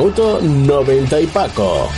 Minuto 0.00 0.40
90 0.40 1.20
y 1.20 1.26
Paco. 1.26 1.90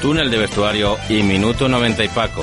Túnel 0.00 0.30
de 0.30 0.38
Vestuario 0.38 0.96
y 1.10 1.22
Minuto 1.22 1.68
90 1.68 2.04
y 2.04 2.08
Paco, 2.08 2.42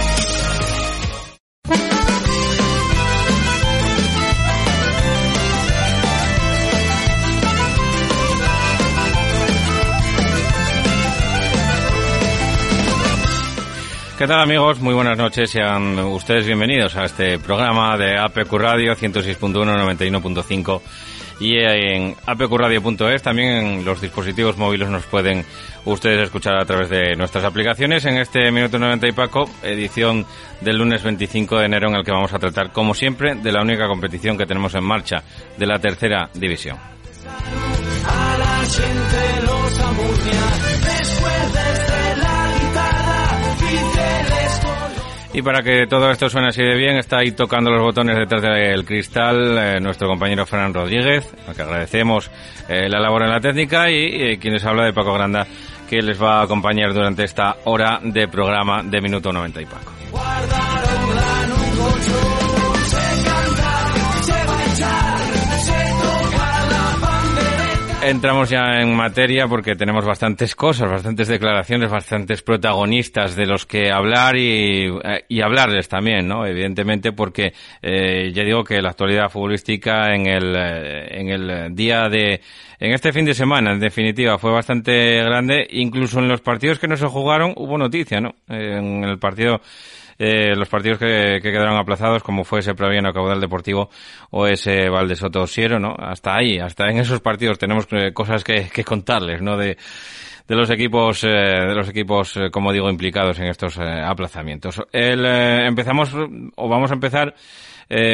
¿Qué 14.21 14.27
tal 14.27 14.41
amigos? 14.41 14.79
Muy 14.79 14.93
buenas 14.93 15.17
noches. 15.17 15.49
Sean 15.49 15.97
ustedes 15.97 16.45
bienvenidos 16.45 16.95
a 16.95 17.05
este 17.05 17.39
programa 17.39 17.97
de 17.97 18.19
APQ 18.19 18.53
Radio 18.53 18.95
106.1, 18.95 19.51
91.5 19.51 20.81
y 21.39 21.57
en 21.57 22.15
apqradio.es. 22.27 23.23
También 23.23 23.49
en 23.49 23.83
los 23.83 23.99
dispositivos 23.99 24.57
móviles 24.57 24.89
nos 24.89 25.07
pueden 25.07 25.43
ustedes 25.85 26.25
escuchar 26.25 26.61
a 26.61 26.65
través 26.65 26.89
de 26.89 27.15
nuestras 27.15 27.43
aplicaciones 27.45 28.05
en 28.05 28.19
este 28.19 28.51
Minuto 28.51 28.77
90 28.77 29.07
y 29.07 29.11
Paco, 29.11 29.49
edición 29.63 30.23
del 30.59 30.77
lunes 30.77 31.01
25 31.01 31.57
de 31.57 31.65
enero 31.65 31.89
en 31.89 31.95
el 31.95 32.05
que 32.05 32.11
vamos 32.11 32.31
a 32.31 32.37
tratar, 32.37 32.71
como 32.71 32.93
siempre, 32.93 33.33
de 33.33 33.51
la 33.51 33.63
única 33.63 33.87
competición 33.87 34.37
que 34.37 34.45
tenemos 34.45 34.75
en 34.75 34.83
marcha, 34.83 35.23
de 35.57 35.65
la 35.65 35.79
tercera 35.79 36.29
división. 36.35 36.77
Y 45.33 45.41
para 45.41 45.63
que 45.63 45.87
todo 45.87 46.11
esto 46.11 46.29
suene 46.29 46.49
así 46.49 46.61
de 46.61 46.75
bien, 46.75 46.97
está 46.97 47.19
ahí 47.19 47.31
tocando 47.31 47.71
los 47.71 47.81
botones 47.81 48.17
detrás 48.17 48.41
del 48.41 48.83
cristal 48.83 49.57
eh, 49.57 49.79
nuestro 49.79 50.09
compañero 50.09 50.45
Fran 50.45 50.73
Rodríguez, 50.73 51.25
al 51.47 51.55
que 51.55 51.61
agradecemos 51.61 52.29
eh, 52.67 52.89
la 52.89 52.99
labor 52.99 53.23
en 53.23 53.29
la 53.29 53.39
técnica 53.39 53.89
y 53.89 54.33
eh, 54.33 54.37
quienes 54.39 54.65
habla 54.65 54.85
de 54.85 54.93
Paco 54.93 55.13
Granda, 55.13 55.47
que 55.89 56.01
les 56.01 56.21
va 56.21 56.39
a 56.39 56.43
acompañar 56.43 56.93
durante 56.93 57.23
esta 57.23 57.55
hora 57.63 58.01
de 58.03 58.27
programa 58.27 58.83
de 58.83 58.99
Minuto 58.99 59.31
90 59.31 59.61
y 59.61 59.65
Paco. 59.65 60.70
Entramos 68.03 68.49
ya 68.49 68.81
en 68.81 68.95
materia 68.95 69.47
porque 69.47 69.75
tenemos 69.75 70.03
bastantes 70.03 70.55
cosas, 70.55 70.89
bastantes 70.89 71.27
declaraciones, 71.27 71.91
bastantes 71.91 72.41
protagonistas 72.41 73.35
de 73.35 73.45
los 73.45 73.67
que 73.67 73.91
hablar 73.91 74.35
y, 74.37 74.87
eh, 74.87 75.25
y 75.27 75.41
hablarles 75.41 75.87
también, 75.87 76.27
¿no? 76.27 76.43
Evidentemente 76.43 77.11
porque 77.11 77.53
eh, 77.79 78.31
ya 78.33 78.43
digo 78.43 78.63
que 78.63 78.81
la 78.81 78.89
actualidad 78.89 79.29
futbolística 79.29 80.15
en 80.15 80.25
el, 80.25 80.55
eh, 80.55 81.19
en 81.19 81.29
el 81.29 81.75
día 81.75 82.09
de, 82.09 82.41
en 82.79 82.91
este 82.91 83.13
fin 83.13 83.23
de 83.23 83.35
semana, 83.35 83.71
en 83.71 83.79
definitiva, 83.79 84.39
fue 84.39 84.51
bastante 84.51 85.23
grande. 85.23 85.67
Incluso 85.69 86.19
en 86.19 86.27
los 86.27 86.41
partidos 86.41 86.79
que 86.79 86.87
no 86.87 86.97
se 86.97 87.05
jugaron 87.05 87.53
hubo 87.55 87.77
noticia, 87.77 88.19
¿no? 88.19 88.33
En 88.49 89.03
el 89.03 89.19
partido 89.19 89.61
eh, 90.23 90.55
los 90.55 90.69
partidos 90.69 90.99
que, 90.99 91.39
que, 91.41 91.51
quedaron 91.51 91.77
aplazados, 91.77 92.21
como 92.21 92.43
fue 92.43 92.59
ese 92.59 92.75
Praviano 92.75 93.11
Caudal 93.11 93.41
Deportivo 93.41 93.89
o 94.29 94.45
ese 94.45 94.87
Valdesoto 94.89 95.47
Siero, 95.47 95.79
¿no? 95.79 95.95
Hasta 95.97 96.35
ahí, 96.35 96.59
hasta 96.59 96.89
en 96.89 96.99
esos 96.99 97.21
partidos 97.21 97.57
tenemos 97.57 97.87
eh, 97.91 98.13
cosas 98.13 98.43
que, 98.43 98.69
que 98.69 98.83
contarles, 98.83 99.41
¿no? 99.41 99.57
De, 99.57 99.77
de 100.47 100.57
los 100.57 100.69
equipos, 100.69 101.23
eh, 101.23 101.29
de 101.29 101.73
los 101.73 101.87
equipos, 101.87 102.35
eh, 102.35 102.49
como 102.51 102.73
digo, 102.73 102.89
implicados 102.89 103.39
en 103.39 103.45
estos 103.45 103.77
eh, 103.77 103.83
aplazamientos. 103.83 104.81
El, 104.91 105.25
eh, 105.25 105.65
empezamos, 105.65 106.13
o 106.13 106.67
vamos 106.69 106.91
a 106.91 106.93
empezar, 106.93 107.33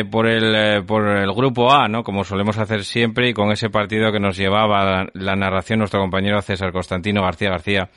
por 0.10 0.26
el 0.26 0.84
por 0.86 1.08
el 1.08 1.32
grupo 1.34 1.72
A, 1.72 1.88
¿no? 1.88 2.02
Como 2.04 2.24
solemos 2.24 2.58
hacer 2.58 2.84
siempre 2.84 3.30
y 3.30 3.34
con 3.34 3.52
ese 3.52 3.70
partido 3.70 4.12
que 4.12 4.20
nos 4.20 4.36
llevaba 4.36 5.06
la, 5.14 5.36
narración 5.36 5.78
nuestro 5.78 6.00
compañero 6.00 6.42
César 6.42 6.72
Constantino 6.72 7.22
García 7.22 7.52
García 7.52 7.90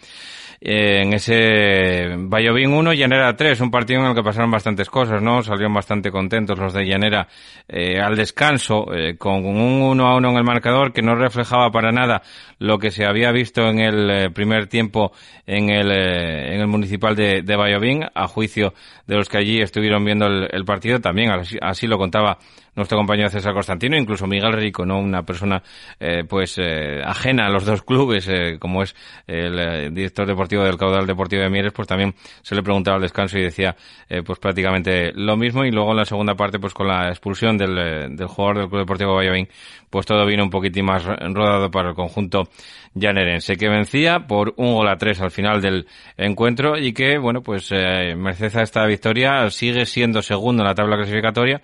en 0.60 1.14
ese 1.14 2.14
Vallovín 2.16 2.72
1, 2.72 2.92
Llanera 2.92 3.34
3, 3.34 3.60
un 3.62 3.70
partido 3.70 4.00
en 4.00 4.08
el 4.08 4.14
que 4.14 4.22
pasaron 4.22 4.50
bastantes 4.50 4.90
cosas, 4.90 5.22
¿no? 5.22 5.42
Salieron 5.42 5.72
bastante 5.72 6.10
contentos 6.10 6.58
los 6.58 6.74
de 6.74 6.84
Llanera 6.84 7.28
eh, 7.66 7.98
al 7.98 8.14
descanso, 8.14 8.92
eh, 8.94 9.16
con 9.16 9.46
un 9.46 9.82
1 9.82 10.06
a 10.06 10.16
1 10.16 10.30
en 10.30 10.36
el 10.36 10.44
marcador 10.44 10.92
que 10.92 11.00
no 11.00 11.14
reflejaba 11.14 11.70
para 11.70 11.92
nada 11.92 12.22
lo 12.58 12.78
que 12.78 12.90
se 12.90 13.06
había 13.06 13.32
visto 13.32 13.62
en 13.62 13.78
el 13.80 14.10
eh, 14.10 14.30
primer 14.30 14.66
tiempo 14.66 15.12
en 15.46 15.70
el, 15.70 15.90
eh, 15.90 16.54
en 16.54 16.60
el 16.60 16.66
municipal 16.66 17.16
de, 17.16 17.40
de 17.42 18.10
a 18.14 18.28
juicio 18.28 18.74
de 19.06 19.16
los 19.16 19.28
que 19.28 19.38
allí 19.38 19.60
estuvieron 19.60 20.04
viendo 20.04 20.26
el, 20.26 20.64
partido, 20.64 21.00
también 21.00 21.30
así 21.62 21.86
lo 21.86 21.98
contaba 21.98 22.38
nuestro 22.74 22.98
compañero 22.98 23.28
César 23.28 23.52
Constantino, 23.52 23.96
incluso 23.96 24.26
Miguel 24.26 24.52
Rico, 24.52 24.84
no 24.84 24.98
una 24.98 25.22
persona 25.22 25.62
eh, 25.98 26.24
pues 26.28 26.56
eh, 26.58 27.00
ajena 27.04 27.46
a 27.46 27.50
los 27.50 27.64
dos 27.64 27.82
clubes, 27.82 28.28
eh, 28.28 28.58
como 28.58 28.82
es 28.82 28.94
el 29.26 29.58
eh, 29.58 29.90
director 29.90 30.26
deportivo 30.26 30.64
del 30.64 30.76
Caudal 30.76 31.06
Deportivo 31.06 31.42
de 31.42 31.50
Mieres, 31.50 31.72
pues 31.72 31.88
también 31.88 32.14
se 32.42 32.54
le 32.54 32.62
preguntaba 32.62 32.96
al 32.96 33.02
descanso 33.02 33.38
y 33.38 33.42
decía 33.42 33.76
eh, 34.08 34.22
pues 34.24 34.38
prácticamente 34.38 35.12
lo 35.14 35.36
mismo. 35.36 35.64
Y 35.64 35.70
luego 35.70 35.90
en 35.90 35.98
la 35.98 36.04
segunda 36.04 36.34
parte 36.34 36.58
pues 36.58 36.74
con 36.74 36.88
la 36.88 37.08
expulsión 37.08 37.56
del, 37.58 37.78
eh, 37.78 38.08
del 38.10 38.26
jugador 38.26 38.58
del 38.58 38.68
Club 38.68 38.80
Deportivo 38.80 39.14
Valladolid, 39.14 39.48
pues 39.88 40.06
todo 40.06 40.24
vino 40.26 40.44
un 40.44 40.50
poquitín 40.50 40.84
más 40.84 41.04
rodado 41.04 41.70
para 41.70 41.90
el 41.90 41.94
conjunto 41.94 42.48
llanerense, 42.94 43.56
que 43.56 43.68
vencía 43.68 44.26
por 44.26 44.54
un 44.56 44.74
gol 44.74 44.88
a 44.88 44.96
tres 44.96 45.20
al 45.20 45.30
final 45.30 45.60
del 45.60 45.86
encuentro 46.16 46.76
y 46.76 46.92
que, 46.92 47.18
bueno, 47.18 47.42
pues 47.42 47.70
eh, 47.72 48.14
merced 48.16 48.56
a 48.56 48.62
esta 48.62 48.84
victoria 48.86 49.48
sigue 49.50 49.86
siendo 49.86 50.22
segundo 50.22 50.62
en 50.62 50.68
la 50.68 50.74
tabla 50.74 50.96
clasificatoria 50.96 51.60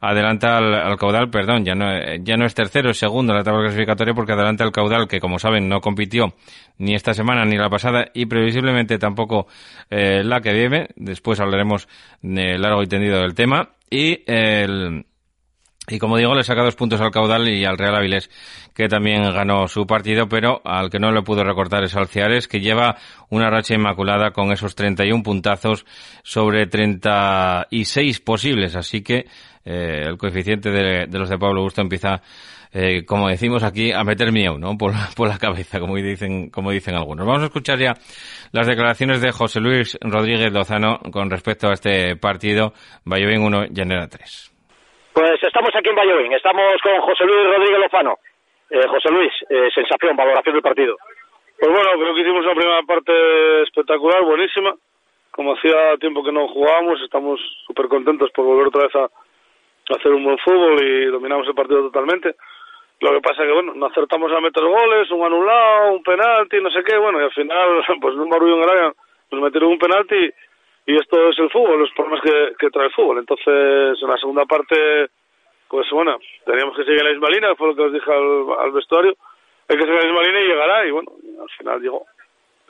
adelanta 0.00 0.58
al, 0.58 0.74
al, 0.74 0.96
caudal, 0.96 1.30
perdón, 1.30 1.64
ya 1.64 1.74
no, 1.74 2.46
es 2.46 2.54
tercero, 2.54 2.90
es 2.90 2.98
segundo 2.98 3.32
en 3.32 3.38
la 3.38 3.44
tabla 3.44 3.62
clasificatoria 3.62 4.14
porque 4.14 4.32
adelanta 4.32 4.64
al 4.64 4.72
caudal 4.72 5.08
que 5.08 5.20
como 5.20 5.38
saben 5.38 5.68
no 5.68 5.80
compitió 5.80 6.34
ni 6.78 6.94
esta 6.94 7.14
semana 7.14 7.44
ni 7.44 7.56
la 7.56 7.70
pasada 7.70 8.06
y 8.14 8.26
previsiblemente 8.26 8.98
tampoco 8.98 9.46
eh, 9.90 10.22
la 10.24 10.40
que 10.40 10.52
viene. 10.52 10.88
Después 10.96 11.40
hablaremos 11.40 11.88
de 12.22 12.58
largo 12.58 12.82
y 12.82 12.86
tendido 12.86 13.20
del 13.20 13.34
tema 13.34 13.70
y 13.90 14.22
el 14.26 15.06
Y 15.88 15.98
como 15.98 16.16
digo, 16.16 16.34
le 16.34 16.42
saca 16.42 16.64
dos 16.64 16.74
puntos 16.74 17.00
al 17.00 17.12
caudal 17.12 17.48
y 17.48 17.64
al 17.64 17.78
Real 17.78 17.94
Avilés, 17.94 18.28
que 18.74 18.88
también 18.88 19.22
ganó 19.32 19.68
su 19.68 19.86
partido, 19.86 20.28
pero 20.28 20.60
al 20.64 20.90
que 20.90 20.98
no 20.98 21.12
le 21.12 21.22
pudo 21.22 21.44
recortar 21.44 21.84
es 21.84 21.94
al 21.94 22.08
Ciares, 22.08 22.48
que 22.48 22.60
lleva 22.60 22.96
una 23.30 23.50
racha 23.50 23.74
inmaculada 23.74 24.32
con 24.32 24.50
esos 24.50 24.74
31 24.74 25.22
puntazos 25.22 25.86
sobre 26.24 26.66
36 26.66 28.20
posibles. 28.20 28.74
Así 28.74 29.02
que 29.02 29.26
eh, 29.66 30.04
el 30.06 30.16
coeficiente 30.16 30.70
de, 30.70 31.18
los 31.18 31.28
de 31.28 31.38
Pablo 31.38 31.62
Gusto 31.62 31.80
empieza, 31.82 32.22
eh, 32.72 33.04
como 33.04 33.28
decimos 33.28 33.64
aquí, 33.64 33.90
a 33.90 34.04
meter 34.04 34.30
miedo, 34.30 34.56
¿no? 34.58 34.78
Por, 34.78 34.92
por 35.16 35.28
la 35.28 35.38
cabeza, 35.38 35.80
como 35.80 35.96
dicen, 35.96 36.50
como 36.50 36.70
dicen 36.70 36.94
algunos. 36.94 37.26
Vamos 37.26 37.42
a 37.42 37.46
escuchar 37.46 37.78
ya 37.78 37.94
las 38.52 38.66
declaraciones 38.68 39.20
de 39.20 39.32
José 39.32 39.60
Luis 39.60 39.98
Rodríguez 40.00 40.52
Lozano 40.52 41.00
con 41.12 41.28
respecto 41.28 41.68
a 41.68 41.72
este 41.72 42.16
partido, 42.16 42.72
Valladolid 43.04 43.40
1, 43.40 43.64
Llanera 43.72 44.06
3. 44.06 44.52
Pues 45.12 45.42
estamos 45.42 45.70
aquí 45.74 45.90
en 45.90 45.96
Valladolid, 45.96 46.32
estamos 46.32 46.80
con 46.82 47.00
José 47.00 47.24
Luis 47.24 47.44
Rodríguez 47.44 47.80
Lozano. 47.80 48.18
Eh, 48.70 48.86
José 48.88 49.10
Luis, 49.10 49.32
eh, 49.50 49.68
sensación, 49.74 50.16
valoración 50.16 50.54
del 50.54 50.62
partido. 50.62 50.96
Pues 51.58 51.72
bueno, 51.72 51.90
creo 51.98 52.14
que 52.14 52.20
hicimos 52.20 52.44
una 52.44 52.54
primera 52.54 52.82
parte 52.82 53.62
espectacular, 53.62 54.22
buenísima. 54.22 54.74
Como 55.30 55.54
hacía 55.54 55.96
tiempo 55.98 56.22
que 56.22 56.32
no 56.32 56.48
jugábamos, 56.48 57.00
estamos 57.02 57.40
súper 57.66 57.88
contentos 57.88 58.30
por 58.32 58.44
volver 58.44 58.68
otra 58.68 58.82
vez 58.86 58.94
a 58.96 59.08
hacer 59.94 60.12
un 60.12 60.24
buen 60.24 60.38
fútbol 60.38 60.82
y 60.82 61.06
dominamos 61.06 61.46
el 61.46 61.54
partido 61.54 61.82
totalmente. 61.82 62.34
Lo 63.00 63.12
que 63.12 63.20
pasa 63.20 63.44
que, 63.44 63.52
bueno, 63.52 63.74
no 63.74 63.86
acertamos 63.86 64.32
a 64.32 64.40
meter 64.40 64.64
goles, 64.64 65.10
un 65.10 65.24
anulado, 65.24 65.92
un 65.92 66.02
penalti, 66.02 66.60
no 66.60 66.70
sé 66.70 66.82
qué, 66.82 66.96
bueno, 66.96 67.20
y 67.20 67.24
al 67.24 67.32
final, 67.32 67.84
pues 68.00 68.14
un 68.14 68.28
barullo 68.28 68.56
en 68.56 68.62
el 68.62 68.70
área, 68.70 68.92
nos 69.30 69.42
metieron 69.42 69.70
un 69.70 69.78
penalti 69.78 70.30
y 70.86 70.94
esto 70.94 71.28
es 71.28 71.38
el 71.38 71.50
fútbol, 71.50 71.80
los 71.80 71.92
problemas 71.92 72.22
que, 72.22 72.54
que 72.58 72.70
trae 72.70 72.86
el 72.86 72.92
fútbol. 72.92 73.18
Entonces, 73.18 74.00
en 74.00 74.08
la 74.08 74.16
segunda 74.16 74.44
parte, 74.46 75.08
pues 75.68 75.90
bueno, 75.90 76.18
teníamos 76.44 76.76
que 76.76 76.84
seguir 76.84 77.00
en 77.00 77.06
la 77.06 77.12
misma 77.12 77.28
línea, 77.28 77.54
fue 77.56 77.68
lo 77.68 77.76
que 77.76 77.82
os 77.82 77.92
dije 77.92 78.10
al, 78.10 78.70
vestuario. 78.72 79.14
Hay 79.68 79.76
que 79.76 79.82
seguir 79.82 79.98
en 79.98 80.00
la 80.00 80.06
misma 80.06 80.22
línea 80.22 80.40
y 80.40 80.48
llegará, 80.48 80.86
y 80.86 80.90
bueno, 80.92 81.12
al 81.42 81.50
final 81.50 81.80
llegó. 81.80 82.06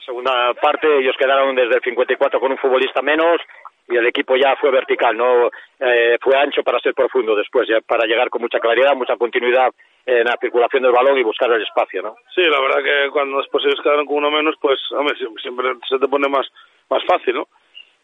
Segunda 0.05 0.55
parte, 0.55 0.99
ellos 0.99 1.17
quedaron 1.19 1.55
desde 1.55 1.77
el 1.77 1.83
54 1.83 2.41
con 2.41 2.53
un 2.53 2.59
futbolista 2.59 3.03
menos 3.03 3.41
y 3.89 3.97
el 3.97 4.07
equipo 4.07 4.37
ya 4.37 4.57
fue 4.57 4.71
vertical, 4.71 5.17
no 5.17 5.51
eh, 5.81 6.19
fue 6.21 6.37
ancho 6.37 6.63
para 6.63 6.81
ser 6.81 6.95
profundo 6.95 7.37
después, 7.37 7.69
ya 7.69 7.81
para 7.81 8.07
llegar 8.07 8.29
con 8.31 8.43
mucha 8.43 8.59
claridad, 8.59 8.95
mucha 8.95 9.17
continuidad 9.17 9.71
en 10.05 10.25
la 10.25 10.37
circulación 10.41 10.83
del 10.83 10.93
balón 10.93 11.19
y 11.19 11.23
buscar 11.23 11.51
el 11.53 11.63
espacio, 11.63 12.03
¿no? 12.03 12.17
Sí, 12.35 12.43
la 12.43 12.61
verdad 12.61 12.83
que 12.83 13.11
cuando 13.11 13.39
después 13.39 13.65
ellos 13.65 13.81
quedaron 13.83 14.07
con 14.07 14.17
uno 14.17 14.31
menos, 14.31 14.55
pues 14.61 14.79
hombre, 14.93 15.17
siempre 15.17 15.69
se 15.89 15.99
te 15.99 16.09
pone 16.09 16.29
más 16.29 16.47
más 16.89 17.03
fácil, 17.05 17.35
¿no? 17.35 17.49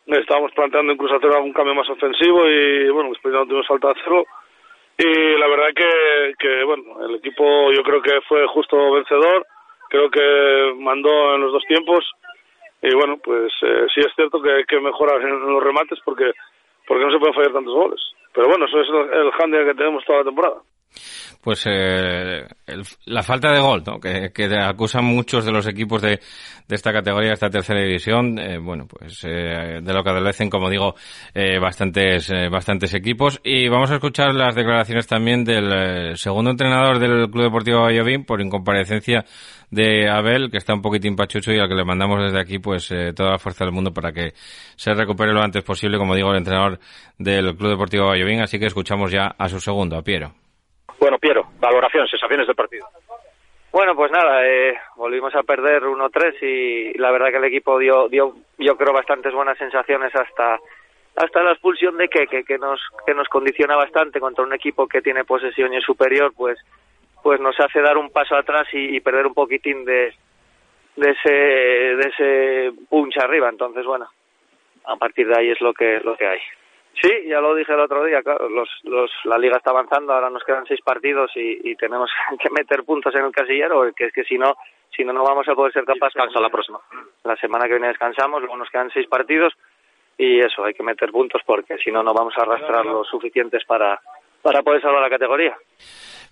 estábamos 0.06 0.52
planteando 0.52 0.92
incluso 0.92 1.14
hacer 1.14 1.30
algún 1.30 1.52
cambio 1.52 1.74
más 1.74 1.88
ofensivo 1.88 2.48
y 2.48 2.88
bueno, 2.90 3.10
después 3.10 3.32
no 3.32 3.46
tuvimos 3.46 3.68
falta 3.68 3.90
hacerlo. 3.90 4.26
Y 4.98 5.38
la 5.38 5.46
verdad 5.46 5.68
que, 5.74 6.34
que, 6.38 6.64
bueno, 6.64 7.06
el 7.08 7.14
equipo 7.16 7.72
yo 7.72 7.82
creo 7.82 8.02
que 8.02 8.20
fue 8.28 8.46
justo 8.48 8.92
vencedor, 8.92 9.46
creo 9.88 10.10
que 10.10 10.74
mandó 10.78 11.34
en 11.34 11.42
los 11.42 11.52
dos 11.52 11.64
tiempos 11.66 12.04
y 12.82 12.94
bueno, 12.94 13.16
pues 13.22 13.52
eh, 13.62 13.86
sí 13.94 14.00
es 14.00 14.12
cierto 14.16 14.42
que 14.42 14.52
hay 14.52 14.64
que 14.64 14.80
mejorar 14.80 15.20
en 15.22 15.52
los 15.52 15.62
remates 15.62 15.98
porque, 16.04 16.32
porque 16.86 17.04
no 17.04 17.12
se 17.12 17.18
pueden 17.18 17.34
fallar 17.34 17.52
tantos 17.52 17.74
goles. 17.74 18.00
Pero 18.34 18.48
bueno, 18.48 18.66
eso 18.66 18.80
es 18.80 18.88
el 18.88 19.30
handicap 19.38 19.66
que 19.68 19.74
tenemos 19.74 20.04
toda 20.04 20.18
la 20.18 20.24
temporada 20.24 20.62
pues 21.42 21.64
eh, 21.68 22.46
la 23.06 23.22
falta 23.24 23.50
de 23.50 23.60
gol, 23.60 23.82
¿no? 23.84 23.98
que, 23.98 24.30
que, 24.32 24.48
acusan 24.56 25.04
muchos 25.04 25.44
de 25.44 25.50
los 25.50 25.66
equipos 25.66 26.00
de, 26.00 26.20
de 26.68 26.74
esta 26.76 26.92
categoría, 26.92 27.30
de 27.30 27.34
esta 27.34 27.50
tercera 27.50 27.80
división, 27.80 28.38
eh, 28.38 28.58
bueno, 28.58 28.86
pues 28.86 29.24
eh, 29.24 29.80
de 29.82 29.92
lo 29.92 30.04
que 30.04 30.10
adolecen, 30.10 30.48
como 30.48 30.70
digo, 30.70 30.94
eh, 31.34 31.58
bastantes, 31.58 32.30
eh, 32.30 32.48
bastantes 32.48 32.94
equipos. 32.94 33.40
Y 33.42 33.68
vamos 33.68 33.90
a 33.90 33.94
escuchar 33.94 34.32
las 34.34 34.54
declaraciones 34.54 35.08
también 35.08 35.44
del 35.44 35.72
eh, 35.72 36.16
segundo 36.16 36.52
entrenador 36.52 37.00
del 37.00 37.28
Club 37.28 37.44
Deportivo 37.44 37.82
Valladolid 37.82 38.24
por 38.24 38.40
incomparecencia 38.40 39.24
de 39.72 40.08
Abel, 40.08 40.50
que 40.50 40.58
está 40.58 40.74
un 40.74 40.82
poquitín 40.82 41.16
pachucho 41.16 41.50
y 41.50 41.58
al 41.58 41.68
que 41.68 41.74
le 41.74 41.84
mandamos 41.84 42.22
desde 42.22 42.38
aquí 42.38 42.58
pues 42.58 42.94
toda 43.16 43.30
la 43.32 43.38
fuerza 43.38 43.64
del 43.64 43.72
mundo 43.72 43.90
para 43.90 44.12
que 44.12 44.32
se 44.76 44.92
recupere 44.92 45.32
lo 45.32 45.40
antes 45.40 45.64
posible, 45.64 45.96
como 45.96 46.14
digo, 46.14 46.30
el 46.30 46.36
entrenador 46.36 46.78
del 47.18 47.56
Club 47.56 47.70
Deportivo 47.70 48.08
Valladolid. 48.08 48.42
Así 48.42 48.58
que 48.58 48.66
escuchamos 48.66 49.10
ya 49.10 49.34
a 49.38 49.48
su 49.48 49.58
segundo, 49.58 49.96
a 49.96 50.02
Piero. 50.02 50.32
Bueno, 51.00 51.18
Piero, 51.18 51.48
valoración, 51.58 52.06
sensaciones 52.06 52.46
del 52.46 52.54
partido. 52.54 52.86
Bueno, 53.72 53.96
pues 53.96 54.12
nada, 54.12 54.46
eh, 54.46 54.74
volvimos 54.96 55.34
a 55.34 55.42
perder 55.42 55.84
1-3 55.84 56.42
y 56.42 56.98
la 56.98 57.10
verdad 57.10 57.30
que 57.30 57.38
el 57.38 57.44
equipo 57.44 57.78
dio, 57.78 58.06
dio, 58.10 58.34
yo 58.58 58.76
creo, 58.76 58.92
bastantes 58.92 59.32
buenas 59.32 59.56
sensaciones 59.56 60.14
hasta 60.14 60.58
hasta 61.16 61.42
la 61.42 61.52
expulsión 61.52 61.96
de 61.98 62.08
que, 62.08 62.26
que, 62.26 62.58
nos 62.58 62.80
que 63.06 63.14
nos 63.14 63.28
condiciona 63.28 63.76
bastante 63.76 64.18
contra 64.18 64.44
un 64.44 64.54
equipo 64.54 64.86
que 64.86 65.02
tiene 65.02 65.24
posesión 65.24 65.72
y 65.72 65.76
es 65.76 65.84
superior, 65.84 66.32
pues 66.34 66.58
pues 67.22 67.40
nos 67.40 67.58
hace 67.60 67.80
dar 67.80 67.96
un 67.96 68.10
paso 68.10 68.36
atrás 68.36 68.66
y, 68.72 69.00
perder 69.00 69.26
un 69.26 69.34
poquitín 69.34 69.84
de 69.84 70.14
de 70.96 71.10
ese 71.10 71.32
de 71.32 72.08
ese 72.08 72.72
punch 72.88 73.16
arriba. 73.18 73.48
Entonces, 73.48 73.84
bueno, 73.84 74.08
a 74.84 74.96
partir 74.96 75.26
de 75.26 75.38
ahí 75.38 75.50
es 75.50 75.60
lo 75.60 75.72
que 75.72 76.00
lo 76.00 76.16
que 76.16 76.26
hay. 76.26 76.40
Sí, 77.00 77.10
ya 77.26 77.40
lo 77.40 77.54
dije 77.54 77.72
el 77.72 77.80
otro 77.80 78.04
día, 78.04 78.20
los, 78.50 78.68
los, 78.84 79.10
la 79.24 79.38
liga 79.38 79.56
está 79.56 79.70
avanzando, 79.70 80.12
ahora 80.12 80.28
nos 80.28 80.44
quedan 80.44 80.66
seis 80.66 80.80
partidos 80.82 81.32
y, 81.34 81.70
y 81.70 81.74
tenemos 81.76 82.10
que 82.38 82.50
meter 82.50 82.84
puntos 82.84 83.14
en 83.14 83.24
el 83.24 83.32
casillero, 83.32 83.90
que 83.94 84.06
es 84.06 84.12
que 84.12 84.24
si 84.24 84.36
no, 84.36 84.54
si 84.94 85.04
no, 85.04 85.12
no 85.12 85.24
vamos 85.24 85.48
a 85.48 85.54
poder 85.54 85.72
ser 85.72 85.84
capaces. 85.84 86.14
Descansa 86.14 86.40
la 86.40 86.50
próxima. 86.50 86.80
La 87.24 87.36
semana 87.36 87.64
que 87.64 87.72
viene 87.72 87.88
descansamos, 87.88 88.40
luego 88.40 88.56
nos 88.56 88.68
quedan 88.68 88.90
seis 88.90 89.06
partidos 89.08 89.54
y 90.18 90.40
eso, 90.40 90.64
hay 90.64 90.74
que 90.74 90.82
meter 90.82 91.10
puntos 91.10 91.40
porque 91.46 91.78
si 91.78 91.90
no, 91.90 92.02
no 92.02 92.12
vamos 92.12 92.34
a 92.36 92.42
arrastrar 92.42 92.84
los 92.84 93.08
suficientes 93.08 93.64
para, 93.64 94.00
para 94.42 94.62
poder 94.62 94.82
salvar 94.82 95.02
la 95.02 95.10
categoría. 95.10 95.56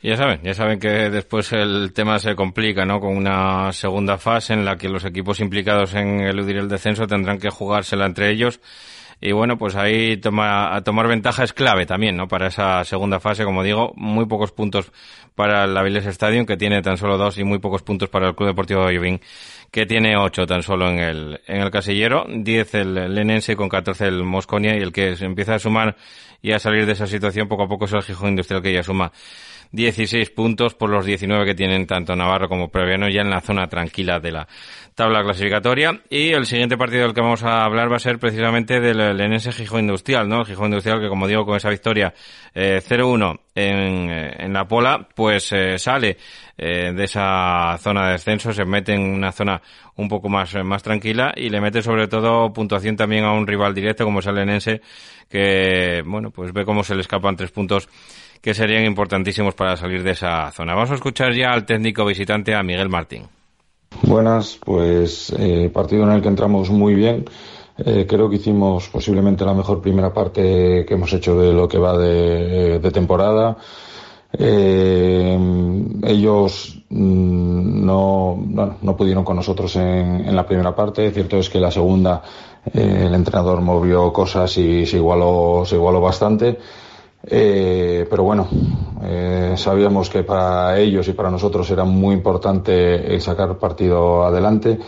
Ya 0.03 0.17
saben, 0.17 0.41
ya 0.43 0.55
saben 0.55 0.79
que 0.81 0.89
después 0.89 1.53
el 1.53 1.93
tema 1.93 2.19
se 2.19 2.35
complica, 2.35 2.87
¿no? 2.87 3.01
Con 3.01 3.17
una 3.17 3.71
segunda 3.73 4.17
fase 4.17 4.55
en 4.55 4.65
la 4.65 4.79
que 4.79 4.89
los 4.89 5.05
equipos 5.05 5.41
implicados 5.41 5.95
en 5.95 6.21
eludir 6.21 6.57
el 6.57 6.69
descenso 6.69 7.07
tendrán 7.07 7.39
que 7.39 7.51
jugársela 7.51 8.07
entre 8.07 8.31
ellos 8.31 8.61
y 9.23 9.33
bueno, 9.33 9.59
pues 9.59 9.77
ahí 9.77 10.17
toma, 10.17 10.75
a 10.75 10.83
tomar 10.83 11.07
ventaja 11.07 11.45
es 11.45 11.53
clave 11.53 11.85
también, 11.85 12.17
¿no? 12.17 12.27
Para 12.27 12.47
esa 12.47 12.83
segunda 12.85 13.21
fase, 13.21 13.45
como 13.45 13.63
digo, 13.63 13.93
muy 13.95 14.25
pocos 14.25 14.51
puntos 14.51 14.91
para 15.35 15.65
el 15.65 15.77
Avilés 15.77 16.07
Stadium, 16.07 16.47
que 16.47 16.57
tiene 16.57 16.81
tan 16.81 16.97
solo 16.97 17.19
dos, 17.19 17.37
y 17.37 17.45
muy 17.45 17.59
pocos 17.59 17.83
puntos 17.83 18.09
para 18.09 18.29
el 18.29 18.35
Club 18.35 18.49
Deportivo 18.49 18.81
Valladolid, 18.81 19.21
que 19.71 19.85
tiene 19.85 20.17
ocho 20.17 20.47
tan 20.47 20.63
solo 20.63 20.89
en 20.89 20.99
el, 20.99 21.41
en 21.47 21.61
el 21.61 21.71
casillero, 21.71 22.25
diez 22.31 22.75
el 22.75 23.15
Lenense 23.15 23.57
con 23.57 23.69
catorce 23.69 24.07
el 24.07 24.25
Mosconia, 24.25 24.75
y 24.75 24.81
el 24.81 24.93
que 24.93 25.15
empieza 25.21 25.57
a 25.57 25.59
sumar 25.59 25.97
y 26.41 26.53
a 26.53 26.59
salir 26.59 26.87
de 26.87 26.93
esa 26.93 27.07
situación 27.07 27.47
poco 27.47 27.65
a 27.65 27.69
poco 27.69 27.85
es 27.85 27.93
el 27.93 28.03
Gijón 28.03 28.31
Industrial, 28.31 28.63
que 28.63 28.73
ya 28.73 28.83
suma 28.83 29.13
16 29.73 30.31
puntos 30.31 30.75
por 30.75 30.91
los 30.91 31.07
19 31.07 31.45
que 31.45 31.55
tienen 31.55 31.87
tanto 31.87 32.17
Navarro 32.17 32.49
como 32.49 32.69
Previano 32.69 33.09
ya 33.09 33.21
en 33.21 33.31
la 33.31 33.41
zona 33.41 33.69
tranquila 33.69 34.19
de 34.19 34.33
la 34.33 34.49
tabla 34.95 35.23
clasificatoria. 35.23 36.03
Y 36.11 36.31
el 36.31 36.47
siguiente 36.47 36.77
partido 36.77 37.05
del 37.05 37.15
que 37.15 37.21
vamos 37.21 37.43
a 37.45 37.65
hablar 37.65 37.91
va 37.91 37.97
a 37.97 38.01
ser 38.01 38.19
precisamente 38.19 38.81
del 38.81 39.17
Lenense 39.17 39.53
Gijón 39.53 39.81
Industrial, 39.81 40.29
¿no? 40.29 40.41
El 40.41 40.47
Gijón 40.47 40.67
Industrial 40.67 41.01
que, 41.01 41.09
como 41.09 41.29
digo, 41.29 41.47
con 41.47 41.57
esa 41.57 41.71
victoria 41.71 42.13
eh, 42.55 42.81
0-1 42.87 43.39
en, 43.55 44.11
eh, 44.11 44.35
en, 44.39 44.53
la 44.53 44.67
Pola, 44.67 45.09
pues 45.15 45.53
eh, 45.53 45.79
sale 45.79 46.17
eh, 46.57 46.93
de 46.93 47.05
esa 47.05 47.77
zona 47.79 48.07
de 48.07 48.13
descenso, 48.13 48.53
se 48.53 48.65
mete 48.65 48.95
en 48.95 49.03
una 49.03 49.33
zona 49.33 49.61
un 49.97 50.09
poco 50.09 50.29
más, 50.29 50.55
más 50.65 50.83
tranquila 50.83 51.33
y 51.37 51.49
le 51.49 51.61
mete 51.61 51.83
sobre 51.83 52.09
todo 52.09 52.53
puntuación 52.53 52.97
también 52.97 53.25
a 53.25 53.33
un 53.33 53.47
rival 53.47 53.75
directo 53.75 54.05
como 54.05 54.21
es 54.21 54.27
el 54.27 54.35
Lenense, 54.35 54.81
que, 55.29 56.03
bueno, 56.05 56.31
pues 56.31 56.53
ve 56.53 56.65
cómo 56.65 56.83
se 56.83 56.95
le 56.95 57.03
escapan 57.03 57.37
tres 57.37 57.51
puntos 57.51 57.89
que 58.41 58.55
serían 58.55 58.85
importantísimos 58.85 59.55
para 59.55 59.77
salir 59.77 60.03
de 60.03 60.13
esa 60.13 60.51
zona. 60.53 60.75
Vamos 60.75 60.91
a 60.91 60.95
escuchar 60.95 61.35
ya 61.35 61.53
al 61.53 61.67
técnico 61.67 62.05
visitante, 62.05 62.55
a 62.55 62.63
Miguel 62.63 62.89
Martín. 62.89 63.25
Buenas, 64.03 64.59
pues 64.65 65.33
eh, 65.39 65.71
partido 65.73 66.05
en 66.05 66.13
el 66.13 66.23
que 66.23 66.29
entramos 66.29 66.71
muy 66.71 66.95
bien. 66.95 67.25
Eh, 67.77 68.07
creo 68.09 68.29
que 68.29 68.37
hicimos 68.37 68.89
posiblemente 68.89 69.45
la 69.45 69.55
mejor 69.55 69.81
primera 69.81 70.13
parte 70.13 70.85
que 70.87 70.95
hemos 70.95 71.13
hecho 71.13 71.39
de 71.39 71.53
lo 71.53 71.69
que 71.69 71.79
va 71.79 71.97
de, 71.99 72.91
temporada. 72.93 73.57
Eh, 74.33 75.39
ellos 76.05 76.83
mm, 76.89 77.85
no, 77.85 78.39
no, 78.81 78.97
pudieron 78.97 79.25
con 79.25 79.37
nosotros 79.37 79.75
en, 79.77 80.29
en, 80.29 80.37
la 80.37 80.47
primera 80.47 80.75
parte. 80.75 81.11
Cierto 81.11 81.39
es 81.39 81.51
que 81.51 81.59
la 81.59 81.71
segunda 81.71 82.23
el 82.73 83.15
entrenador 83.15 83.61
movió 83.61 84.13
cosas 84.13 84.57
y 84.59 84.87
se 84.87 84.97
igualó, 84.97 85.65
se 85.67 85.77
igualó 85.77 86.01
bastante. 86.01 86.59
Eh, 87.27 88.07
pero 88.09 88.23
bueno, 88.23 88.49
eh, 89.03 89.55
sabíamos 89.57 90.09
que 90.09 90.23
para 90.23 90.79
ellos 90.79 91.07
y 91.09 91.13
para 91.13 91.31
nosotros 91.31 91.71
era 91.71 91.85
muy 91.85 92.15
importante 92.15 93.21
sacar 93.21 93.59
partido 93.59 94.25
adelante 94.25 94.79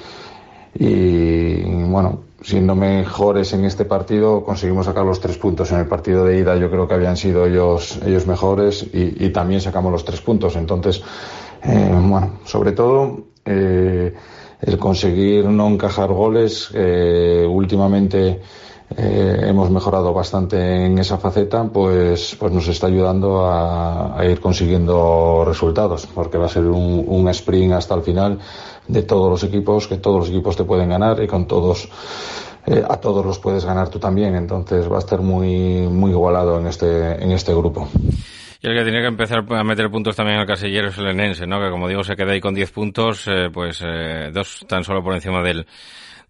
y 0.75 1.63
bueno, 1.85 2.21
siendo 2.41 2.75
mejores 2.75 3.53
en 3.53 3.67
este 3.67 3.85
partido 3.85 4.43
conseguimos 4.43 4.87
sacar 4.87 5.05
los 5.05 5.21
tres 5.21 5.37
puntos. 5.37 5.71
En 5.73 5.81
el 5.81 5.87
partido 5.87 6.25
de 6.25 6.39
ida 6.39 6.57
yo 6.57 6.71
creo 6.71 6.89
que 6.89 6.95
habían 6.95 7.19
sido 7.19 7.47
ellos, 7.47 7.99
ellos 8.05 8.27
mejores 8.27 8.87
y, 8.93 9.29
también 9.29 9.61
sacamos 9.61 9.93
los 9.93 10.05
tres 10.05 10.23
puntos. 10.23 10.57
Entonces, 10.57 11.03
eh, 11.63 11.95
bueno, 11.95 12.39
sobre 12.45 12.73
todo 12.73 13.25
el 13.45 14.79
conseguir 14.79 15.45
no 15.45 15.69
encajar 15.69 16.11
goles, 16.11 16.71
últimamente 16.71 18.41
eh, 18.97 19.45
hemos 19.47 19.71
mejorado 19.71 20.13
bastante 20.13 20.87
en 20.87 20.99
esa 20.99 21.19
faceta, 21.19 21.65
pues, 21.65 22.37
pues 22.39 22.53
nos 22.53 22.69
está 22.69 22.87
ayudando 22.87 23.47
a, 23.47 24.19
ir 24.25 24.41
consiguiendo 24.41 25.45
resultados, 25.47 26.07
porque 26.07 26.39
va 26.39 26.47
a 26.47 26.49
ser 26.49 26.65
un, 26.65 27.05
un, 27.07 27.29
sprint 27.29 27.73
hasta 27.73 27.95
el 27.95 28.03
final 28.03 28.39
de 28.89 29.03
todos 29.03 29.31
los 29.31 29.45
equipos, 29.45 29.89
que 29.89 29.97
todos 29.97 30.21
los 30.21 30.29
equipos 30.29 30.57
te 30.57 30.65
pueden 30.65 30.89
ganar 30.89 31.23
y 31.23 31.27
con 31.27 31.47
todos, 31.47 31.89
eh, 32.67 32.83
a 32.89 32.97
todos 32.99 33.25
los 33.25 33.39
puedes 33.39 33.65
ganar 33.65 33.89
tú 33.89 33.99
también, 33.99 34.35
entonces 34.35 34.91
va 34.91 34.97
a 34.97 35.01
estar 35.01 35.21
muy, 35.21 35.89
muy 35.89 36.11
igualado 36.11 36.59
en 36.59 36.67
este, 36.67 37.23
en 37.23 37.33
este 37.33 37.55
grupo. 37.55 37.89
Y 38.61 38.69
el 38.69 38.77
que 38.77 38.85
tiene 38.85 39.01
que 39.01 39.09
empezar 39.09 39.45
a 39.49 39.65
meter 39.65 39.91
puntos 39.91 40.15
también 40.15 40.39
al 40.39 40.47
casillero 40.47 40.89
es 40.89 40.99
el 40.99 41.09
Enense, 41.09 41.49
¿no? 41.49 41.61
Que 41.61 41.69
como 41.69 41.89
digo 41.89 42.05
se 42.05 42.15
queda 42.15 42.33
ahí 42.33 42.41
con 42.41 42.55
10 42.55 42.71
puntos, 42.71 43.27
eh, 43.27 43.49
pues 43.53 43.83
eh, 43.85 44.31
dos 44.33 44.65
tan 44.69 44.85
solo 44.85 45.03
por 45.03 45.15
encima 45.15 45.43
del, 45.43 45.67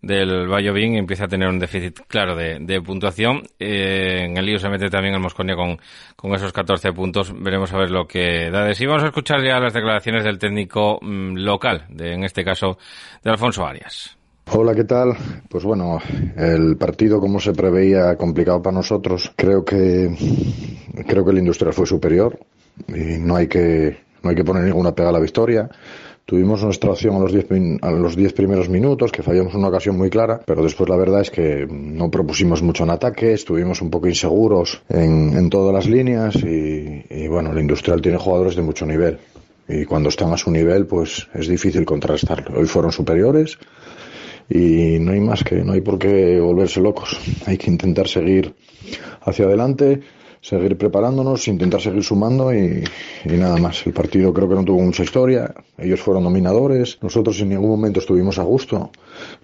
del 0.03 0.49
y 0.51 0.99
empieza 0.99 1.25
a 1.25 1.29
tener 1.29 1.49
un 1.49 1.61
déficit 1.61 2.01
claro 2.09 2.35
de, 2.35 2.59
de 2.61 2.83
puntuación. 2.83 3.43
Eh, 3.59 4.25
en 4.25 4.37
el 4.37 4.45
lío 4.45 4.59
se 4.59 4.69
mete 4.69 4.91
también 4.91 5.15
el 5.15 5.21
Mosconia 5.21 5.55
con, 5.55 5.79
con 6.17 6.35
esos 6.35 6.53
14 6.53 6.93
puntos. 6.93 7.33
Veremos 7.41 7.73
a 7.73 7.79
ver 7.79 7.91
lo 7.91 8.07
que 8.07 8.51
da 8.51 8.65
de 8.65 8.75
sí. 8.75 8.85
Vamos 8.85 9.05
a 9.05 9.07
escuchar 9.07 9.43
ya 9.45 9.61
las 9.61 9.73
declaraciones 9.73 10.25
del 10.25 10.39
técnico 10.39 10.99
mm, 11.01 11.37
local, 11.37 11.87
de, 11.89 12.15
en 12.15 12.25
este 12.25 12.45
caso 12.45 12.79
de 13.23 13.31
Alfonso 13.31 13.65
Arias. 13.65 14.19
Hola, 14.51 14.75
¿qué 14.75 14.85
tal? 14.85 15.17
Pues 15.49 15.63
bueno, 15.63 16.01
el 16.37 16.77
partido 16.77 17.21
como 17.21 17.39
se 17.39 17.53
preveía 17.53 18.17
complicado 18.17 18.61
para 18.61 18.75
nosotros. 18.75 19.33
Creo 19.37 19.65
que 19.65 20.11
creo 21.07 21.25
que 21.25 21.31
el 21.31 21.39
Industrial 21.39 21.73
fue 21.73 21.87
superior 21.87 22.39
y 22.89 23.19
no 23.19 23.37
hay 23.37 23.47
que 23.47 23.99
no 24.23 24.31
hay 24.31 24.37
que 24.37 24.45
poner 24.45 24.65
ninguna 24.65 24.95
pega 24.95 25.11
a 25.11 25.13
la 25.13 25.21
victoria. 25.21 25.69
Tuvimos 26.25 26.63
nuestra 26.63 26.91
opción 26.91 27.17
a 27.17 27.19
los 27.19 27.33
10 27.33 27.47
a 27.83 27.91
los 27.91 28.17
diez 28.17 28.33
primeros 28.33 28.69
minutos, 28.69 29.11
que 29.11 29.23
fallamos 29.23 29.55
una 29.55 29.69
ocasión 29.69 29.99
muy 29.99 30.09
clara, 30.09 30.41
pero 30.47 30.63
después 30.63 30.89
la 30.89 30.97
verdad 30.97 31.21
es 31.21 31.31
que 31.31 31.67
no 31.69 32.11
propusimos 32.11 32.63
mucho 32.63 32.85
en 32.85 32.91
ataque, 32.91 33.33
estuvimos 33.33 33.83
un 33.83 33.91
poco 33.91 34.09
inseguros 34.09 34.83
en, 34.89 35.37
en 35.37 35.51
todas 35.51 35.75
las 35.75 35.89
líneas 35.89 36.37
y, 36.37 37.05
y 37.11 37.29
bueno, 37.29 37.53
el 37.53 37.59
Industrial 37.59 38.01
tiene 38.01 38.19
jugadores 38.19 38.57
de 38.57 38.63
mucho 38.63 38.87
nivel 38.87 39.19
y 39.69 39.85
cuando 39.85 40.09
están 40.09 40.33
a 40.33 40.37
su 40.37 40.51
nivel 40.51 40.87
pues 40.87 41.29
es 41.35 41.49
difícil 41.49 41.85
contrarrestarlo. 41.85 42.59
Hoy 42.59 42.67
fueron 42.67 42.93
superiores, 42.93 43.59
y 44.49 44.99
no 44.99 45.13
hay 45.13 45.21
más 45.21 45.43
que, 45.45 45.57
no 45.65 45.73
hay 45.73 45.81
por 45.81 45.99
qué 45.99 46.39
volverse 46.41 46.81
locos. 46.81 47.19
Hay 47.47 47.57
que 47.57 47.71
intentar 47.71 48.09
seguir 48.09 48.55
hacia 49.23 49.47
adelante, 49.47 50.01
seguir 50.43 50.77
preparándonos, 50.77 51.47
intentar 51.47 51.81
seguir 51.81 52.03
sumando 52.03 52.53
y, 52.53 52.85
nada 53.25 53.57
más. 53.57 53.87
El 53.87 53.93
partido 53.93 54.35
creo 54.35 54.49
que 54.49 54.57
no 54.57 54.65
tuvo 54.65 54.83
mucha 54.83 55.05
historia, 55.05 55.55
ellos 55.79 56.01
fueron 56.01 56.25
dominadores, 56.25 56.99
nosotros 57.01 57.41
en 57.41 57.51
ningún 57.51 57.71
momento 57.71 58.01
estuvimos 58.01 58.39
a 58.39 58.43
gusto, 58.43 58.91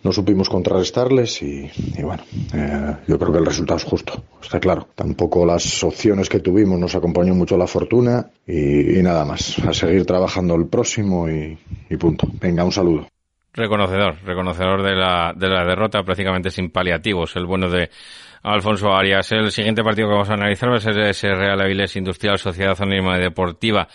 no 0.02 0.12
supimos 0.12 0.48
contrarrestarles 0.48 1.40
y, 1.42 1.70
bueno, 2.02 2.24
eh, 2.52 2.96
yo 3.06 3.18
creo 3.18 3.32
que 3.32 3.38
el 3.38 3.46
resultado 3.46 3.78
es 3.78 3.84
justo, 3.84 4.24
está 4.42 4.58
claro. 4.58 4.88
Tampoco 4.94 5.46
las 5.46 5.84
opciones 5.84 6.28
que 6.28 6.40
tuvimos 6.40 6.78
nos 6.78 6.94
acompañó 6.96 7.32
mucho 7.34 7.56
la 7.56 7.68
fortuna 7.68 8.28
y, 8.44 9.00
nada 9.00 9.24
más, 9.24 9.56
a 9.60 9.72
seguir 9.72 10.04
trabajando 10.04 10.56
el 10.56 10.66
próximo 10.66 11.28
y 11.28 11.96
punto. 11.96 12.26
Venga, 12.40 12.64
un 12.64 12.72
saludo. 12.72 13.06
Reconocedor, 13.58 14.14
reconocedor 14.24 14.82
de 14.82 14.94
la, 14.94 15.32
de 15.34 15.48
la 15.48 15.64
derrota 15.64 16.04
prácticamente 16.04 16.48
sin 16.50 16.70
paliativos, 16.70 17.34
el 17.34 17.44
bueno 17.44 17.68
de 17.68 17.90
Alfonso 18.42 18.92
Arias. 18.92 19.30
El 19.32 19.50
siguiente 19.50 19.82
partido 19.82 20.08
que 20.08 20.14
vamos 20.14 20.30
a 20.30 20.34
analizar 20.34 20.70
va 20.70 20.76
a 20.76 20.80
ser 20.80 20.98
ese 21.00 21.34
Real 21.34 21.60
Avilés 21.60 21.96
Industrial 21.96 22.38
Sociedad 22.38 22.76
Anónima 22.80 23.18
Deportiva 23.18 23.88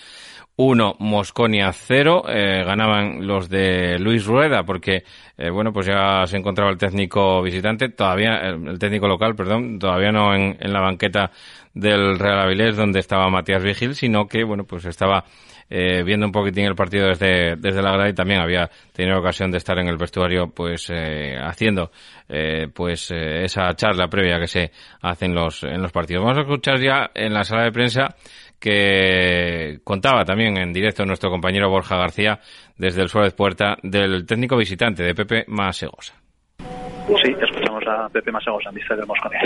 1, 0.56 0.98
Mosconia 1.00 1.72
0. 1.74 2.24
Eh, 2.28 2.64
ganaban 2.64 3.26
los 3.26 3.50
de 3.50 3.98
Luis 4.00 4.26
Rueda 4.26 4.64
porque, 4.64 5.04
eh, 5.38 5.50
bueno, 5.50 5.74
pues 5.74 5.88
ya 5.88 6.26
se 6.28 6.38
encontraba 6.38 6.72
el 6.72 6.78
técnico 6.78 7.42
visitante, 7.42 7.90
todavía, 7.90 8.38
el 8.38 8.78
técnico 8.78 9.08
local, 9.08 9.36
perdón, 9.36 9.80
todavía 9.80 10.12
no 10.12 10.36
en, 10.36 10.58
en 10.60 10.74
la 10.74 10.82
banqueta 10.82 11.32
del 11.74 12.20
Real 12.20 12.42
Avilés 12.42 12.76
donde 12.76 13.00
estaba 13.00 13.30
Matías 13.30 13.64
Vigil, 13.64 13.96
sino 13.96 14.28
que, 14.28 14.44
bueno, 14.44 14.64
pues 14.66 14.86
estaba 14.86 15.26
eh, 15.76 16.04
viendo 16.04 16.28
un 16.28 16.32
poquitín 16.32 16.66
el 16.66 16.76
partido 16.76 17.08
desde, 17.08 17.56
desde 17.56 17.82
la 17.82 17.94
grada 17.94 18.08
y 18.08 18.14
también 18.14 18.40
había 18.40 18.70
tenido 18.94 19.18
ocasión 19.18 19.50
de 19.50 19.58
estar 19.58 19.80
en 19.80 19.88
el 19.88 19.98
vestuario 19.98 20.52
pues 20.54 20.88
eh, 20.92 21.36
haciendo 21.42 21.90
eh, 22.30 22.68
pues 22.72 23.10
eh, 23.10 23.44
esa 23.46 23.74
charla 23.74 24.08
previa 24.08 24.40
que 24.40 24.46
se 24.46 24.72
hace 25.02 25.26
en 25.26 25.34
los, 25.34 25.64
en 25.64 25.82
los 25.82 25.92
partidos. 25.92 26.24
Vamos 26.24 26.38
a 26.38 26.42
escuchar 26.42 26.80
ya 26.80 27.10
en 27.16 27.34
la 27.34 27.44
sala 27.44 27.64
de 27.64 27.72
prensa 27.72 28.16
que 28.60 29.80
contaba 29.84 30.24
también 30.24 30.58
en 30.58 30.72
directo 30.72 31.06
nuestro 31.06 31.32
compañero 31.32 31.72
Borja 31.72 31.98
García 31.98 32.40
desde 32.78 33.02
el 33.02 33.10
Suárez 33.10 33.34
Puerta 33.34 33.76
del 33.82 34.28
técnico 34.28 34.56
visitante 34.56 35.02
de 35.02 35.16
Pepe 35.16 35.46
Masegosa. 35.48 36.14
Sí, 36.60 37.36
escuchamos 37.42 37.84
a 37.88 38.10
Pepe 38.10 38.32
Masegosa, 38.32 38.70
del 38.70 39.08
Mosconia. 39.08 39.40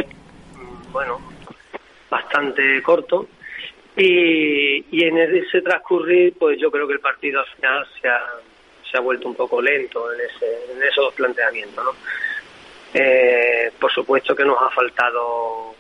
Bueno, 0.92 1.20
bastante 2.12 2.82
corto, 2.84 3.28
y, 3.98 4.86
y 4.92 5.04
en 5.04 5.18
ese 5.18 5.62
transcurrir, 5.62 6.36
pues 6.38 6.60
yo 6.60 6.70
creo 6.70 6.88
que 6.88 6.94
el 6.94 7.00
partido 7.00 7.40
al 7.40 7.48
final 7.48 7.88
se 8.00 8.08
ha, 8.08 8.22
se 8.90 8.98
ha 8.98 9.02
vuelto 9.02 9.28
un 9.28 9.36
poco 9.36 9.60
lento 9.60 10.14
en, 10.14 10.22
ese, 10.22 10.72
en 10.72 10.84
esos 10.84 11.14
planteamientos. 11.16 11.84
¿no? 11.84 11.92
Eh, 12.94 13.72
por 13.80 13.92
supuesto 13.92 14.36
que 14.36 14.46
nos 14.46 14.58
ha 14.62 14.70
faltado 14.70 15.74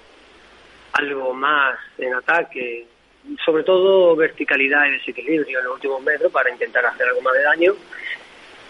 algo 0.93 1.33
más 1.33 1.77
en 1.99 2.13
ataque, 2.15 2.87
sobre 3.45 3.63
todo 3.63 4.15
verticalidad 4.15 4.87
y 4.87 4.91
desequilibrio 4.91 5.59
en 5.59 5.65
los 5.65 5.75
últimos 5.75 6.01
metros 6.01 6.31
para 6.31 6.49
intentar 6.49 6.85
hacer 6.87 7.07
algo 7.07 7.21
más 7.21 7.33
de 7.35 7.43
daño. 7.43 7.75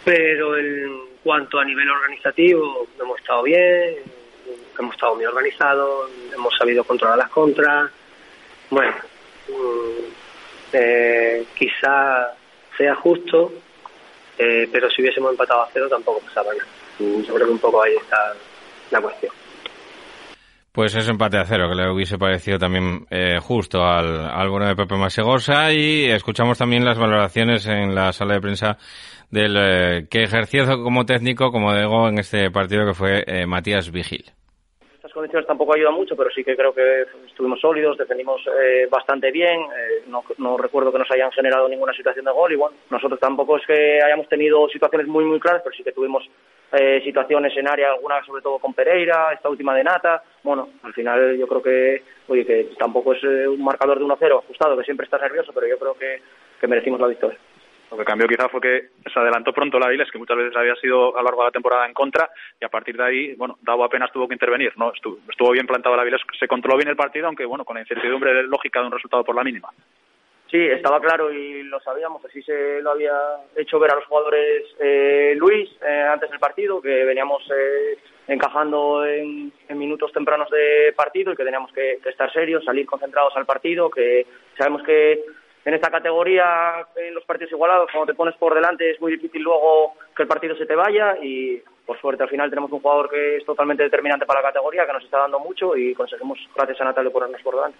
Pero 0.03 0.57
en 0.57 1.01
cuanto 1.23 1.59
a 1.59 1.65
nivel 1.65 1.89
organizativo, 1.89 2.87
hemos 2.99 3.19
estado 3.19 3.43
bien, 3.43 3.95
hemos 4.77 4.93
estado 4.93 5.15
muy 5.15 5.25
organizados, 5.25 6.11
hemos 6.33 6.53
sabido 6.57 6.83
controlar 6.83 7.17
las 7.17 7.29
contras. 7.29 7.91
Bueno, 8.69 8.93
eh, 10.73 11.45
quizá 11.55 12.33
sea 12.77 12.95
justo, 12.95 13.51
eh, 14.37 14.67
pero 14.71 14.89
si 14.89 15.01
hubiésemos 15.01 15.31
empatado 15.31 15.61
a 15.63 15.69
cero 15.73 15.87
tampoco 15.89 16.19
pasaba 16.21 16.53
nada. 16.53 16.69
Yo 16.99 17.33
creo 17.33 17.47
que 17.47 17.53
un 17.53 17.59
poco 17.59 17.83
ahí 17.83 17.93
está 17.95 18.33
la 18.91 19.01
cuestión. 19.01 19.33
Pues 20.77 20.93
es 20.93 21.09
empate 21.09 21.39
a 21.39 21.45
cero, 21.45 21.67
que 21.69 21.75
le 21.75 21.91
hubiese 21.91 22.19
parecido 22.19 22.59
también 22.59 23.07
eh, 23.09 23.39
justo 23.41 23.83
al, 23.83 24.29
al 24.29 24.47
bueno 24.47 24.67
de 24.67 24.75
Pepe 24.75 24.95
Masegosa 24.95 25.73
y 25.73 26.05
escuchamos 26.05 26.59
también 26.59 26.85
las 26.85 26.99
valoraciones 26.99 27.65
en 27.65 27.95
la 27.95 28.13
sala 28.13 28.35
de 28.35 28.41
prensa 28.41 28.77
del 29.31 29.57
eh, 29.57 30.07
que 30.07 30.21
ejerció 30.21 30.65
como 30.83 31.03
técnico, 31.03 31.51
como 31.51 31.75
digo, 31.75 32.07
en 32.07 32.19
este 32.19 32.51
partido 32.51 32.85
que 32.85 32.93
fue 32.93 33.23
eh, 33.25 33.47
Matías 33.47 33.89
Vigil 33.89 34.36
condiciones 35.17 35.47
tampoco 35.47 35.73
ayuda 35.73 35.89
mucho, 35.89 36.15
pero 36.15 36.29
sí 36.29 36.43
que 36.43 36.55
creo 36.55 36.73
que 36.73 37.05
estuvimos 37.25 37.59
sólidos, 37.59 37.97
defendimos 37.97 38.39
eh, 38.47 38.87
bastante 38.89 39.31
bien, 39.31 39.61
eh, 39.61 40.03
no, 40.07 40.23
no, 40.37 40.57
recuerdo 40.57 40.91
que 40.91 40.99
nos 40.99 41.09
hayan 41.09 41.31
generado 41.31 41.67
ninguna 41.67 41.91
situación 41.93 42.25
de 42.25 42.31
gol 42.31 42.53
y 42.53 42.55
bueno, 42.55 42.77
nosotros 42.91 43.19
tampoco 43.19 43.57
es 43.57 43.65
que 43.65 43.99
hayamos 43.99 44.29
tenido 44.29 44.69
situaciones 44.69 45.07
muy 45.07 45.25
muy 45.25 45.39
claras, 45.39 45.63
pero 45.63 45.75
sí 45.75 45.83
que 45.83 45.91
tuvimos 45.91 46.23
eh, 46.71 47.01
situaciones 47.03 47.55
en 47.57 47.67
área, 47.67 47.93
algunas 47.93 48.23
sobre 48.27 48.43
todo 48.43 48.59
con 48.59 48.75
Pereira, 48.75 49.33
esta 49.33 49.49
última 49.49 49.73
de 49.75 49.83
Nata, 49.83 50.21
bueno, 50.43 50.69
al 50.83 50.93
final 50.93 51.35
yo 51.35 51.47
creo 51.47 51.63
que, 51.63 52.03
oye, 52.27 52.45
que 52.45 52.69
tampoco 52.77 53.13
es 53.13 53.23
un 53.23 53.63
marcador 53.63 53.97
de 53.97 54.05
1-0 54.05 54.37
ajustado, 54.37 54.77
que 54.77 54.83
siempre 54.83 55.05
está 55.05 55.17
nervioso, 55.17 55.51
pero 55.51 55.65
yo 55.65 55.79
creo 55.79 55.95
que, 55.95 56.21
que 56.61 56.67
merecimos 56.67 56.99
la 56.99 57.07
victoria. 57.07 57.39
Lo 57.89 57.97
que 57.97 58.03
cambió 58.03 58.27
quizá 58.27 58.49
fue 58.49 58.59
que 58.59 58.89
se 59.11 59.19
adelantó 59.19 59.53
pronto 59.53 59.79
la 59.79 59.87
Viles, 59.89 60.11
que 60.11 60.17
muchas 60.17 60.37
veces 60.37 60.55
había 60.55 60.75
sido 60.75 61.15
a 61.15 61.21
lo 61.21 61.25
largo 61.25 61.41
de 61.41 61.47
la 61.47 61.51
temporada 61.51 61.85
en 61.85 61.93
contra, 61.93 62.29
y 62.59 62.65
a 62.65 62.69
partir 62.69 62.97
de 62.97 63.03
ahí, 63.03 63.35
bueno, 63.35 63.57
Davo 63.61 63.83
apenas 63.83 64.11
tuvo 64.11 64.27
que 64.27 64.35
intervenir, 64.35 64.73
¿no? 64.77 64.91
Estuvo, 64.93 65.19
estuvo 65.29 65.51
bien 65.51 65.67
plantado 65.67 65.95
la 65.95 66.03
Viles, 66.03 66.21
se 66.37 66.47
controló 66.47 66.77
bien 66.77 66.89
el 66.89 66.95
partido, 66.95 67.27
aunque 67.27 67.45
bueno, 67.45 67.63
con 67.63 67.75
la 67.75 67.81
incertidumbre 67.81 68.43
lógica 68.43 68.81
de 68.81 68.87
un 68.87 68.91
resultado 68.91 69.23
por 69.23 69.35
la 69.35 69.43
mínima. 69.43 69.69
Sí, 70.49 70.57
estaba 70.57 71.01
claro 71.01 71.31
y 71.31 71.63
lo 71.63 71.79
sabíamos, 71.81 72.23
así 72.23 72.41
se 72.41 72.81
lo 72.81 72.91
había 72.91 73.13
hecho 73.57 73.79
ver 73.79 73.91
a 73.91 73.95
los 73.95 74.05
jugadores 74.05 74.63
eh, 74.79 75.33
Luis 75.35 75.69
eh, 75.85 76.07
antes 76.09 76.29
del 76.29 76.39
partido, 76.39 76.81
que 76.81 77.03
veníamos 77.03 77.43
eh, 77.53 77.97
encajando 78.29 79.05
en, 79.05 79.51
minutos 79.75 80.13
tempranos 80.13 80.49
de 80.49 80.93
partido 80.95 81.33
y 81.33 81.35
que 81.35 81.43
teníamos 81.43 81.71
que 81.73 81.99
estar 82.05 82.31
serios, 82.31 82.63
salir 82.63 82.85
concentrados 82.85 83.35
al 83.35 83.45
partido, 83.45 83.89
que 83.89 84.25
sabemos 84.57 84.83
que 84.83 85.21
en 85.67 85.73
esta 85.73 85.91
categoría, 85.91 86.87
en 86.95 87.13
los 87.13 87.25
partidos 87.25 87.51
igualados, 87.51 87.89
cuando 87.91 88.13
te 88.13 88.15
pones 88.15 88.35
por 88.37 88.55
delante 88.55 88.89
es 88.89 89.01
muy 89.01 89.11
difícil 89.11 89.41
luego 89.41 89.95
que 90.15 90.23
el 90.23 90.29
partido 90.29 90.55
se 90.55 90.65
te 90.65 90.75
vaya 90.75 91.17
y 91.21 91.61
por 91.85 91.99
suerte 91.99 92.23
al 92.23 92.29
final 92.29 92.49
tenemos 92.49 92.71
un 92.71 92.79
jugador 92.79 93.09
que 93.09 93.35
es 93.35 93.45
totalmente 93.45 93.83
determinante 93.83 94.25
para 94.25 94.41
la 94.41 94.47
categoría, 94.47 94.85
que 94.85 94.93
nos 94.93 95.03
está 95.03 95.17
dando 95.17 95.39
mucho 95.39 95.75
y 95.75 95.93
conseguimos, 95.93 96.39
gracias 96.55 96.79
a 96.79 96.85
Natalia, 96.85 97.11
ponernos 97.11 97.41
por 97.41 97.55
delante. 97.55 97.79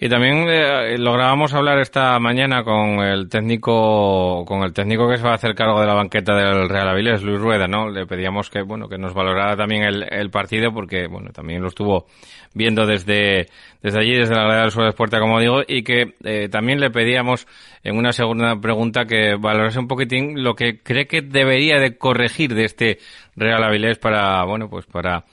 Y 0.00 0.08
también 0.08 0.46
eh, 0.48 0.98
lográbamos 0.98 1.54
hablar 1.54 1.78
esta 1.78 2.18
mañana 2.18 2.64
con 2.64 3.00
el 3.00 3.28
técnico, 3.28 4.44
con 4.44 4.62
el 4.62 4.72
técnico 4.72 5.08
que 5.08 5.16
se 5.16 5.22
va 5.22 5.32
a 5.32 5.34
hacer 5.36 5.54
cargo 5.54 5.80
de 5.80 5.86
la 5.86 5.94
banqueta 5.94 6.34
del 6.34 6.68
Real 6.68 6.88
Avilés, 6.88 7.22
Luis 7.22 7.40
Rueda, 7.40 7.68
¿no? 7.68 7.88
Le 7.88 8.04
pedíamos 8.04 8.50
que, 8.50 8.62
bueno, 8.62 8.88
que 8.88 8.98
nos 8.98 9.14
valorara 9.14 9.56
también 9.56 9.84
el, 9.84 10.04
el 10.10 10.30
partido 10.30 10.72
porque, 10.72 11.06
bueno, 11.06 11.30
también 11.30 11.62
lo 11.62 11.68
estuvo 11.68 12.06
viendo 12.54 12.86
desde, 12.86 13.48
desde 13.82 14.00
allí, 14.00 14.14
desde 14.14 14.34
la 14.34 14.44
grada 14.44 14.62
del 14.62 14.70
Suelo 14.70 14.92
Puerta, 14.94 15.20
como 15.20 15.40
digo, 15.40 15.62
y 15.66 15.82
que 15.82 16.14
eh, 16.24 16.48
también 16.48 16.80
le 16.80 16.90
pedíamos 16.90 17.46
en 17.82 17.96
una 17.96 18.12
segunda 18.12 18.58
pregunta 18.60 19.04
que 19.04 19.36
valorase 19.36 19.78
un 19.78 19.88
poquitín 19.88 20.42
lo 20.42 20.54
que 20.54 20.80
cree 20.80 21.06
que 21.06 21.20
debería 21.20 21.78
de 21.78 21.98
corregir 21.98 22.54
de 22.54 22.64
este 22.64 22.98
Real 23.36 23.62
Avilés 23.62 23.98
para, 23.98 24.44
bueno, 24.44 24.68
pues 24.70 24.86
para 24.86 25.24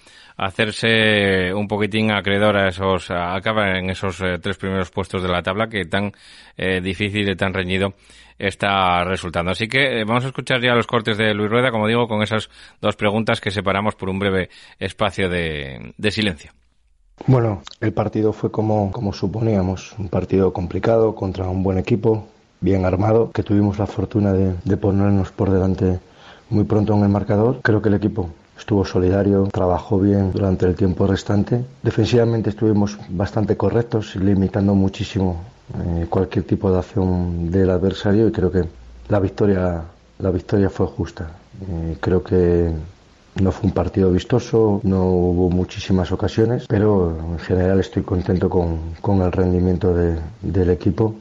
hacerse 0.41 1.53
un 1.53 1.67
poquitín 1.67 2.11
acreedor 2.11 2.57
a 2.57 2.69
esos, 2.69 3.11
a 3.11 3.35
acabar 3.35 3.77
en 3.77 3.91
esos 3.91 4.19
eh, 4.21 4.39
tres 4.41 4.57
primeros 4.57 4.89
puestos 4.89 5.21
de 5.21 5.29
la 5.29 5.43
tabla 5.43 5.67
que 5.67 5.85
tan 5.85 6.11
eh, 6.57 6.81
difícil 6.81 7.29
y 7.29 7.35
tan 7.35 7.53
reñido 7.53 7.93
está 8.39 9.03
resultando. 9.03 9.51
Así 9.51 9.67
que 9.67 10.03
vamos 10.03 10.25
a 10.25 10.29
escuchar 10.29 10.59
ya 10.59 10.73
los 10.73 10.87
cortes 10.87 11.15
de 11.17 11.35
Luis 11.35 11.49
Rueda, 11.49 11.69
como 11.69 11.87
digo, 11.87 12.07
con 12.07 12.23
esas 12.23 12.49
dos 12.81 12.95
preguntas 12.95 13.39
que 13.39 13.51
separamos 13.51 13.93
por 13.93 14.09
un 14.09 14.17
breve 14.17 14.49
espacio 14.79 15.29
de 15.29 16.11
silencio. 16.11 16.51
Bueno, 17.27 17.61
el 17.79 17.93
partido 17.93 18.33
fue 18.33 18.51
como, 18.51 18.91
como 18.91 19.13
suponíamos, 19.13 19.93
un 19.99 20.09
partido 20.09 20.51
complicado 20.53 21.13
contra 21.13 21.47
un 21.47 21.61
buen 21.61 21.77
equipo, 21.77 22.27
bien 22.61 22.83
armado, 22.83 23.31
que 23.31 23.43
tuvimos 23.43 23.77
la 23.77 23.85
fortuna 23.85 24.33
de, 24.33 24.55
de 24.63 24.77
ponernos 24.77 25.31
por 25.31 25.51
delante 25.51 25.99
muy 26.49 26.63
pronto 26.63 26.95
en 26.95 27.03
el 27.03 27.09
marcador. 27.09 27.59
Creo 27.61 27.79
que 27.79 27.89
el 27.89 27.95
equipo 27.95 28.31
estuvo 28.61 28.85
solidario, 28.85 29.49
trabajó 29.51 29.99
bien 29.99 30.31
durante 30.31 30.67
el 30.67 30.75
tiempo 30.75 31.07
restante. 31.07 31.65
Defensivamente 31.81 32.51
estuvimos 32.51 32.97
bastante 33.09 33.57
correctos, 33.57 34.15
limitando 34.15 34.75
muchísimo 34.75 35.41
eh, 35.83 36.05
cualquier 36.07 36.45
tipo 36.45 36.71
de 36.71 36.77
acción 36.77 37.49
del 37.49 37.71
adversario 37.71 38.27
y 38.27 38.31
creo 38.31 38.51
que 38.51 38.63
la 39.09 39.19
victoria, 39.19 39.81
la 40.19 40.31
victoria 40.31 40.69
fue 40.69 40.85
justa. 40.85 41.31
Eh, 41.67 41.97
creo 41.99 42.23
que 42.23 42.71
no 43.41 43.51
fue 43.51 43.67
un 43.69 43.73
partido 43.73 44.11
vistoso, 44.11 44.79
no 44.83 45.05
hubo 45.05 45.49
muchísimas 45.49 46.11
ocasiones, 46.11 46.65
pero 46.67 47.17
en 47.33 47.39
general 47.39 47.79
estoy 47.79 48.03
contento 48.03 48.47
con, 48.47 48.93
con 49.01 49.21
el 49.21 49.31
rendimiento 49.31 49.93
de, 49.95 50.19
del 50.41 50.69
equipo, 50.69 51.15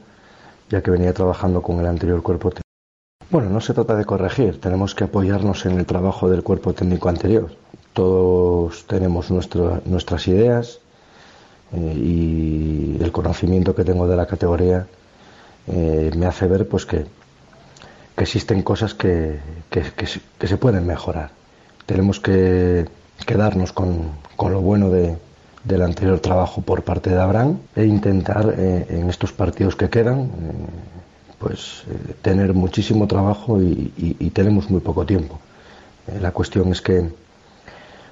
ya 0.69 0.81
que 0.81 0.91
venía 0.91 1.11
trabajando 1.11 1.61
con 1.61 1.79
el 1.79 1.87
anterior 1.87 2.21
cuerpo 2.21 2.49
técnico. 2.49 2.70
Bueno, 3.31 3.49
no 3.49 3.61
se 3.61 3.73
trata 3.73 3.95
de 3.95 4.03
corregir, 4.03 4.59
tenemos 4.59 4.93
que 4.93 5.05
apoyarnos 5.05 5.65
en 5.65 5.79
el 5.79 5.85
trabajo 5.85 6.29
del 6.29 6.43
cuerpo 6.43 6.73
técnico 6.73 7.07
anterior. 7.07 7.49
Todos 7.93 8.85
tenemos 8.87 9.31
nuestras 9.31 10.27
ideas 10.27 10.79
eh, 11.71 11.93
y 11.95 12.97
el 13.01 13.13
conocimiento 13.13 13.73
que 13.73 13.85
tengo 13.85 14.05
de 14.05 14.17
la 14.17 14.25
categoría 14.25 14.85
eh, 15.67 16.11
me 16.17 16.25
hace 16.25 16.45
ver 16.47 16.67
pues 16.67 16.85
que, 16.85 17.05
existen 18.17 18.63
cosas 18.63 18.93
que, 18.93 19.39
se 20.43 20.57
pueden 20.57 20.85
mejorar 20.85 21.31
tenemos 21.87 22.19
que 22.19 22.85
quedarnos 23.25 23.71
con, 23.73 24.11
lo 24.37 24.61
bueno 24.61 24.91
de, 24.91 25.17
del 25.63 25.81
anterior 25.81 26.19
trabajo 26.19 26.61
por 26.61 26.83
parte 26.83 27.09
de 27.09 27.19
Abraham 27.19 27.59
e 27.75 27.85
intentar 27.85 28.53
eh, 28.57 28.85
en 28.89 29.09
estos 29.09 29.31
partidos 29.31 29.75
que 29.75 29.89
quedan 29.89 30.29
pues 31.41 31.83
eh, 31.89 32.13
tener 32.21 32.53
muchísimo 32.53 33.07
trabajo 33.07 33.59
y, 33.61 34.29
tenemos 34.33 34.69
muy 34.69 34.79
poco 34.79 35.05
tiempo. 35.05 35.39
Eh, 36.07 36.19
la 36.21 36.31
cuestión 36.31 36.71
es 36.71 36.81
que 36.81 37.09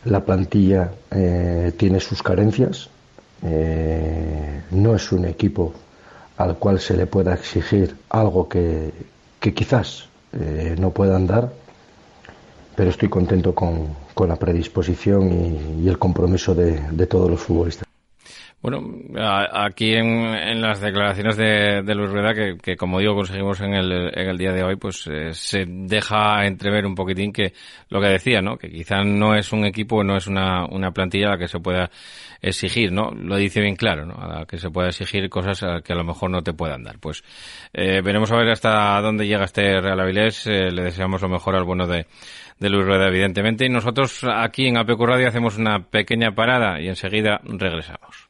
la 0.05 0.25
plantilla 0.25 0.91
eh, 1.11 1.71
tiene 1.77 1.99
sus 1.99 2.21
carencias, 2.23 2.89
no 4.71 4.95
es 4.95 5.11
un 5.13 5.23
equipo 5.23 5.73
al 6.35 6.57
cual 6.57 6.81
se 6.81 6.97
le 6.97 7.05
pueda 7.05 7.33
exigir 7.33 7.95
algo 8.09 8.49
que, 8.49 8.91
quizás 9.39 10.09
no 10.77 10.89
puedan 10.91 11.25
dar 11.25 11.49
pero 12.79 12.91
estoy 12.91 13.09
contento 13.09 13.53
con, 13.53 13.89
la 14.25 14.37
predisposición 14.37 15.81
y, 15.83 15.87
el 15.89 15.97
compromiso 15.97 16.55
de, 16.55 17.05
todos 17.07 17.29
los 17.29 17.41
futbolistas. 17.41 17.88
Bueno, 18.61 18.83
aquí 19.53 19.93
en, 19.93 20.61
las 20.61 20.81
declaraciones 20.81 21.37
de, 21.37 21.81
de 21.81 21.95
Luis 21.95 22.11
Rueda, 22.11 22.33
que, 22.33 22.57
que, 22.61 22.75
como 22.75 22.99
digo 22.99 23.15
conseguimos 23.15 23.61
en 23.61 23.73
el, 23.73 24.11
en 24.13 24.29
el 24.29 24.37
día 24.37 24.51
de 24.51 24.63
hoy, 24.63 24.75
pues 24.75 25.07
eh, 25.07 25.33
se 25.33 25.63
deja 25.65 26.45
entrever 26.45 26.85
un 26.85 26.93
poquitín 26.93 27.31
que 27.31 27.53
lo 27.87 28.01
que 28.01 28.07
decía, 28.07 28.41
¿no? 28.41 28.57
Que 28.57 28.69
quizá 28.69 29.01
no 29.01 29.33
es 29.35 29.53
un 29.53 29.63
equipo, 29.63 30.03
no 30.03 30.17
es 30.17 30.27
una, 30.27 30.65
una 30.65 30.91
plantilla 30.91 31.27
a 31.27 31.31
la 31.31 31.37
que 31.37 31.47
se 31.47 31.61
pueda 31.61 31.89
exigir, 32.41 32.91
¿no? 32.91 33.11
Lo 33.11 33.37
dice 33.37 33.61
bien 33.61 33.77
claro, 33.77 34.05
¿no? 34.05 34.15
A 34.15 34.39
la 34.39 34.45
que 34.45 34.57
se 34.57 34.69
pueda 34.69 34.89
exigir 34.89 35.29
cosas 35.29 35.63
a 35.63 35.79
que 35.81 35.93
a 35.93 35.95
lo 35.95 36.03
mejor 36.03 36.29
no 36.29 36.43
te 36.43 36.51
puedan 36.51 36.83
dar. 36.83 36.99
Pues 36.99 37.23
eh, 37.71 38.01
veremos 38.03 38.29
a 38.33 38.35
ver 38.35 38.49
hasta 38.49 38.99
dónde 38.99 39.25
llega 39.25 39.45
este 39.45 39.79
Real 39.79 40.01
Avilés. 40.01 40.45
Eh, 40.47 40.69
le 40.69 40.83
deseamos 40.83 41.21
lo 41.21 41.29
mejor 41.29 41.55
al 41.55 41.63
bueno 41.63 41.87
de 41.87 42.07
de 42.59 42.69
Luis 42.69 42.85
Rueda, 42.85 43.07
evidentemente. 43.07 43.65
Y 43.65 43.69
nosotros 43.69 44.23
aquí 44.23 44.67
en 44.67 44.77
APQ 44.77 44.99
Radio 45.01 45.27
hacemos 45.27 45.57
una 45.57 45.79
pequeña 45.79 46.35
parada 46.35 46.81
y 46.81 46.89
enseguida 46.89 47.39
regresamos. 47.43 48.28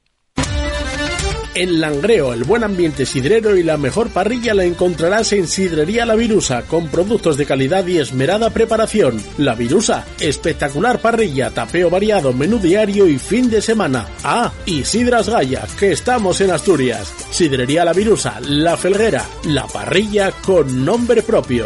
En 1.56 1.82
Langreo, 1.82 2.34
el 2.34 2.44
buen 2.44 2.64
ambiente 2.64 3.06
sidrero 3.06 3.58
y 3.58 3.64
la 3.64 3.78
mejor 3.78 4.10
parrilla 4.10 4.54
la 4.54 4.66
encontrarás 4.66 5.34
en 5.34 5.48
Sidrería 5.48 6.06
La 6.06 6.16
Virusa, 6.16 6.62
con 6.64 6.88
productos 6.90 7.38
de 7.38 7.46
calidad 7.46 7.86
y 7.88 7.98
esmerada 7.98 8.52
preparación. 8.52 9.22
La 9.38 9.56
Virusa, 9.56 10.06
espectacular 10.20 11.00
parrilla, 11.00 11.50
tapeo 11.50 11.90
variado, 11.90 12.34
menú 12.34 12.60
diario 12.60 13.08
y 13.08 13.18
fin 13.18 13.50
de 13.50 13.62
semana. 13.62 14.06
Ah, 14.24 14.52
y 14.66 14.84
Sidras 14.84 15.28
Gaya, 15.28 15.66
que 15.80 15.92
estamos 15.92 16.40
en 16.42 16.52
Asturias. 16.52 17.14
Sidrería 17.32 17.84
La 17.84 17.94
Virusa, 17.94 18.40
La 18.42 18.78
Felguera, 18.78 19.26
la 19.46 19.66
parrilla 19.66 20.32
con 20.44 20.86
nombre 20.86 21.24
propio. 21.24 21.66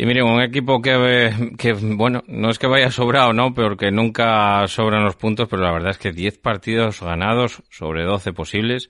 Y 0.00 0.06
miren, 0.06 0.24
un 0.24 0.40
equipo 0.40 0.80
que, 0.80 1.50
que, 1.58 1.74
bueno, 1.74 2.22
no 2.26 2.48
es 2.48 2.58
que 2.58 2.66
vaya 2.66 2.90
sobrado, 2.90 3.34
¿no? 3.34 3.52
Porque 3.52 3.90
nunca 3.90 4.66
sobran 4.66 5.04
los 5.04 5.16
puntos, 5.16 5.46
pero 5.46 5.60
la 5.60 5.72
verdad 5.72 5.90
es 5.90 5.98
que 5.98 6.10
10 6.10 6.38
partidos 6.38 7.02
ganados 7.02 7.62
sobre 7.68 8.04
12 8.04 8.32
posibles. 8.32 8.88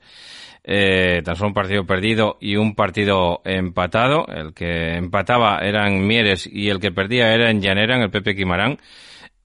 Eh, 0.62 1.20
tan 1.24 1.34
solo 1.34 1.48
un 1.48 1.54
partido 1.54 1.84
perdido 1.84 2.38
y 2.40 2.54
un 2.54 2.76
partido 2.76 3.42
empatado. 3.44 4.24
El 4.28 4.54
que 4.54 4.98
empataba 4.98 5.58
era 5.58 5.88
en 5.88 6.06
Mieres 6.06 6.48
y 6.48 6.68
el 6.68 6.78
que 6.78 6.92
perdía 6.92 7.34
era 7.34 7.50
en 7.50 7.60
Llanera, 7.60 7.96
en 7.96 8.02
el 8.02 8.10
Pepe 8.12 8.36
Quimarán. 8.36 8.78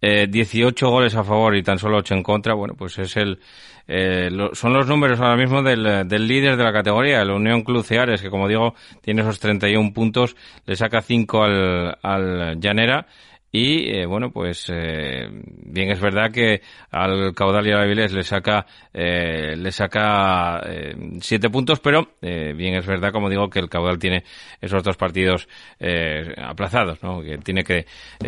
Eh, 0.02 0.28
18 0.30 0.88
goles 0.88 1.16
a 1.16 1.24
favor 1.24 1.56
y 1.56 1.64
tan 1.64 1.80
solo 1.80 1.98
8 1.98 2.14
en 2.14 2.22
contra. 2.22 2.54
Bueno, 2.54 2.76
pues 2.78 3.00
es 3.00 3.18
el, 3.18 3.40
eh, 3.88 4.30
lo, 4.32 4.56
son 4.56 4.74
los 4.74 4.88
números 4.88 5.20
ahora 5.20 5.38
mismo 5.38 5.62
del, 5.62 6.08
del, 6.08 6.28
líder 6.28 6.58
de 6.58 6.64
la 6.64 6.74
categoría, 6.74 7.22
el 7.22 7.30
Unión 7.30 7.62
Club 7.62 7.84
Ceares, 7.84 8.22
que 8.22 8.30
como 8.30 8.48
digo, 8.48 8.74
tiene 9.02 9.22
esos 9.22 9.40
31 9.40 9.94
puntos, 9.94 10.36
le 10.66 10.76
saca 10.76 11.02
5 11.02 11.44
al, 11.44 11.98
al 12.02 12.60
Llanera 12.60 13.08
y 13.56 13.90
eh, 13.90 14.06
bueno, 14.06 14.32
pues 14.32 14.70
eh, 14.70 15.30
bien 15.32 15.90
es 15.90 16.02
verdad 16.02 16.30
que 16.30 16.62
al 16.92 17.34
caudal 17.34 17.66
y 17.66 17.72
a 17.72 17.84
Avilés 17.84 18.12
le 18.12 18.24
saca 18.24 18.66
eh, 18.94 19.56
le 19.56 19.72
saca 19.72 20.62
siete 21.22 21.50
puntos, 21.50 21.80
pero 21.80 22.10
bien 22.22 22.76
es 22.76 22.86
verdad, 22.86 23.14
como 23.14 23.30
digo, 23.30 23.50
que 23.50 23.60
el 23.60 23.70
caudal 23.70 23.98
tiene 23.98 24.24
esos 24.60 24.84
dos 24.84 24.98
partidos 24.98 25.48
aplazados, 26.38 27.02
¿no? 27.02 27.22
que 27.22 27.38
tiene 27.38 27.64
que 27.64 27.86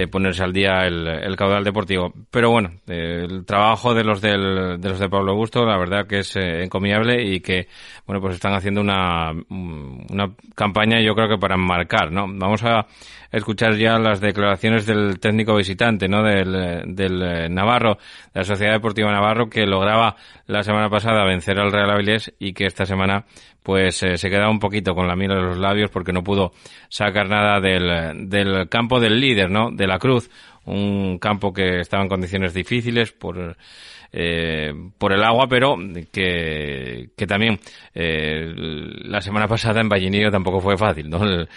ponerse 0.10 0.44
al 0.44 0.54
día 0.54 0.86
el, 0.86 1.08
el, 1.08 1.36
caudal 1.36 1.64
deportivo. 1.64 2.14
Pero 2.32 2.52
bueno, 2.52 2.72
el 2.88 3.46
trabajo 3.46 3.94
de 3.94 4.04
los 4.04 4.22
del, 4.22 4.80
de 4.80 4.90
los 4.90 5.00
de 5.00 5.10
Pablo 5.10 5.32
Augusto, 5.32 5.66
la 5.66 5.78
verdad 5.78 6.08
que 6.08 6.20
es 6.20 6.36
encomiable 6.36 7.22
y 7.24 7.42
que 7.42 7.68
bueno, 8.06 8.22
pues 8.22 8.36
están 8.36 8.54
haciendo 8.54 8.82
una 8.82 9.32
una 9.50 10.32
campaña, 10.56 11.02
yo 11.02 11.16
creo 11.16 11.28
que 11.30 11.38
para 11.38 11.58
marcar, 11.58 12.12
¿no? 12.12 12.28
Vamos 12.28 12.64
a 12.64 12.86
escuchar 13.32 13.76
ya 13.76 13.98
las 14.00 14.22
declaraciones 14.22 14.86
del 14.86 15.20
técnico 15.20 15.56
visitante, 15.56 16.08
¿no? 16.08 16.24
Del, 16.24 16.96
del 16.96 17.22
eh, 17.22 17.50
Navarro, 17.50 17.98
de 18.34 18.40
la 18.40 18.44
Sociedad 18.44 18.74
Deportiva 18.74 19.12
Navarro, 19.12 19.50
que 19.50 19.66
lograba 19.66 20.16
la 20.46 20.64
semana 20.64 20.90
pasada 20.90 21.26
vencer 21.26 21.60
al 21.60 21.72
Real 21.72 21.92
Avilés 21.92 22.34
y 22.40 22.54
que 22.54 22.66
esta 22.66 22.86
semana 22.86 23.26
pues 23.64 24.02
eh, 24.04 24.18
se 24.18 24.30
quedaba 24.30 24.50
un 24.50 24.60
poquito 24.60 24.96
con 24.96 25.08
la 25.08 25.16
miel 25.18 25.32
en 25.32 25.46
los 25.46 25.58
labios 25.58 25.92
porque 25.92 26.14
no 26.14 26.24
pudo 26.24 26.54
sacar 26.88 27.28
nada 27.28 27.60
del, 27.60 28.30
del 28.30 28.70
campo 28.70 29.00
del 29.02 29.20
líder, 29.20 29.50
¿no? 29.50 29.72
De 29.72 29.88
la 29.88 30.00
Cruz, 30.00 30.30
un 30.68 31.18
campo 31.20 31.52
que 31.52 31.80
estaba 31.80 32.04
en 32.04 32.10
condiciones 32.10 32.54
difíciles 32.54 33.12
por 33.12 33.58
eh, 34.12 34.74
por 34.98 35.12
el 35.14 35.24
agua, 35.24 35.48
pero 35.50 35.76
que, 36.12 37.10
que 37.16 37.28
también 37.28 37.60
eh, 37.94 38.54
la 38.56 39.22
semana 39.22 39.48
pasada 39.50 39.82
en 39.82 39.90
Vallinillo 39.90 40.32
tampoco 40.32 40.62
fue 40.62 40.78
fácil, 40.78 41.10
¿no? 41.10 41.24
El, 41.24 41.48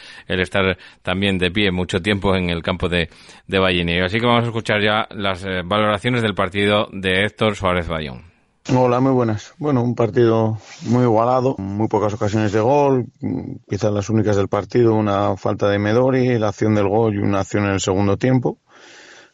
estar 0.41 0.77
también 1.03 1.39
de 1.39 1.51
pie 1.51 1.71
mucho 1.71 2.01
tiempo 2.01 2.35
en 2.35 2.51
el 2.51 2.63
campo 2.63 2.89
de, 2.89 3.09
de 3.47 4.03
Así 4.05 4.19
que 4.19 4.27
vamos 4.27 4.45
a 4.45 4.47
escuchar 4.49 4.83
ya 4.83 5.07
las 5.11 5.45
eh, 5.45 5.63
valoraciones 5.65 6.23
del 6.23 6.35
partido 6.35 6.89
de 6.93 7.25
Héctor 7.25 7.55
Suárez 7.55 7.87
Bayón. 7.89 8.25
Hola, 8.75 9.01
muy 9.01 9.13
buenas. 9.13 9.55
Bueno, 9.59 9.83
un 9.83 9.95
partido 9.95 10.59
muy 10.87 11.03
igualado, 11.05 11.57
muy 11.59 11.89
pocas 11.89 12.13
ocasiones 12.15 12.53
de 12.53 12.61
gol, 12.61 13.07
quizás 13.69 13.93
las 13.93 14.11
únicas 14.11 14.37
del 14.37 14.49
partido, 14.49 14.95
una 14.95 15.37
falta 15.37 15.69
de 15.69 15.79
Medori, 15.79 16.39
la 16.39 16.49
acción 16.49 16.75
del 16.75 16.89
gol 16.89 17.15
y 17.15 17.19
una 17.19 17.41
acción 17.41 17.65
en 17.65 17.73
el 17.73 17.81
segundo 17.81 18.17
tiempo. 18.17 18.59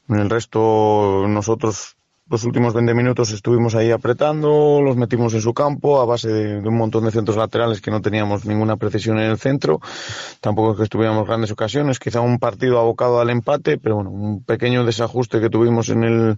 En 0.09 0.21
el 0.21 0.31
resto, 0.31 1.27
nosotros 1.29 1.97
los 2.29 2.43
últimos 2.43 2.75
20 2.75 2.93
minutos 2.93 3.31
estuvimos 3.31 3.77
ahí 3.77 3.93
apretando, 3.93 4.81
los 4.83 4.97
metimos 4.97 5.33
en 5.35 5.41
su 5.41 5.55
campo 5.55 6.01
a 6.01 6.05
base 6.05 6.29
de, 6.29 6.59
un 6.59 6.77
montón 6.77 7.05
de 7.05 7.13
centros 7.13 7.37
laterales 7.37 7.81
que 7.81 7.93
no 7.93 8.01
teníamos 8.01 8.45
ninguna 8.45 8.77
precisión 8.77 9.19
en 9.19 9.31
el 9.31 9.39
centro. 9.39 9.81
Tampoco 10.41 10.73
es 10.73 10.79
que 10.79 10.83
estuviéramos 10.85 11.27
grandes 11.27 11.53
ocasiones, 11.53 12.01
quizá 12.01 12.21
un 12.21 12.41
partido 12.41 12.81
abocado 12.81 13.21
al 13.21 13.31
empate, 13.31 13.79
pero 13.79 13.97
bueno, 13.97 14.11
un 14.11 14.43
pequeño 14.43 14.85
desajuste 14.85 15.41
que 15.41 15.51
tuvimos 15.51 15.89
en 15.89 16.03
el 16.03 16.37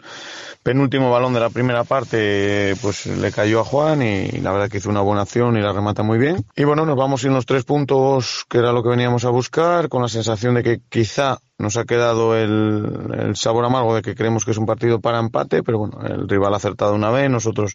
penúltimo 0.63 1.11
balón 1.11 1.33
de 1.33 1.41
la 1.41 1.49
primera 1.49 1.85
parte, 1.85 2.75
pues 2.83 3.07
le 3.07 3.33
cayó 3.33 3.61
a 3.61 3.65
Juan 3.65 4.03
y 4.03 4.31
la 4.43 4.53
verdad 4.53 4.69
que 4.69 4.79
hizo 4.79 4.91
una 4.91 5.01
buena 5.01 5.23
acción 5.23 5.57
y 5.57 5.63
la 5.63 5.73
remata 5.73 6.03
muy 6.03 6.19
bien. 6.19 6.45
Y 6.55 6.65
bueno, 6.65 6.85
nos 6.85 6.97
vamos 6.97 7.25
en 7.25 7.33
los 7.33 7.47
tres 7.47 7.65
puntos, 7.65 8.45
que 8.51 8.59
era 8.59 8.73
lo 8.73 8.83
que 8.83 8.91
veníamos 8.91 9.25
a 9.25 9.31
buscar, 9.31 9.89
con 9.89 10.03
la 10.03 10.09
sensación 10.09 10.55
de 10.55 10.63
que 10.63 10.81
quizá 10.91 11.39
nos 11.59 11.77
ha 11.77 11.85
quedado 11.85 12.37
el, 12.37 13.35
sabor 13.35 13.65
amargo 13.65 13.97
de 13.97 14.03
que 14.03 14.15
creemos 14.15 14.45
que 14.45 14.53
es 14.53 14.59
un 14.59 14.67
partido 14.67 15.01
para 15.01 15.19
empate, 15.19 15.65
pero 15.65 15.79
bueno, 15.79 15.99
el 16.07 16.29
rival 16.29 16.55
ha 16.55 16.57
acertado 16.57 16.95
una 16.95 17.11
vez. 17.11 17.29
Nosotros, 17.29 17.75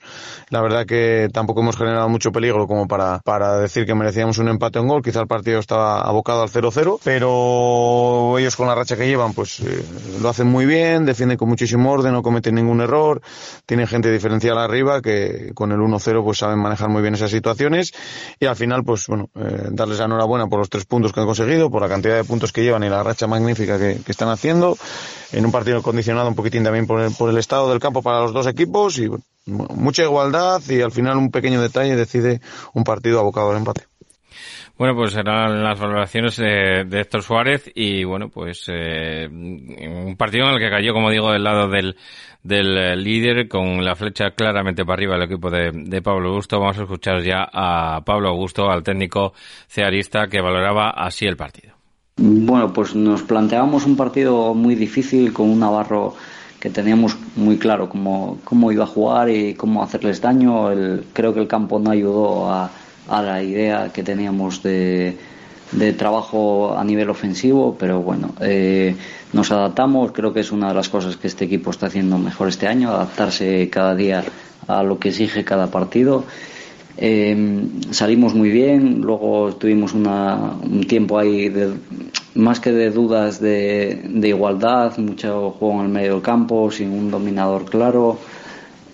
la 0.49 0.61
verdad 0.61 0.85
que 0.85 1.27
tampoco 1.33 1.61
hemos 1.61 1.75
generado 1.75 2.07
mucho 2.07 2.31
peligro 2.31 2.65
como 2.65 2.87
para, 2.87 3.19
para 3.19 3.57
decir 3.57 3.85
que 3.85 3.93
merecíamos 3.93 4.37
un 4.37 4.47
empate 4.47 4.79
en 4.79 4.87
gol. 4.87 5.03
Quizá 5.03 5.19
el 5.19 5.27
partido 5.27 5.59
estaba 5.59 6.01
abocado 6.01 6.43
al 6.43 6.49
0-0, 6.49 6.99
pero 7.03 8.37
ellos 8.39 8.55
con 8.55 8.67
la 8.67 8.75
racha 8.75 8.95
que 8.95 9.05
llevan, 9.05 9.33
pues 9.33 9.59
eh, 9.59 9.85
lo 10.21 10.29
hacen 10.29 10.47
muy 10.47 10.65
bien, 10.65 11.05
defienden 11.05 11.37
con 11.37 11.49
muchísimo 11.49 11.91
orden, 11.91 12.13
no 12.13 12.23
cometen 12.23 12.55
ningún 12.55 12.79
error, 12.79 13.21
tienen 13.65 13.87
gente 13.87 14.11
diferencial 14.11 14.57
arriba 14.57 15.01
que 15.01 15.51
con 15.53 15.73
el 15.73 15.79
1-0 15.79 16.23
pues 16.23 16.37
saben 16.37 16.59
manejar 16.59 16.87
muy 16.87 17.01
bien 17.01 17.15
esas 17.15 17.31
situaciones 17.31 17.91
y 18.39 18.45
al 18.45 18.55
final, 18.55 18.85
pues 18.85 19.07
bueno, 19.07 19.29
eh, 19.35 19.67
darles 19.71 19.99
la 19.99 20.05
enhorabuena 20.05 20.47
por 20.47 20.59
los 20.59 20.69
tres 20.69 20.85
puntos 20.85 21.11
que 21.11 21.19
han 21.19 21.25
conseguido, 21.25 21.69
por 21.69 21.81
la 21.81 21.89
cantidad 21.89 22.15
de 22.15 22.23
puntos 22.23 22.53
que 22.53 22.63
llevan 22.63 22.83
y 22.83 22.89
la 22.89 23.03
racha 23.03 23.27
magnífica 23.27 23.72
que, 23.77 24.11
están 24.11 24.29
haciendo, 24.29 24.77
en 25.31 25.45
un 25.45 25.51
partido 25.51 25.81
condicionado 25.81 26.27
un 26.27 26.35
poquitín 26.35 26.63
también 26.63 26.87
por 26.87 27.01
el, 27.01 27.11
por 27.11 27.29
el 27.29 27.37
estado 27.37 27.69
del 27.69 27.79
campo 27.79 28.01
para 28.01 28.21
los 28.21 28.33
dos 28.33 28.47
equipos 28.47 28.97
y 28.97 29.09
mucha 29.45 30.03
igualdad 30.03 30.61
y 30.69 30.81
al 30.81 30.91
final 30.91 31.17
un 31.17 31.31
pequeño 31.31 31.61
detalle 31.61 31.95
decide 31.95 32.41
un 32.73 32.83
partido 32.83 33.19
abocado 33.19 33.51
al 33.51 33.57
empate. 33.57 33.83
Bueno, 34.75 34.95
pues 34.95 35.15
eran 35.15 35.63
las 35.63 35.79
valoraciones 35.79 36.35
de, 36.37 36.81
Héctor 36.81 37.21
Suárez 37.21 37.71
y 37.75 38.03
bueno, 38.05 38.29
pues 38.29 38.65
eh, 38.69 39.27
un 39.29 40.15
partido 40.17 40.47
en 40.47 40.55
el 40.55 40.59
que 40.59 40.71
cayó, 40.71 40.93
como 40.93 41.11
digo, 41.11 41.31
del 41.31 41.43
lado 41.43 41.69
del, 41.69 41.95
del 42.41 42.77
eh, 42.77 42.95
líder 42.95 43.47
con 43.47 43.85
la 43.85 43.95
flecha 43.95 44.31
claramente 44.31 44.83
para 44.83 44.95
arriba 44.95 45.15
el 45.15 45.23
equipo 45.23 45.51
de, 45.51 45.71
de, 45.73 46.01
Pablo 46.01 46.29
Augusto. 46.29 46.59
Vamos 46.59 46.79
a 46.79 46.83
escuchar 46.83 47.21
ya 47.21 47.47
a 47.53 48.01
Pablo 48.03 48.29
Augusto, 48.29 48.69
al 48.69 48.81
técnico 48.81 49.33
cearista 49.67 50.25
que 50.27 50.41
valoraba 50.41 50.89
así 50.89 51.27
el 51.27 51.37
partido. 51.37 51.75
Bueno, 52.15 52.71
pues 52.73 52.93
nos 52.93 53.23
planteábamos 53.23 53.87
un 53.87 53.95
partido 53.95 54.53
muy 54.53 54.75
difícil 54.75 55.33
con 55.33 55.49
un 55.49 55.59
Navarro 55.59 56.13
que 56.59 56.69
teníamos 56.69 57.17
muy 57.35 57.57
claro 57.57 57.89
cómo, 57.89 58.37
cómo 58.43 58.71
iba 58.71 58.83
a 58.83 58.87
jugar 58.87 59.29
y 59.29 59.55
cómo 59.55 59.81
hacerles 59.81 60.21
daño. 60.21 60.69
creo 61.11 61.33
que 61.33 61.39
el 61.39 61.47
campo 61.47 61.79
no 61.79 61.89
ayudó 61.89 62.51
a, 62.51 62.69
la 63.09 63.41
idea 63.41 63.91
que 63.91 64.03
teníamos 64.03 64.61
de, 64.61 65.17
trabajo 65.97 66.77
a 66.77 66.83
nivel 66.83 67.09
ofensivo, 67.09 67.75
pero 67.79 68.01
bueno, 68.01 68.35
eh, 68.41 68.95
nos 69.33 69.51
adaptamos. 69.51 70.11
Creo 70.11 70.31
que 70.33 70.41
es 70.41 70.51
una 70.51 70.69
de 70.69 70.75
las 70.75 70.89
cosas 70.89 71.17
que 71.17 71.27
este 71.27 71.45
equipo 71.45 71.71
está 71.71 71.87
haciendo 71.87 72.19
mejor 72.19 72.47
este 72.47 72.67
año, 72.67 72.91
adaptarse 72.91 73.69
cada 73.71 73.95
día 73.95 74.23
a 74.67 74.83
lo 74.83 74.99
que 74.99 75.09
exige 75.09 75.43
cada 75.43 75.67
partido. 75.67 76.25
Eh, 76.97 77.67
salimos 77.91 78.35
muy 78.35 78.49
bien, 78.49 79.01
luego 79.01 79.55
tuvimos 79.55 79.93
un 79.93 80.85
tiempo 80.87 81.17
ahí 81.17 81.49
de, 81.49 81.73
más 82.35 82.59
que 82.59 82.71
de 82.71 82.91
dudas 82.91 83.39
de, 83.39 84.01
igualdad, 84.23 84.97
mucho 84.97 85.51
juego 85.51 85.79
en 85.79 85.85
el 85.87 85.89
medio 85.89 86.13
del 86.13 86.21
campo, 86.21 86.69
sin 86.71 86.91
un 86.91 87.11
dominador 87.11 87.65
claro. 87.65 88.19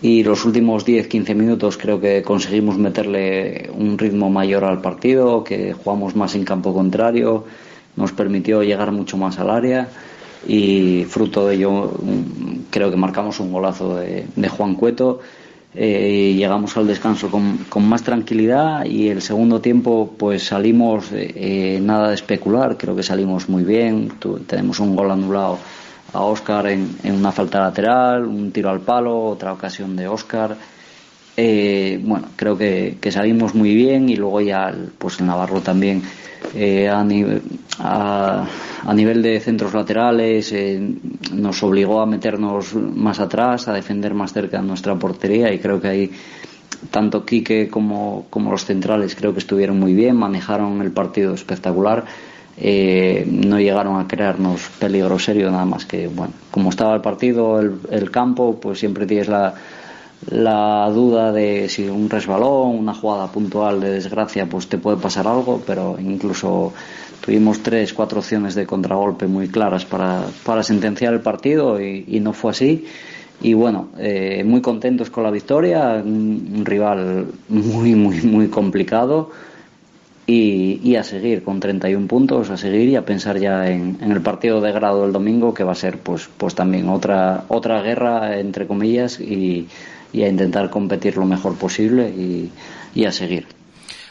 Y 0.02 0.24
los 0.24 0.46
últimos 0.46 0.86
10-15 0.86 1.36
minutos 1.36 1.78
creo 1.78 2.00
que 2.00 2.24
conseguimos 2.24 2.78
meterle 2.78 3.70
un 3.78 3.98
ritmo 3.98 4.30
mayor 4.30 4.64
al 4.64 4.80
partido, 4.80 5.44
que 5.44 5.74
jugamos 5.74 6.16
más 6.16 6.36
en 6.36 6.46
campo 6.46 6.74
contrario, 6.74 7.44
nos 7.98 8.14
permitió 8.14 8.64
llegar 8.64 8.94
mucho 8.94 9.18
más 9.18 9.40
al 9.40 9.50
área 9.50 9.90
y 10.48 11.04
fruto 11.04 11.48
de 11.48 11.56
ello 11.56 11.92
creo 12.70 12.90
que 12.90 12.96
marcamos 12.96 13.42
un 13.42 13.52
golazo 13.52 13.98
de 13.98 14.50
Juan 14.50 14.76
Cueto 14.76 15.20
eh, 15.76 16.34
llegamos 16.36 16.76
al 16.78 16.88
descanso 16.88 17.30
con, 17.30 17.66
con, 17.70 17.88
más 17.88 18.02
tranquilidad 18.02 18.86
y 18.86 19.10
el 19.10 19.22
segundo 19.22 19.62
tiempo 19.62 20.16
pues 20.18 20.48
salimos 20.48 21.10
eh, 21.12 21.80
nada 21.82 22.10
de 22.10 22.16
especular, 22.16 22.76
creo 22.78 22.96
que 22.96 23.04
salimos 23.04 23.50
muy 23.50 23.64
bien, 23.64 24.12
tenemos 24.48 24.80
un 24.80 24.96
gol 24.96 25.12
anulado 25.12 25.60
a 26.14 26.22
Oscar 26.22 26.68
en, 26.68 26.98
en, 27.04 27.16
una 27.16 27.32
falta 27.32 27.60
lateral, 27.60 28.26
un 28.26 28.52
tiro 28.52 28.72
al 28.72 28.80
palo, 28.80 29.26
otra 29.26 29.54
ocasión 29.54 29.96
de 29.96 30.08
Oscar. 30.08 30.58
Eh, 31.42 31.98
bueno, 32.04 32.28
creo 32.36 32.58
que, 32.58 32.98
salimos 33.12 33.56
muy 33.56 33.74
bien 33.74 34.10
y 34.10 34.18
luego 34.18 34.42
ya 34.42 34.76
pues 34.98 35.22
el 35.22 35.28
Navarro 35.28 35.62
también 35.62 36.02
eh, 36.54 36.90
a, 36.90 38.46
nivel 38.94 39.22
de 39.22 39.40
centros 39.40 39.74
laterales 39.74 40.52
eh, 40.52 40.96
nos 41.34 41.64
obligó 41.64 42.02
a 42.02 42.06
meternos 42.06 42.74
más 42.74 43.22
atrás, 43.22 43.70
a 43.70 43.74
defender 43.74 44.14
más 44.14 44.34
cerca 44.34 44.62
nuestra 44.62 44.96
portería 44.96 45.54
y 45.54 45.60
creo 45.60 45.80
que 45.80 45.88
ahí 45.88 46.12
tanto 46.92 47.26
Quique 47.26 47.70
como, 47.70 48.28
los 48.52 48.66
centrales 48.66 49.16
creo 49.16 49.32
que 49.32 49.40
estuvieron 49.40 49.80
muy 49.80 49.94
bien, 49.94 50.18
manejaron 50.18 50.82
el 50.82 50.92
partido 50.92 51.34
espectacular. 51.34 52.04
No 52.62 53.58
llegaron 53.58 53.98
a 53.98 54.08
crearnos 54.10 54.68
peligro 54.78 55.18
serio 55.18 55.50
nada 55.50 55.64
más 55.64 55.86
que 55.86 56.10
bueno 56.10 56.34
como 56.52 56.72
estaba 56.72 56.94
el 56.94 57.00
partido 57.00 57.62
el 57.62 58.12
campo 58.12 58.60
pues 58.60 58.80
siempre 58.80 59.06
tienes 59.06 59.30
la, 59.30 59.54
la 60.28 60.90
duda 60.90 61.32
de 61.32 61.70
si 61.70 61.88
un 61.88 62.10
resbalón, 62.10 62.78
una 62.78 62.94
jugada 62.94 63.32
puntual 63.32 63.80
de 63.80 63.92
desgracia, 63.92 64.48
pues 64.48 64.68
te 64.68 64.78
puede 64.78 64.98
pasar 64.98 65.28
algo, 65.28 65.62
pero 65.66 65.98
incluso 66.00 66.74
tuvimos 67.22 67.64
tres, 67.64 67.94
cuatro 67.94 68.20
opciones 68.20 68.56
de 68.56 68.66
contragolpe 68.66 69.28
muy 69.28 69.48
claras 69.48 69.86
para, 69.86 70.26
para 70.44 70.64
sentenciar 70.64 71.14
el 71.14 71.22
partido 71.22 71.82
y, 71.82 72.20
no 72.20 72.34
fue 72.34 72.52
así. 72.52 72.86
Y 73.42 73.54
bueno, 73.54 73.88
eh, 73.98 74.44
muy 74.46 74.62
contentos 74.62 75.10
con 75.10 75.24
la 75.24 75.32
victoria, 75.32 76.02
un, 76.04 76.64
rival 76.66 77.28
muy, 77.48 77.96
muy, 77.96 78.22
muy 78.22 78.48
complicado. 78.50 79.32
Y, 80.28 80.80
y, 80.84 80.96
a 80.96 81.04
seguir 81.04 81.44
con 81.44 81.60
31 81.60 82.06
puntos, 82.06 82.52
a 82.52 82.58
seguir 82.58 82.90
y 82.90 82.96
a 82.96 83.04
pensar 83.04 83.40
ya 83.40 83.68
en, 83.68 83.98
en, 84.00 84.12
el 84.12 84.22
partido 84.22 84.62
de 84.62 84.72
grado 84.72 85.02
del 85.02 85.12
domingo, 85.12 85.56
que 85.56 85.64
va 85.64 85.72
a 85.72 85.76
ser 85.76 85.98
pues, 85.98 86.30
pues 86.38 86.54
también 86.54 86.88
otra, 86.88 87.46
otra 87.48 87.82
guerra, 87.82 88.40
entre 88.40 88.68
comillas, 88.68 89.20
y, 89.20 89.68
y 90.12 90.24
a 90.24 90.28
intentar 90.28 90.70
competir 90.70 91.18
lo 91.18 91.26
mejor 91.26 91.58
posible 91.58 92.10
y, 92.10 93.06
a 93.06 93.12
seguir. 93.12 93.48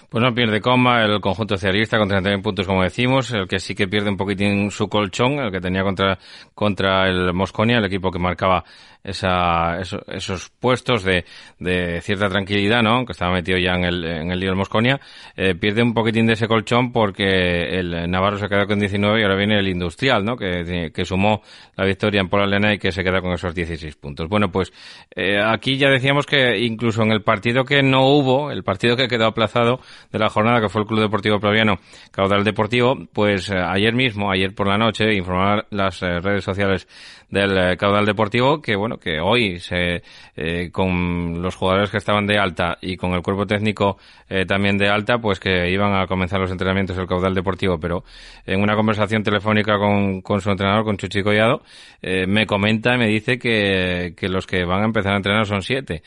Pues 0.08 0.24
no 0.24 0.34
pierde 0.34 0.62
coma 0.62 1.04
el 1.04 1.20
conjunto 1.20 1.56
socialista 1.56 1.98
con 1.98 2.08
39 2.08 2.42
puntos, 2.42 2.66
como 2.66 2.82
decimos. 2.82 3.30
El 3.32 3.46
que 3.46 3.58
sí 3.58 3.74
que 3.74 3.86
pierde 3.86 4.08
un 4.08 4.16
poquitín 4.16 4.70
su 4.70 4.88
colchón, 4.88 5.32
el 5.32 5.52
que 5.52 5.60
tenía 5.60 5.82
contra, 5.82 6.18
contra 6.54 7.06
el 7.06 7.34
Mosconia, 7.34 7.76
el 7.76 7.84
equipo 7.84 8.10
que 8.10 8.18
marcaba 8.18 8.64
esa, 9.04 9.78
esos, 9.80 10.50
puestos 10.60 11.02
de, 11.04 11.24
de, 11.58 12.00
cierta 12.00 12.28
tranquilidad, 12.28 12.82
¿no? 12.82 13.04
Que 13.04 13.12
estaba 13.12 13.32
metido 13.32 13.58
ya 13.58 13.74
en 13.74 13.84
el, 13.84 14.04
en 14.04 14.30
el 14.30 14.40
lío 14.40 14.50
del 14.50 14.58
Mosconia, 14.58 15.00
eh, 15.36 15.54
pierde 15.54 15.82
un 15.82 15.94
poquitín 15.94 16.26
de 16.26 16.34
ese 16.34 16.48
colchón 16.48 16.92
porque 16.92 17.78
el 17.78 18.10
Navarro 18.10 18.38
se 18.38 18.48
queda 18.48 18.66
con 18.66 18.78
19 18.78 19.20
y 19.20 19.22
ahora 19.22 19.36
viene 19.36 19.58
el 19.58 19.68
Industrial, 19.68 20.24
¿no? 20.24 20.36
Que, 20.36 20.90
que 20.92 21.04
sumó 21.04 21.42
la 21.76 21.84
victoria 21.84 22.20
en 22.20 22.28
Pola 22.28 22.46
Lena 22.46 22.74
y 22.74 22.78
que 22.78 22.92
se 22.92 23.02
queda 23.02 23.20
con 23.20 23.32
esos 23.32 23.54
16 23.54 23.96
puntos. 23.96 24.28
Bueno, 24.28 24.50
pues 24.50 24.72
eh, 25.14 25.40
aquí 25.44 25.76
ya 25.76 25.88
decíamos 25.88 26.26
que 26.26 26.58
incluso 26.58 27.02
en 27.02 27.12
el 27.12 27.22
partido 27.22 27.64
que 27.64 27.82
no 27.82 28.08
hubo, 28.08 28.50
el 28.50 28.62
partido 28.64 28.96
que 28.96 29.08
quedó 29.08 29.26
aplazado 29.26 29.80
de 30.10 30.18
la 30.18 30.28
jornada, 30.28 30.60
que 30.60 30.68
fue 30.68 30.82
el 30.82 30.88
Club 30.88 31.00
Deportivo 31.00 31.38
Proviano 31.38 31.76
Caudal 32.10 32.44
Deportivo, 32.44 32.96
pues 33.12 33.50
eh, 33.50 33.56
ayer 33.58 33.94
mismo, 33.94 34.30
ayer 34.30 34.54
por 34.54 34.66
la 34.68 34.78
noche, 34.78 35.14
informar 35.14 35.66
las 35.70 36.00
redes 36.00 36.44
sociales 36.44 36.88
del 37.30 37.76
Caudal 37.76 38.06
Deportivo 38.06 38.62
que, 38.62 38.76
bueno, 38.76 38.87
que 38.96 39.20
hoy 39.20 39.60
se, 39.60 40.02
eh, 40.36 40.70
con 40.72 41.42
los 41.42 41.54
jugadores 41.54 41.90
que 41.90 41.98
estaban 41.98 42.26
de 42.26 42.38
alta 42.38 42.78
y 42.80 42.96
con 42.96 43.12
el 43.12 43.22
cuerpo 43.22 43.46
técnico 43.46 43.98
eh, 44.28 44.46
también 44.46 44.78
de 44.78 44.88
alta, 44.88 45.18
pues 45.18 45.38
que 45.38 45.70
iban 45.70 45.94
a 45.94 46.06
comenzar 46.06 46.40
los 46.40 46.50
entrenamientos 46.50 46.96
del 46.96 47.06
caudal 47.06 47.34
deportivo, 47.34 47.78
pero 47.78 48.04
en 48.46 48.62
una 48.62 48.74
conversación 48.74 49.22
telefónica 49.22 49.78
con, 49.78 50.22
con 50.22 50.40
su 50.40 50.50
entrenador, 50.50 50.84
con 50.84 50.96
Chuchi 50.96 51.22
Collado, 51.22 51.62
eh, 52.00 52.26
me 52.26 52.46
comenta 52.46 52.94
y 52.94 52.98
me 52.98 53.06
dice 53.06 53.38
que, 53.38 54.14
que 54.16 54.28
los 54.28 54.46
que 54.46 54.64
van 54.64 54.82
a 54.82 54.86
empezar 54.86 55.12
a 55.12 55.16
entrenar 55.16 55.46
son 55.46 55.62
siete 55.62 56.02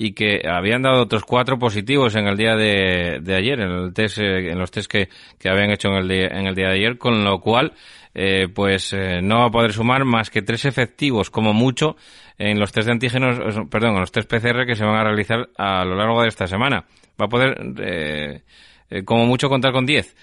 y 0.00 0.12
que 0.12 0.42
habían 0.48 0.82
dado 0.82 1.02
otros 1.02 1.24
cuatro 1.24 1.58
positivos 1.58 2.14
en 2.14 2.28
el 2.28 2.36
día 2.36 2.54
de, 2.54 3.18
de 3.20 3.34
ayer, 3.34 3.60
en 3.60 3.70
el 3.70 3.92
test, 3.92 4.18
en 4.18 4.56
los 4.56 4.70
test 4.70 4.88
que, 4.88 5.08
que 5.40 5.50
habían 5.50 5.72
hecho 5.72 5.88
en 5.88 5.94
el, 5.94 6.08
día, 6.08 6.28
en 6.28 6.46
el 6.46 6.54
día 6.54 6.68
de 6.68 6.74
ayer, 6.74 6.98
con 6.98 7.24
lo 7.24 7.40
cual, 7.40 7.72
eh, 8.14 8.46
pues 8.54 8.92
eh, 8.92 9.20
no 9.20 9.40
va 9.40 9.46
a 9.46 9.50
poder 9.50 9.72
sumar 9.72 10.04
más 10.04 10.30
que 10.30 10.40
tres 10.40 10.64
efectivos, 10.66 11.30
como 11.30 11.52
mucho, 11.52 11.96
en 12.38 12.60
los 12.60 12.70
test 12.70 12.86
de 12.86 12.92
antígenos, 12.92 13.38
perdón, 13.68 13.94
en 13.94 14.00
los 14.00 14.12
test 14.12 14.30
PCR 14.30 14.64
que 14.66 14.76
se 14.76 14.84
van 14.84 14.94
a 14.94 15.02
realizar 15.02 15.48
a 15.58 15.84
lo 15.84 15.96
largo 15.96 16.22
de 16.22 16.28
esta 16.28 16.46
semana. 16.46 16.84
Va 17.20 17.26
a 17.26 17.28
poder, 17.28 17.60
eh, 17.80 18.42
eh 18.90 19.04
como 19.04 19.26
mucho, 19.26 19.48
contar 19.48 19.72
con 19.72 19.84
10. 19.84 20.14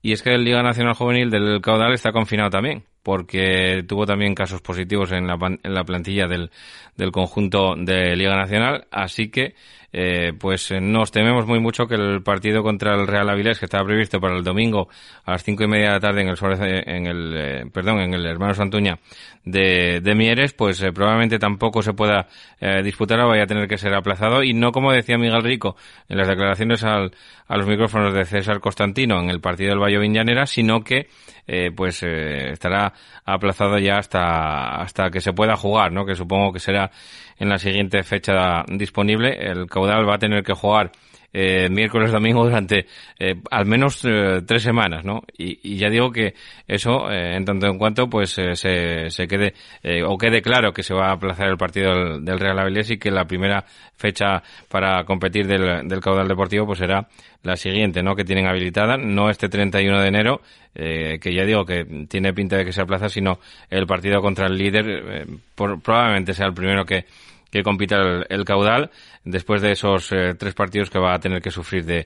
Y 0.00 0.12
es 0.12 0.22
que 0.22 0.32
el 0.32 0.44
Liga 0.44 0.62
Nacional 0.62 0.94
Juvenil 0.94 1.30
del 1.30 1.60
Caudal 1.60 1.92
está 1.92 2.12
confinado 2.12 2.50
también, 2.50 2.84
porque 3.04 3.84
tuvo 3.86 4.06
también 4.06 4.34
casos 4.34 4.62
positivos 4.62 5.12
en 5.12 5.28
la, 5.28 5.36
en 5.62 5.74
la 5.74 5.84
plantilla 5.84 6.26
del, 6.26 6.50
del 6.96 7.12
conjunto 7.12 7.76
de 7.76 8.16
Liga 8.16 8.34
Nacional, 8.34 8.88
así 8.90 9.28
que 9.28 9.54
eh, 9.96 10.32
pues 10.36 10.72
eh, 10.72 10.80
nos 10.80 11.12
tememos 11.12 11.46
muy 11.46 11.60
mucho 11.60 11.86
que 11.86 11.94
el 11.94 12.20
partido 12.20 12.64
contra 12.64 12.96
el 12.96 13.06
Real 13.06 13.28
Avilés, 13.30 13.60
que 13.60 13.66
estaba 13.66 13.84
previsto 13.84 14.20
para 14.20 14.36
el 14.36 14.42
domingo 14.42 14.88
a 15.24 15.30
las 15.30 15.44
cinco 15.44 15.62
y 15.62 15.68
media 15.68 15.86
de 15.86 15.92
la 15.92 16.00
tarde 16.00 16.22
en 16.22 16.28
el, 16.30 16.88
en 16.88 17.06
el 17.06 17.36
eh, 17.36 17.66
perdón, 17.72 18.00
en 18.00 18.12
el 18.12 18.26
Hermano 18.26 18.54
Santuña 18.54 18.98
de, 19.44 20.00
de 20.02 20.14
Mieres, 20.16 20.52
pues 20.52 20.82
eh, 20.82 20.90
probablemente 20.92 21.38
tampoco 21.38 21.80
se 21.80 21.92
pueda 21.92 22.26
disputar 22.82 23.20
o 23.20 23.28
vaya 23.28 23.42
a 23.42 23.46
tener 23.46 23.68
que 23.68 23.76
ser 23.76 23.92
aplazado 23.92 24.42
y 24.42 24.54
no 24.54 24.72
como 24.72 24.90
decía 24.90 25.18
Miguel 25.18 25.42
Rico 25.42 25.76
en 26.08 26.16
las 26.16 26.26
declaraciones 26.26 26.82
al, 26.82 27.12
a 27.46 27.58
los 27.58 27.66
micrófonos 27.66 28.14
de 28.14 28.24
César 28.24 28.58
Constantino 28.60 29.20
en 29.20 29.28
el 29.28 29.42
partido 29.42 29.70
del 29.70 29.80
Valle 29.80 29.98
Viñanera, 29.98 30.46
sino 30.46 30.82
que 30.82 31.08
pues 31.76 32.02
estará 32.02 32.94
aplazado 33.26 33.78
ya 33.78 33.98
hasta 33.98 34.76
hasta 34.76 35.10
que 35.10 35.20
se 35.20 35.34
pueda 35.34 35.56
jugar, 35.56 35.92
¿no? 35.92 36.06
Que 36.06 36.14
supongo 36.14 36.54
que 36.54 36.58
será 36.58 36.90
en 37.38 37.48
la 37.48 37.58
siguiente 37.58 38.02
fecha 38.02 38.64
disponible. 38.68 39.36
El 39.38 39.66
caudal 39.66 40.08
va 40.08 40.14
a 40.14 40.18
tener 40.18 40.42
que 40.42 40.52
jugar 40.52 40.92
eh, 41.34 41.68
miércoles, 41.68 42.12
domingo 42.12 42.44
durante 42.44 42.86
eh, 43.18 43.34
al 43.50 43.66
menos 43.66 44.04
eh, 44.04 44.42
tres 44.46 44.62
semanas, 44.62 45.04
¿no? 45.04 45.22
Y, 45.36 45.76
ya 45.76 45.90
digo 45.90 46.12
que 46.12 46.34
eso, 46.68 47.10
eh, 47.10 47.36
en 47.36 47.44
tanto 47.44 47.66
en 47.66 47.76
cuanto, 47.76 48.08
pues 48.08 48.30
se, 48.30 48.54
se 48.54 49.26
quede 49.26 49.52
o 50.06 50.16
quede 50.16 50.40
claro 50.40 50.72
que 50.72 50.84
se 50.84 50.94
va 50.94 51.08
a 51.08 51.14
aplazar 51.14 51.48
el 51.48 51.56
partido 51.56 52.20
del, 52.20 52.38
Real 52.38 52.58
Avilés 52.58 52.90
y 52.92 52.98
que 52.98 53.10
la 53.10 53.24
primera 53.24 53.64
fecha 53.96 54.42
para 54.68 55.04
competir 55.04 55.46
del, 55.46 55.88
del, 55.88 56.00
caudal 56.00 56.28
deportivo 56.28 56.66
pues 56.66 56.78
será 56.78 57.08
la 57.42 57.56
siguiente, 57.56 58.02
¿no? 58.02 58.14
Que 58.14 58.24
tienen 58.24 58.46
habilitada, 58.46 58.96
no 58.96 59.28
este 59.28 59.48
31 59.48 60.00
de 60.00 60.08
enero, 60.08 60.40
que 60.74 61.34
ya 61.34 61.44
digo 61.44 61.64
que 61.64 62.06
tiene 62.08 62.32
pinta 62.32 62.56
de 62.56 62.64
que 62.64 62.72
se 62.72 62.80
aplaza, 62.80 63.08
sino 63.08 63.38
el 63.70 63.86
partido 63.86 64.20
contra 64.20 64.46
el 64.46 64.56
líder, 64.56 65.26
por, 65.54 65.82
probablemente 65.82 66.32
sea 66.32 66.46
el 66.46 66.54
primero 66.54 66.84
que 66.84 67.04
que 67.54 67.62
compita 67.62 68.24
el, 68.28 68.44
caudal 68.44 68.90
después 69.24 69.62
de 69.62 69.70
esos 69.70 70.10
eh, 70.10 70.34
tres 70.36 70.54
partidos 70.54 70.90
que 70.90 70.98
va 70.98 71.14
a 71.14 71.20
tener 71.20 71.40
que 71.40 71.52
sufrir 71.52 71.84
de, 71.84 72.04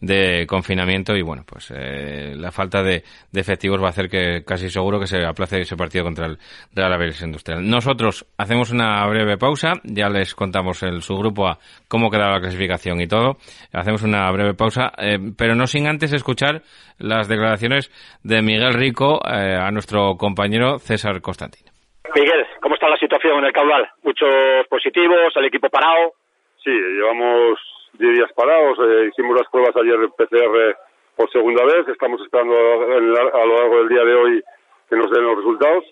de 0.00 0.44
confinamiento 0.44 1.14
y 1.14 1.22
bueno, 1.22 1.44
pues 1.46 1.72
eh, 1.72 2.34
la 2.34 2.50
falta 2.50 2.82
de, 2.82 3.04
de, 3.30 3.40
efectivos 3.40 3.80
va 3.80 3.86
a 3.86 3.90
hacer 3.90 4.08
que 4.08 4.42
casi 4.44 4.68
seguro 4.68 4.98
que 4.98 5.06
se 5.06 5.24
aplace 5.24 5.60
ese 5.60 5.76
partido 5.76 6.02
contra 6.02 6.26
el 6.26 6.36
Real 6.74 6.92
Avilés 6.92 7.22
Industrial. 7.22 7.64
Nosotros 7.64 8.26
hacemos 8.36 8.72
una 8.72 9.06
breve 9.06 9.38
pausa, 9.38 9.74
ya 9.84 10.08
les 10.08 10.34
contamos 10.34 10.82
el 10.82 11.00
subgrupo 11.00 11.46
A 11.46 11.60
cómo 11.86 12.10
queda 12.10 12.32
la 12.32 12.40
clasificación 12.40 13.00
y 13.00 13.06
todo. 13.06 13.36
Hacemos 13.72 14.02
una 14.02 14.28
breve 14.32 14.54
pausa, 14.54 14.90
eh, 14.98 15.16
pero 15.36 15.54
no 15.54 15.68
sin 15.68 15.86
antes 15.86 16.12
escuchar 16.12 16.64
las 16.98 17.28
declaraciones 17.28 17.92
de 18.24 18.42
Miguel 18.42 18.74
Rico 18.74 19.24
a 19.24 19.70
nuestro 19.70 20.16
compañero 20.16 20.80
César 20.80 21.20
Constantino. 21.20 21.67
Miguel, 22.14 22.46
¿cómo 22.60 22.74
está 22.74 22.88
la 22.88 22.96
situación 22.96 23.38
en 23.38 23.44
el 23.46 23.52
caudal? 23.52 23.88
¿Muchos 24.02 24.66
positivos? 24.68 25.36
¿El 25.36 25.44
equipo 25.46 25.68
parado? 25.68 26.14
Sí, 26.62 26.70
llevamos 26.70 27.58
10 27.94 28.14
días 28.14 28.32
parados. 28.34 28.78
Eh, 28.80 29.08
hicimos 29.10 29.36
las 29.36 29.48
pruebas 29.50 29.76
ayer 29.76 29.98
PCR 30.16 30.76
por 31.16 31.30
segunda 31.30 31.64
vez. 31.64 31.86
Estamos 31.88 32.20
esperando 32.22 32.54
a, 32.54 33.46
lo 33.46 33.56
largo 33.56 33.78
del 33.78 33.88
día 33.88 34.04
de 34.04 34.14
hoy 34.14 34.42
que 34.88 34.96
nos 34.96 35.10
den 35.10 35.24
los 35.24 35.36
resultados 35.36 35.84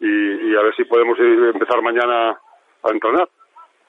y, 0.00 0.56
a 0.56 0.62
ver 0.62 0.74
si 0.76 0.84
podemos 0.84 1.18
empezar 1.18 1.82
mañana 1.82 2.30
a 2.82 2.90
entrenar. 2.90 3.28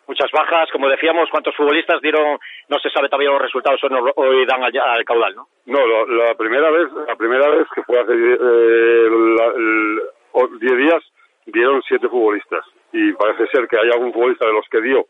Muchas 0.08 0.30
bajas, 0.32 0.70
como 0.72 0.90
decíamos, 0.90 1.30
¿cuántos 1.30 1.56
futbolistas 1.56 2.02
dieron? 2.02 2.38
No 2.68 2.80
se 2.80 2.90
sabe 2.90 3.08
todavía 3.08 3.30
los 3.30 3.42
resultados 3.42 3.80
hoy 4.16 4.46
dan 4.46 4.62
al, 4.62 5.06
caudal, 5.06 5.36
¿no? 5.36 5.48
No, 5.68 6.06
la, 6.06 6.36
primera 6.36 6.70
vez, 6.70 6.92
la 7.08 7.16
primera 7.16 7.48
vez 7.50 7.66
que 7.74 7.84
fue 7.84 7.98
hace 7.98 8.14
10 8.14 8.40
eh, 10.34 10.76
días 10.76 11.11
dieron 11.45 11.82
siete 11.88 12.08
futbolistas. 12.08 12.65
Y 12.93 13.13
parece 13.13 13.47
ser 13.47 13.67
que 13.67 13.77
hay 13.77 13.89
algún 13.91 14.13
futbolista 14.13 14.45
de 14.45 14.54
los 14.54 14.67
que 14.69 14.82
dio 14.82 15.08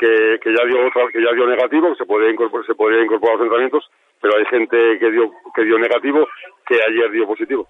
que, 0.00 0.40
que 0.42 0.54
ya 0.56 0.64
dio 0.64 0.76
que 1.12 1.22
ya 1.22 1.32
dio 1.32 1.46
negativo 1.46 1.90
que 1.90 1.96
se 1.96 2.06
podría 2.06 2.30
incorporar 2.30 2.66
se 2.66 2.74
podría 2.74 3.02
incorporar 3.02 3.34
a 3.34 3.36
los 3.36 3.44
entrenamientos 3.44 3.90
pero 4.20 4.36
hay 4.38 4.46
gente 4.46 4.98
que 4.98 5.10
dio 5.10 5.30
que 5.54 5.62
dio 5.62 5.78
negativo 5.78 6.26
que 6.66 6.76
ayer 6.76 7.10
dio 7.10 7.26
positivo 7.26 7.68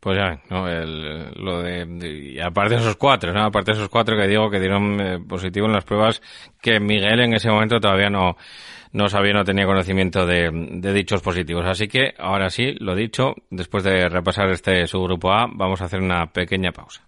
pues 0.00 0.16
ya, 0.16 0.40
¿no? 0.50 0.68
El, 0.68 1.32
lo 1.34 1.62
de, 1.62 2.40
aparte 2.44 2.74
de 2.74 2.80
esos 2.80 2.96
cuatro, 2.96 3.32
¿no? 3.32 3.44
Aparte 3.44 3.72
de 3.72 3.78
esos 3.78 3.88
cuatro 3.88 4.16
que 4.16 4.28
digo 4.28 4.50
que 4.50 4.60
dieron 4.60 5.00
eh, 5.00 5.18
positivo 5.18 5.66
en 5.66 5.72
las 5.72 5.84
pruebas, 5.84 6.22
que 6.60 6.78
Miguel 6.78 7.20
en 7.20 7.34
ese 7.34 7.50
momento 7.50 7.80
todavía 7.80 8.10
no, 8.10 8.36
no 8.92 9.08
sabía, 9.08 9.32
no 9.32 9.44
tenía 9.44 9.66
conocimiento 9.66 10.26
de, 10.26 10.50
de 10.52 10.92
dichos 10.92 11.20
positivos. 11.22 11.66
Así 11.66 11.88
que, 11.88 12.14
ahora 12.18 12.50
sí, 12.50 12.76
lo 12.78 12.94
dicho, 12.94 13.34
después 13.50 13.82
de 13.82 14.08
repasar 14.08 14.48
este 14.50 14.86
subgrupo 14.86 15.32
A, 15.32 15.48
vamos 15.50 15.80
a 15.82 15.86
hacer 15.86 16.00
una 16.00 16.26
pequeña 16.26 16.70
pausa. 16.70 17.07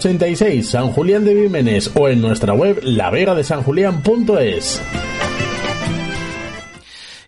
86, 0.00 0.66
San 0.66 0.92
Julián 0.92 1.26
de 1.26 1.34
Vímenes 1.34 1.90
o 1.94 2.08
en 2.08 2.22
nuestra 2.22 2.54
web 2.54 2.80
lavegadesanjulián.es. 2.82 4.82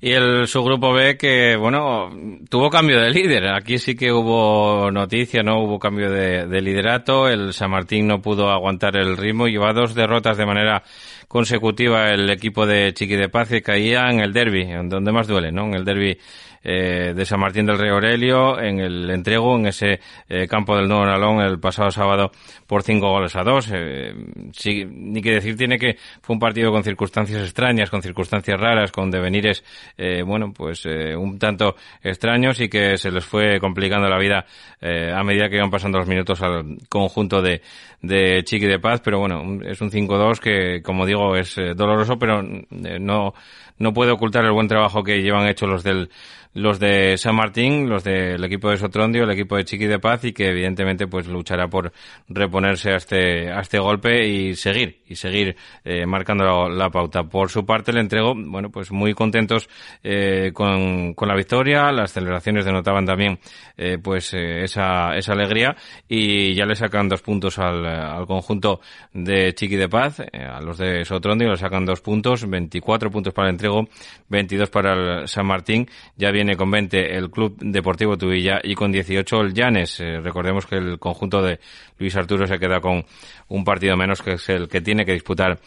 Y 0.01 0.13
el 0.13 0.49
subgrupo 0.49 0.95
B 0.95 1.19
que, 1.19 1.55
bueno, 1.57 2.11
tuvo 2.49 2.71
cambio 2.71 2.99
de 2.99 3.11
líder. 3.11 3.49
Aquí 3.49 3.77
sí 3.77 3.95
que 3.95 4.11
hubo 4.11 4.91
noticia, 4.91 5.43
¿no? 5.43 5.63
Hubo 5.63 5.79
cambio 5.79 6.11
de, 6.11 6.47
de 6.47 6.63
liderato. 6.63 7.29
El 7.29 7.53
San 7.53 7.71
Martín 7.71 8.07
no 8.07 8.23
pudo 8.23 8.51
aguantar 8.51 8.97
el 8.97 9.19
ritmo. 9.19 9.49
Lleva 9.49 9.75
dos 9.75 9.95
derrotas 9.95 10.39
de 10.39 10.47
manera 10.47 10.83
consecutiva 11.29 12.09
el 12.09 12.31
equipo 12.31 12.65
de 12.67 12.95
Chiqui 12.95 13.17
de 13.17 13.29
Paz 13.29 13.49
que 13.49 13.63
caía 13.63 14.11
en 14.11 14.21
el 14.21 14.33
derby, 14.33 14.67
donde 14.89 15.13
más 15.13 15.29
duele, 15.29 15.53
¿no? 15.53 15.67
En 15.67 15.75
el 15.75 15.85
derby 15.85 16.19
eh, 16.65 17.13
de 17.15 17.25
San 17.25 17.41
Martín 17.41 17.67
del 17.67 17.79
Rey 17.79 17.91
Aurelio 17.91 18.61
en 18.61 18.79
el 18.81 19.11
entrego 19.11 19.57
en 19.57 19.67
ese 19.67 20.01
eh, 20.29 20.47
campo 20.49 20.77
del 20.77 20.89
Nuevo 20.89 21.07
Nalón 21.07 21.41
el 21.41 21.59
pasado 21.59 21.91
sábado 21.91 22.31
por 22.67 22.83
cinco 22.83 23.11
goles 23.11 23.37
a 23.37 23.43
dos. 23.43 23.69
Eh, 23.73 24.15
sí, 24.53 24.85
ni 24.85 25.21
que 25.21 25.33
decir 25.33 25.57
tiene 25.57 25.79
que 25.79 25.97
fue 26.21 26.35
un 26.35 26.41
partido 26.41 26.71
con 26.71 26.83
circunstancias 26.83 27.43
extrañas, 27.43 27.91
con 27.91 28.03
circunstancias 28.03 28.59
raras, 28.59 28.93
con 28.93 29.11
devenires, 29.11 29.65
eh, 29.99 30.23
bueno, 30.23 30.53
pues 30.53 30.87
eh, 30.87 31.17
un 31.17 31.39
tanto 31.39 31.77
extraños 32.03 32.61
y 32.61 32.69
que 32.69 32.97
se 32.97 33.11
les 33.11 33.25
fue 33.25 33.59
complicando 33.61 34.09
la 34.09 34.19
vida 34.19 34.47
a 34.83 35.23
medida 35.23 35.49
que 35.49 35.57
iban 35.57 35.71
pasando 35.71 35.99
los 35.99 36.09
minutos 36.09 36.43
al 36.43 36.79
conjunto 36.89 37.41
de, 37.41 37.63
de 38.01 38.43
Chiqui 38.43 38.67
de 38.67 38.81
Paz, 38.81 39.01
pero 39.01 39.21
bueno, 39.21 39.61
es 39.65 39.81
un 39.81 39.91
5-2 39.91 40.41
que, 40.41 40.83
como 40.83 41.07
digo, 41.07 41.37
es 41.37 41.55
doloroso, 41.77 42.19
pero 42.19 42.43
no, 42.43 43.33
no 43.79 43.93
puede 43.93 44.11
ocultar 44.11 44.45
el 44.45 44.51
buen 44.51 44.67
trabajo 44.67 45.05
que 45.05 45.23
llevan 45.23 45.47
hecho 45.47 45.67
los 45.67 45.85
del 45.85 46.11
los 46.55 46.79
de 46.79 47.17
San 47.17 47.35
Martín, 47.37 47.89
los 47.89 48.05
del 48.05 48.43
equipo 48.45 48.71
de 48.71 48.77
Sotrondio, 48.77 49.25
el 49.25 49.31
equipo 49.31 49.57
de 49.57 49.65
Chiqui 49.65 49.87
de 49.87 49.99
Paz 49.99 50.25
y 50.25 50.33
que 50.33 50.49
evidentemente 50.49 51.07
pues 51.07 51.27
luchará 51.27 51.69
por 51.69 51.93
reponerse 52.29 52.93
a 52.93 52.97
este 52.97 53.51
a 53.51 53.61
este 53.61 53.79
golpe 53.79 54.27
y 54.27 54.55
seguir 54.55 55.03
y 55.09 55.17
seguir 55.17 55.57
eh, 55.85 56.07
marcando 56.07 56.69
la, 56.69 56.91
pauta. 56.91 57.25
Por 57.25 57.51
su 57.51 57.65
parte 57.65 57.93
le 57.93 58.01
entrego, 58.01 58.35
bueno, 58.35 58.71
pues 58.71 58.91
muy 58.93 59.15
contentos 59.15 59.69
eh, 60.03 60.51
con, 60.53 61.15
con 61.15 61.29
la 61.29 61.35
victoria, 61.35 61.91
las 61.93 62.13
celebraciones 62.13 62.65
denotaban 62.65 63.07
también 63.07 63.39
eh, 63.77 63.99
pues 64.03 64.35
eh, 64.35 64.65
esa 64.65 65.17
esa 65.17 65.33
alegría. 65.33 65.77
Y 66.09 66.55
ya 66.55 66.67
le 66.67 66.75
sacan 66.75 67.09
dos 67.09 67.23
puntos 67.23 67.59
al, 67.59 67.85
al 67.87 68.27
conjunto 68.27 68.81
de 69.13 69.55
Chiqui 69.55 69.77
de 69.77 69.89
Paz, 69.89 70.21
eh, 70.21 70.45
a 70.45 70.61
los 70.61 70.79
de 70.79 71.05
Sotrondio 71.05 71.51
le 71.51 71.57
sacan 71.57 71.85
dos 71.85 72.01
puntos, 72.01 72.49
24 72.49 73.11
puntos 73.11 73.33
para 73.33 73.49
el 73.49 73.55
entrego, 73.55 73.89
22 74.29 74.71
para 74.71 75.21
el 75.21 75.29
San 75.29 75.47
Martín, 75.47 75.89
ya 76.17 76.31
bien 76.31 76.42
viene 76.43 76.57
con 76.57 76.73
20 76.73 77.17
el 77.17 77.31
Club 77.31 77.57
Deportivo 77.61 78.19
Tubilla 78.19 78.59
y 78.65 78.75
con 78.75 78.91
18 78.91 79.41
el 79.43 79.55
Llanes. 79.55 80.01
Eh, 80.01 80.21
recordemos 80.21 80.67
que 80.67 80.75
el 80.75 80.99
conjunto 80.99 81.41
de 81.41 81.61
Luis 81.99 82.17
Arturo 82.17 82.49
se 82.49 82.59
queda 82.59 82.81
con 82.81 83.05
un 83.49 83.65
partido 83.65 83.97
menos 83.97 84.21
que 84.23 84.33
es 84.33 84.49
el 84.49 84.69
que 84.69 84.81
tiene 84.81 85.05
que 85.05 85.13
disputar 85.13 85.61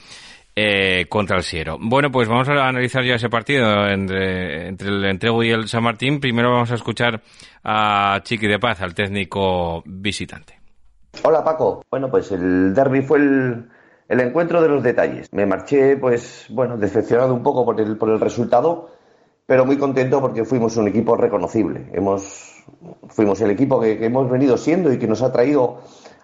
eh, 0.53 1.05
contra 1.07 1.37
el 1.37 1.43
Siero. 1.43 1.77
Bueno, 1.79 2.11
pues 2.11 2.27
vamos 2.27 2.49
a 2.49 2.67
analizar 2.67 3.05
ya 3.05 3.15
ese 3.15 3.29
partido 3.29 3.87
entre, 3.87 4.67
entre 4.67 4.89
el 4.89 5.05
Entrego 5.05 5.41
y 5.43 5.51
el 5.51 5.69
San 5.69 5.83
Martín. 5.83 6.19
Primero 6.19 6.51
vamos 6.51 6.71
a 6.71 6.75
escuchar 6.75 7.21
a 7.63 8.19
Chiqui 8.21 8.47
de 8.47 8.59
Paz, 8.59 8.81
al 8.81 8.93
técnico 8.93 9.81
visitante. 9.85 10.59
Hola 11.23 11.41
Paco. 11.41 11.85
Bueno, 11.89 12.11
pues 12.11 12.33
el 12.33 12.73
derby 12.73 13.01
fue 13.01 13.19
el, 13.19 13.69
el 14.09 14.19
encuentro 14.19 14.61
de 14.61 14.67
los 14.67 14.83
detalles. 14.83 15.31
Me 15.31 15.45
marché, 15.45 15.95
pues, 15.95 16.47
bueno, 16.49 16.75
decepcionado 16.75 17.33
un 17.33 17.43
poco 17.43 17.63
por 17.63 17.79
el, 17.79 17.95
por 17.97 18.09
el 18.09 18.19
resultado 18.19 18.89
pero 19.45 19.65
muy 19.65 19.77
contento 19.77 20.21
porque 20.21 20.43
fuimos 20.43 20.75
un 20.77 20.87
equipo 20.87 21.15
reconocible. 21.15 21.89
Hemos, 21.93 22.63
fuimos 23.09 23.39
el 23.41 23.51
equipo 23.51 23.79
que, 23.79 23.97
que, 23.97 24.05
hemos 24.05 24.29
venido 24.29 24.57
siendo 24.57 24.91
y 24.91 24.97
que 24.97 25.07
nos 25.07 25.21
ha 25.21 25.31
traído 25.31 25.77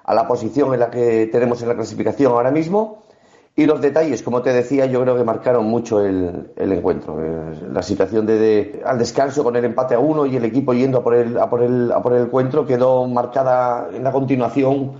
a 0.03 0.13
la 0.13 0.27
posición 0.27 0.73
en 0.73 0.79
la 0.79 0.89
que 0.89 1.27
tenemos 1.31 1.61
en 1.61 1.69
la 1.69 1.75
clasificación 1.75 2.31
ahora 2.31 2.51
mismo. 2.51 3.03
Y 3.53 3.65
los 3.65 3.81
detalles, 3.81 4.23
como 4.23 4.41
te 4.41 4.53
decía, 4.53 4.85
yo 4.85 5.01
creo 5.01 5.17
que 5.17 5.25
marcaron 5.25 5.65
mucho 5.65 6.03
el, 6.03 6.51
el 6.55 6.71
encuentro. 6.71 7.21
Eh, 7.21 7.67
la 7.71 7.83
situación 7.83 8.25
de, 8.25 8.39
de, 8.39 8.81
al 8.85 8.97
descanso 8.97 9.43
con 9.43 9.55
el 9.55 9.65
empate 9.65 9.93
a 9.93 9.99
uno 9.99 10.25
y 10.25 10.37
el 10.37 10.45
equipo 10.45 10.73
yendo 10.73 10.99
a 10.99 11.03
por 11.03 11.15
el, 11.15 11.37
a 11.37 11.49
por 11.49 11.61
el, 11.61 11.91
a 11.91 12.01
por 12.01 12.13
el 12.13 12.23
encuentro 12.23 12.65
quedó 12.65 13.05
marcada 13.07 13.89
en 13.93 14.03
la 14.03 14.11
continuación 14.11 14.93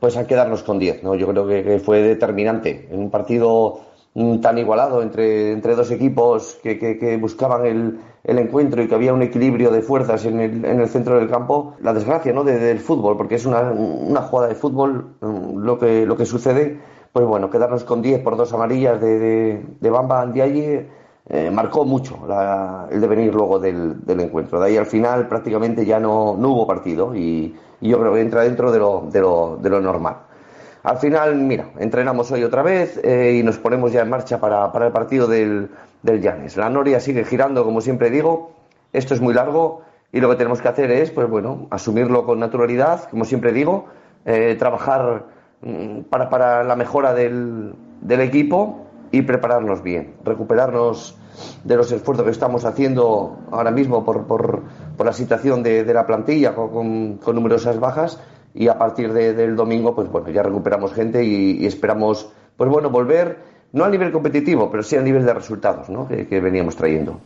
pues 0.00 0.16
a 0.16 0.26
quedarnos 0.26 0.62
con 0.62 0.78
10. 0.78 1.02
¿no? 1.02 1.14
Yo 1.16 1.28
creo 1.28 1.46
que, 1.46 1.62
que 1.62 1.78
fue 1.80 2.00
determinante 2.00 2.88
en 2.90 2.98
un 2.98 3.10
partido 3.10 3.80
tan 4.14 4.58
igualado 4.58 5.02
entre, 5.02 5.52
entre 5.52 5.76
dos 5.76 5.90
equipos 5.90 6.58
que, 6.62 6.78
que, 6.78 6.98
que 6.98 7.16
buscaban 7.16 7.66
el, 7.66 8.00
el, 8.24 8.38
encuentro 8.38 8.82
y 8.82 8.88
que 8.88 8.94
había 8.94 9.14
un 9.14 9.22
equilibrio 9.22 9.70
de 9.70 9.82
fuerzas 9.82 10.24
en 10.24 10.40
el, 10.40 10.64
en 10.64 10.80
el 10.80 10.88
centro 10.88 11.18
del 11.18 11.30
campo, 11.30 11.74
la 11.80 11.92
desgracia 11.92 12.32
¿no? 12.32 12.42
De, 12.42 12.58
del 12.58 12.80
fútbol, 12.80 13.16
porque 13.16 13.36
es 13.36 13.46
una, 13.46 13.70
una 13.70 14.22
jugada 14.22 14.48
de 14.48 14.56
fútbol 14.56 15.14
mm, 15.20 15.58
lo 15.58 15.78
que, 15.78 16.04
lo 16.04 16.16
que 16.16 16.26
sucede, 16.26 16.80
pues 17.12 17.26
bueno, 17.26 17.50
quedarnos 17.50 17.84
con 17.84 18.02
10 18.02 18.22
por 18.22 18.36
dos 18.36 18.52
amarillas 18.52 19.00
de, 19.00 19.18
de, 19.18 19.66
de 19.80 19.90
Bamba 19.90 20.22
Andiaye 20.22 20.88
eh, 21.30 21.50
marcó 21.50 21.84
mucho 21.84 22.24
la, 22.26 22.88
el 22.90 23.02
devenir 23.02 23.34
luego 23.34 23.58
del, 23.58 24.04
del, 24.04 24.20
encuentro. 24.20 24.58
De 24.60 24.68
ahí 24.68 24.76
al 24.78 24.86
final 24.86 25.28
prácticamente 25.28 25.84
ya 25.84 26.00
no, 26.00 26.34
no 26.38 26.48
hubo 26.48 26.66
partido 26.66 27.14
y, 27.14 27.54
y, 27.80 27.88
yo 27.88 28.00
creo 28.00 28.14
que 28.14 28.22
entra 28.22 28.42
dentro 28.42 28.72
de 28.72 28.78
lo, 28.78 29.08
de 29.12 29.20
lo, 29.20 29.58
de 29.60 29.68
lo 29.68 29.80
normal. 29.80 30.16
Al 30.88 30.96
final, 30.96 31.34
mira, 31.34 31.68
entrenamos 31.78 32.32
hoy 32.32 32.44
otra 32.44 32.62
vez 32.62 32.98
eh, 33.04 33.36
y 33.38 33.42
nos 33.42 33.58
ponemos 33.58 33.92
ya 33.92 34.00
en 34.00 34.08
marcha 34.08 34.40
para, 34.40 34.72
para 34.72 34.86
el 34.86 34.92
partido 34.92 35.26
del, 35.26 35.68
del 36.02 36.22
Llanes. 36.22 36.56
La 36.56 36.70
Noria 36.70 36.98
sigue 36.98 37.26
girando, 37.26 37.62
como 37.62 37.82
siempre 37.82 38.08
digo. 38.08 38.52
Esto 38.94 39.12
es 39.12 39.20
muy 39.20 39.34
largo 39.34 39.82
y 40.12 40.20
lo 40.20 40.30
que 40.30 40.36
tenemos 40.36 40.62
que 40.62 40.68
hacer 40.68 40.90
es, 40.90 41.10
pues 41.10 41.28
bueno, 41.28 41.66
asumirlo 41.68 42.24
con 42.24 42.40
naturalidad, 42.40 43.06
como 43.10 43.26
siempre 43.26 43.52
digo, 43.52 43.84
eh, 44.24 44.56
trabajar 44.58 45.26
mm, 45.60 46.04
para, 46.08 46.30
para, 46.30 46.64
la 46.64 46.74
mejora 46.74 47.12
del, 47.12 47.74
del, 48.00 48.22
equipo 48.22 48.86
y 49.10 49.20
prepararnos 49.20 49.82
bien, 49.82 50.14
recuperarnos 50.24 51.18
de 51.64 51.76
los 51.76 51.92
esfuerzos 51.92 52.24
que 52.24 52.30
estamos 52.30 52.64
haciendo 52.64 53.36
ahora 53.50 53.72
mismo 53.72 54.06
por, 54.06 54.26
por, 54.26 54.62
por 54.96 55.04
la 55.04 55.12
situación 55.12 55.62
de, 55.62 55.84
de 55.84 55.92
la 55.92 56.06
plantilla 56.06 56.54
con, 56.54 57.18
con, 57.18 57.34
numerosas 57.34 57.78
bajas 57.78 58.18
y 58.54 58.68
a 58.68 58.78
partir 58.78 59.12
de, 59.12 59.34
del 59.34 59.56
domingo, 59.56 59.94
pues 59.94 60.08
bueno, 60.10 60.30
ya 60.30 60.42
recuperamos 60.42 60.92
gente 60.92 61.24
y, 61.24 61.64
esperamos, 61.66 62.30
pues 62.56 62.70
bueno, 62.70 62.90
volver, 62.90 63.38
no 63.72 63.84
a 63.84 63.88
nivel 63.88 64.12
competitivo, 64.12 64.70
pero 64.70 64.82
sí 64.82 64.96
a 64.96 65.02
nivel 65.02 65.24
de 65.24 65.34
resultados, 65.34 65.88
¿no? 65.88 66.08
Que 66.08 66.40
veníamos 66.40 66.76
trayendo. 66.76 67.20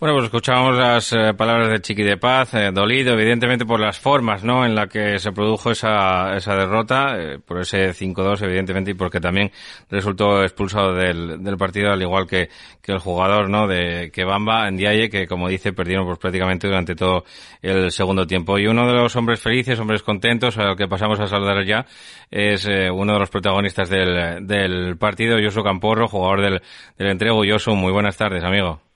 Bueno, 0.00 0.14
pues 0.14 0.24
escuchábamos 0.24 0.78
las 0.78 1.12
eh, 1.12 1.34
palabras 1.34 1.68
de 1.68 1.82
Chiqui 1.82 2.02
de 2.02 2.16
Paz, 2.16 2.54
eh, 2.54 2.70
dolido 2.72 3.12
evidentemente 3.12 3.66
por 3.66 3.78
las 3.78 4.00
formas, 4.00 4.42
¿no? 4.42 4.64
En 4.64 4.74
la 4.74 4.86
que 4.86 5.18
se 5.18 5.30
produjo 5.30 5.72
esa, 5.72 6.34
esa 6.38 6.54
derrota, 6.54 7.18
eh, 7.18 7.38
por 7.38 7.60
ese 7.60 7.92
5-2 7.92 8.42
evidentemente 8.44 8.92
y 8.92 8.94
porque 8.94 9.20
también 9.20 9.52
resultó 9.90 10.42
expulsado 10.42 10.94
del, 10.94 11.44
del 11.44 11.58
partido 11.58 11.92
al 11.92 12.00
igual 12.00 12.26
que, 12.26 12.48
que 12.80 12.92
el 12.92 12.98
jugador, 12.98 13.50
¿no? 13.50 13.66
De 13.68 14.10
que 14.10 14.24
Bamba, 14.24 14.70
Ndiaye, 14.70 15.10
que 15.10 15.26
como 15.26 15.50
dice 15.50 15.74
perdieron 15.74 16.06
pues 16.06 16.18
prácticamente 16.18 16.66
durante 16.66 16.94
todo 16.94 17.24
el 17.60 17.92
segundo 17.92 18.26
tiempo. 18.26 18.58
Y 18.58 18.68
uno 18.68 18.86
de 18.86 18.94
los 18.94 19.14
hombres 19.16 19.42
felices, 19.42 19.78
hombres 19.80 20.02
contentos, 20.02 20.56
al 20.56 20.76
que 20.78 20.88
pasamos 20.88 21.20
a 21.20 21.26
saludar 21.26 21.62
ya, 21.66 21.84
es 22.30 22.64
uno 22.90 23.12
de 23.12 23.18
los 23.18 23.28
protagonistas 23.28 23.90
del, 23.90 24.46
del 24.46 24.96
partido, 24.96 25.38
Yoso 25.38 25.62
Camporro, 25.62 26.08
jugador 26.08 26.40
del, 26.40 26.62
del 26.96 27.08
entrego. 27.08 27.44
Yoso, 27.44 27.74
muy 27.74 27.92
buenas 27.92 28.16
tardes, 28.16 28.42
amigo. 28.42 28.89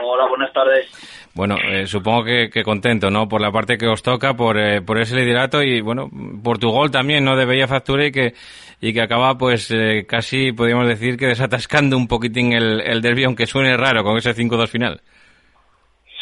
Hola, 0.00 0.26
buenas 0.28 0.52
tardes. 0.52 0.86
bueno, 1.34 1.56
eh, 1.70 1.86
supongo 1.86 2.24
que, 2.24 2.50
que, 2.50 2.62
contento, 2.62 3.10
¿no? 3.10 3.28
Por 3.28 3.40
la 3.40 3.52
parte 3.52 3.78
que 3.78 3.86
os 3.86 4.02
toca, 4.02 4.34
por, 4.34 4.58
eh, 4.58 4.82
por 4.82 4.98
ese 4.98 5.16
liderato 5.16 5.62
y, 5.62 5.80
bueno, 5.80 6.10
por 6.42 6.58
tu 6.58 6.70
gol 6.70 6.90
también, 6.90 7.24
¿no? 7.24 7.36
De 7.36 7.46
Bella 7.46 7.68
Factura 7.68 8.06
y 8.06 8.12
que, 8.12 8.32
y 8.80 8.92
que 8.92 9.02
acaba, 9.02 9.38
pues, 9.38 9.70
eh, 9.70 10.04
casi, 10.06 10.52
podríamos 10.52 10.88
decir, 10.88 11.16
que 11.16 11.26
desatascando 11.26 11.96
un 11.96 12.08
poquitín 12.08 12.52
el, 12.52 12.80
el 12.80 13.00
derbi, 13.00 13.24
aunque 13.24 13.46
suene 13.46 13.76
raro 13.76 14.02
con 14.02 14.16
ese 14.16 14.34
5-2 14.34 14.68
final. 14.68 15.00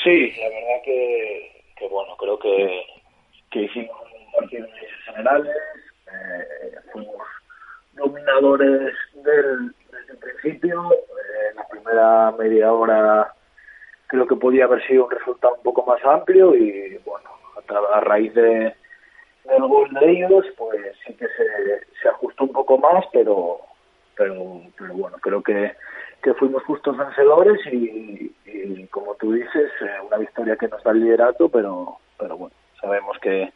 Sí, 0.05 0.33
la 0.39 0.49
verdad 0.49 0.83
que, 0.85 1.63
que 1.79 1.89
bueno, 1.89 2.17
creo 2.17 2.39
que, 2.39 2.83
que 3.51 3.63
hicimos 3.63 3.97
un 4.13 4.33
partido 4.33 4.67
generales, 5.07 5.57
eh, 6.09 6.75
fuimos 6.93 7.27
dominadores 7.95 8.93
del, 9.15 9.73
desde 9.91 10.13
el 10.13 10.19
principio, 10.19 10.93
eh, 10.93 11.51
en 11.51 11.57
la 11.57 11.69
primera 11.69 12.31
media 12.33 12.73
hora 12.73 13.35
creo 14.13 14.27
que 14.27 14.37
podía 14.37 14.67
haber 14.67 14.87
sido 14.87 15.07
un 15.07 15.11
resultado 15.11 15.55
un 15.55 15.63
poco 15.63 15.87
más 15.87 16.05
amplio 16.05 16.55
y 16.55 17.01
bueno, 17.07 17.31
a, 17.95 18.01
raíz 18.01 18.35
de, 18.35 18.75
del 19.45 19.63
gol 19.67 19.89
de 19.95 20.11
ellos, 20.11 20.45
pues 20.59 20.79
sí 21.07 21.15
que 21.15 21.27
se, 21.29 22.01
se 22.03 22.09
ajustó 22.11 22.45
un 22.45 22.53
poco 22.53 22.77
más, 22.77 23.07
pero 23.11 23.59
pero, 24.15 24.61
pero 24.79 24.95
bueno, 24.95 25.17
creo 25.23 25.43
que, 25.43 25.73
que 26.23 26.35
fuimos 26.35 26.63
justos 26.65 26.95
vencedores 26.95 27.59
y, 27.73 28.31
y 28.45 28.87
como 28.89 29.15
tú 29.15 29.33
dices, 29.33 29.71
eh, 29.81 30.07
una 30.07 30.19
victoria 30.19 30.57
que 30.57 30.69
nos 30.69 30.85
da 30.85 30.91
el 30.91 31.01
liderato, 31.01 31.49
pero, 31.49 31.97
pero 32.19 32.37
bueno, 32.37 32.55
sabemos 32.83 33.17
que, 33.23 33.51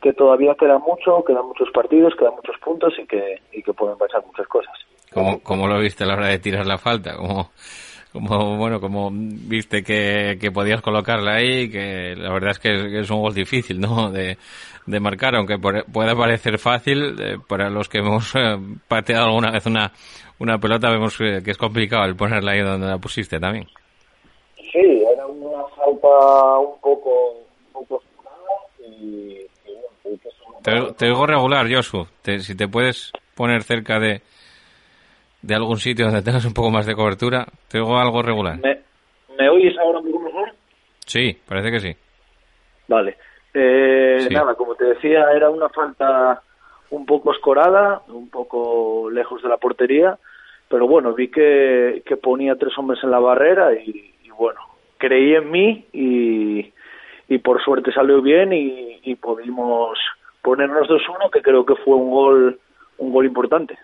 que 0.00 0.12
todavía 0.12 0.54
queda 0.54 0.78
mucho, 0.78 1.24
quedan 1.24 1.46
muchos 1.46 1.70
partidos, 1.72 2.14
quedan 2.16 2.36
muchos 2.36 2.56
puntos 2.58 2.94
y 3.00 3.06
que, 3.08 3.42
y 3.50 3.64
que 3.64 3.72
pueden 3.72 3.98
pasar 3.98 4.24
muchas 4.24 4.46
cosas. 4.46 4.74
¿Cómo, 5.12 5.42
cómo 5.42 5.66
lo 5.66 5.80
viste 5.80 6.04
a 6.04 6.06
la 6.06 6.14
hora 6.14 6.28
de 6.28 6.38
tirar 6.38 6.66
la 6.66 6.78
falta? 6.78 7.16
¿Cómo, 7.16 7.50
como 8.12 8.56
bueno 8.56 8.80
como 8.80 9.10
viste 9.12 9.82
que, 9.82 10.38
que 10.40 10.50
podías 10.50 10.80
colocarla 10.80 11.34
ahí 11.34 11.70
que 11.70 12.14
la 12.16 12.32
verdad 12.32 12.52
es 12.52 12.58
que 12.58 13.00
es, 13.00 13.10
un 13.10 13.20
gol 13.20 13.34
difícil 13.34 13.80
no 13.80 14.10
de, 14.10 14.38
de 14.86 15.00
marcar 15.00 15.36
aunque 15.36 15.58
por, 15.58 15.84
pueda 15.84 16.16
parecer 16.16 16.58
fácil 16.58 17.16
eh, 17.20 17.36
para 17.46 17.68
los 17.70 17.88
que 17.88 17.98
hemos 17.98 18.34
eh, 18.34 18.56
pateado 18.88 19.26
alguna 19.26 19.50
vez 19.50 19.66
una 19.66 19.92
una 20.38 20.58
pelota 20.58 20.90
vemos 20.90 21.16
que, 21.16 21.42
que, 21.42 21.50
es 21.50 21.58
complicado 21.58 22.04
el 22.04 22.16
ponerla 22.16 22.52
ahí 22.52 22.60
donde 22.60 22.86
la 22.86 22.98
pusiste 22.98 23.40
también. 23.40 23.66
Sí 24.56 25.02
era 25.12 25.26
una 25.26 25.64
falta 25.76 26.58
un 26.58 26.80
poco 26.80 27.32
un 27.74 27.86
poco 27.86 28.02
y, 28.78 29.40
y, 30.04 30.18
te, 30.62 30.92
te 30.96 31.06
oigo 31.06 31.26
regular 31.26 31.66
Josu. 31.72 32.06
Te, 32.22 32.38
si 32.40 32.56
te 32.56 32.68
puedes 32.68 33.12
poner 33.34 33.62
cerca 33.62 33.98
de 33.98 34.22
de 35.42 35.54
algún 35.54 35.78
sitio 35.78 36.06
donde 36.06 36.22
tengas 36.22 36.44
un 36.44 36.54
poco 36.54 36.70
más 36.70 36.86
de 36.86 36.94
cobertura. 36.94 37.46
Te 37.68 37.78
oigo 37.78 37.98
algo 37.98 38.22
regular. 38.22 38.58
¿Me, 38.58 38.80
¿Me, 39.38 39.48
oyes 39.48 39.76
ahora 39.78 39.98
un 39.98 40.10
poco 40.10 40.24
mejor? 40.24 40.52
Sí, 41.06 41.36
parece 41.46 41.70
que 41.70 41.80
sí. 41.80 41.96
Vale. 42.88 43.16
Eh, 43.54 44.26
sí. 44.28 44.34
Nada, 44.34 44.54
como 44.54 44.74
te 44.74 44.84
decía, 44.84 45.26
era 45.34 45.50
una 45.50 45.68
falta 45.68 46.42
un 46.90 47.06
poco 47.06 47.32
escorada, 47.32 48.02
un 48.08 48.30
poco 48.30 49.10
lejos 49.10 49.42
de 49.42 49.48
la 49.48 49.56
portería, 49.58 50.18
pero 50.68 50.86
bueno, 50.86 51.14
vi 51.14 51.28
que, 51.28 52.02
que 52.04 52.16
ponía 52.16 52.56
tres 52.56 52.76
hombres 52.78 53.02
en 53.02 53.10
la 53.10 53.18
barrera 53.18 53.74
y, 53.74 54.14
y 54.22 54.30
bueno, 54.30 54.60
creí 54.96 55.34
en 55.34 55.50
mí 55.50 55.86
y, 55.92 56.72
y 57.28 57.38
por 57.38 57.62
suerte 57.62 57.92
salió 57.92 58.22
bien 58.22 58.52
y, 58.52 59.00
y 59.02 59.14
pudimos 59.16 59.98
ponernos 60.42 60.88
2-1, 60.88 61.30
que 61.30 61.42
creo 61.42 61.64
que 61.64 61.74
fue 61.76 61.94
un 61.94 62.10
gol, 62.10 62.60
un 62.98 63.12
gol 63.12 63.26
importante. 63.26 63.78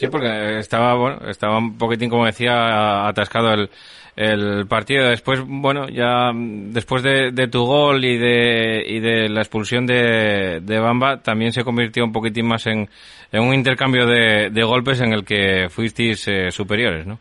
Sí, 0.00 0.06
porque 0.10 0.58
estaba, 0.58 0.94
bueno, 0.94 1.18
estaba 1.28 1.58
un 1.58 1.76
poquitín, 1.76 2.08
como 2.08 2.24
decía, 2.24 3.06
atascado 3.06 3.52
el, 3.52 3.68
el 4.16 4.66
partido. 4.66 5.10
Después, 5.10 5.44
bueno, 5.46 5.88
ya 5.90 6.30
después 6.34 7.02
de, 7.02 7.48
tu 7.48 7.66
gol 7.66 8.02
y 8.02 8.16
de, 8.16 8.82
y 8.86 9.00
de 9.00 9.28
la 9.28 9.40
expulsión 9.40 9.84
de, 9.84 10.60
de 10.62 10.80
Bamba, 10.80 11.18
también 11.18 11.52
se 11.52 11.64
convirtió 11.64 12.02
un 12.02 12.12
poquitín 12.12 12.48
más 12.48 12.66
en, 12.66 12.88
en 13.30 13.42
un 13.42 13.52
intercambio 13.52 14.06
de, 14.06 14.48
de 14.48 14.64
golpes 14.64 15.02
en 15.02 15.12
el 15.12 15.22
que 15.22 15.68
fuisteis 15.68 16.26
eh, 16.28 16.50
superiores, 16.50 17.06
¿no? 17.06 17.18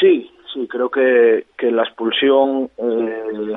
Sí, 0.00 0.32
sí, 0.52 0.66
creo 0.68 0.90
que, 0.90 1.44
que 1.56 1.70
la 1.70 1.84
expulsión 1.84 2.70
eh, 2.76 3.56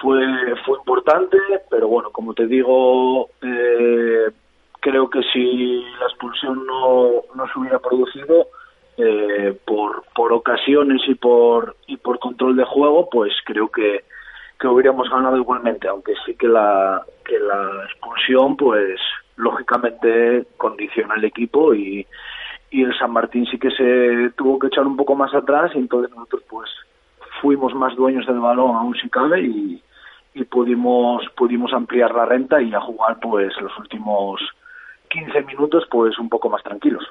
fue, 0.00 0.24
fue 0.64 0.78
importante, 0.78 1.36
pero 1.70 1.86
bueno, 1.86 2.08
como 2.12 2.32
te 2.32 2.46
digo, 2.46 3.28
eh, 3.42 4.30
creo 4.80 5.08
que 5.08 5.22
si 5.32 5.84
la 6.00 6.06
expulsión 6.06 6.66
no, 6.66 7.10
no 7.34 7.46
se 7.52 7.58
hubiera 7.58 7.78
producido 7.78 8.48
eh, 8.96 9.56
por, 9.64 10.04
por 10.14 10.32
ocasiones 10.32 11.00
y 11.06 11.14
por 11.14 11.76
y 11.86 11.96
por 11.96 12.18
control 12.18 12.56
de 12.56 12.64
juego 12.64 13.08
pues 13.10 13.32
creo 13.44 13.68
que, 13.68 14.04
que 14.58 14.66
hubiéramos 14.66 15.08
ganado 15.08 15.36
igualmente 15.36 15.88
aunque 15.88 16.14
sí 16.26 16.34
que 16.34 16.48
la 16.48 17.02
que 17.24 17.38
la 17.38 17.84
expulsión 17.84 18.56
pues 18.56 19.00
lógicamente 19.36 20.46
condiciona 20.56 21.14
el 21.14 21.24
equipo 21.24 21.74
y, 21.74 22.06
y 22.70 22.82
el 22.82 22.96
San 22.98 23.12
Martín 23.12 23.46
sí 23.46 23.58
que 23.58 23.70
se 23.70 24.30
tuvo 24.36 24.58
que 24.58 24.66
echar 24.66 24.86
un 24.86 24.96
poco 24.96 25.14
más 25.14 25.32
atrás 25.34 25.70
y 25.74 25.78
entonces 25.78 26.10
nosotros 26.10 26.42
pues 26.48 26.70
fuimos 27.40 27.74
más 27.74 27.94
dueños 27.96 28.26
del 28.26 28.40
balón 28.40 28.76
aún 28.76 28.94
si 28.96 29.08
cabe 29.08 29.42
y, 29.42 29.82
y 30.34 30.44
pudimos 30.44 31.24
pudimos 31.36 31.72
ampliar 31.72 32.14
la 32.14 32.26
renta 32.26 32.60
y 32.60 32.74
a 32.74 32.80
jugar 32.80 33.18
pues 33.20 33.52
los 33.60 33.76
últimos 33.78 34.40
15 35.10 35.42
minutos 35.42 35.84
pues 35.90 36.18
un 36.18 36.28
poco 36.28 36.48
más 36.48 36.62
tranquilos. 36.62 37.04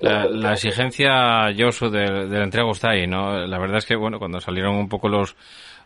La, 0.00 0.24
la 0.26 0.52
exigencia, 0.52 1.52
Josu, 1.56 1.90
del, 1.90 2.30
del 2.30 2.42
entrego 2.42 2.70
está 2.70 2.90
ahí, 2.90 3.06
¿no? 3.06 3.46
La 3.46 3.58
verdad 3.58 3.78
es 3.78 3.86
que, 3.86 3.96
bueno, 3.96 4.18
cuando 4.18 4.40
salieron 4.40 4.76
un 4.76 4.88
poco 4.88 5.08
los 5.08 5.36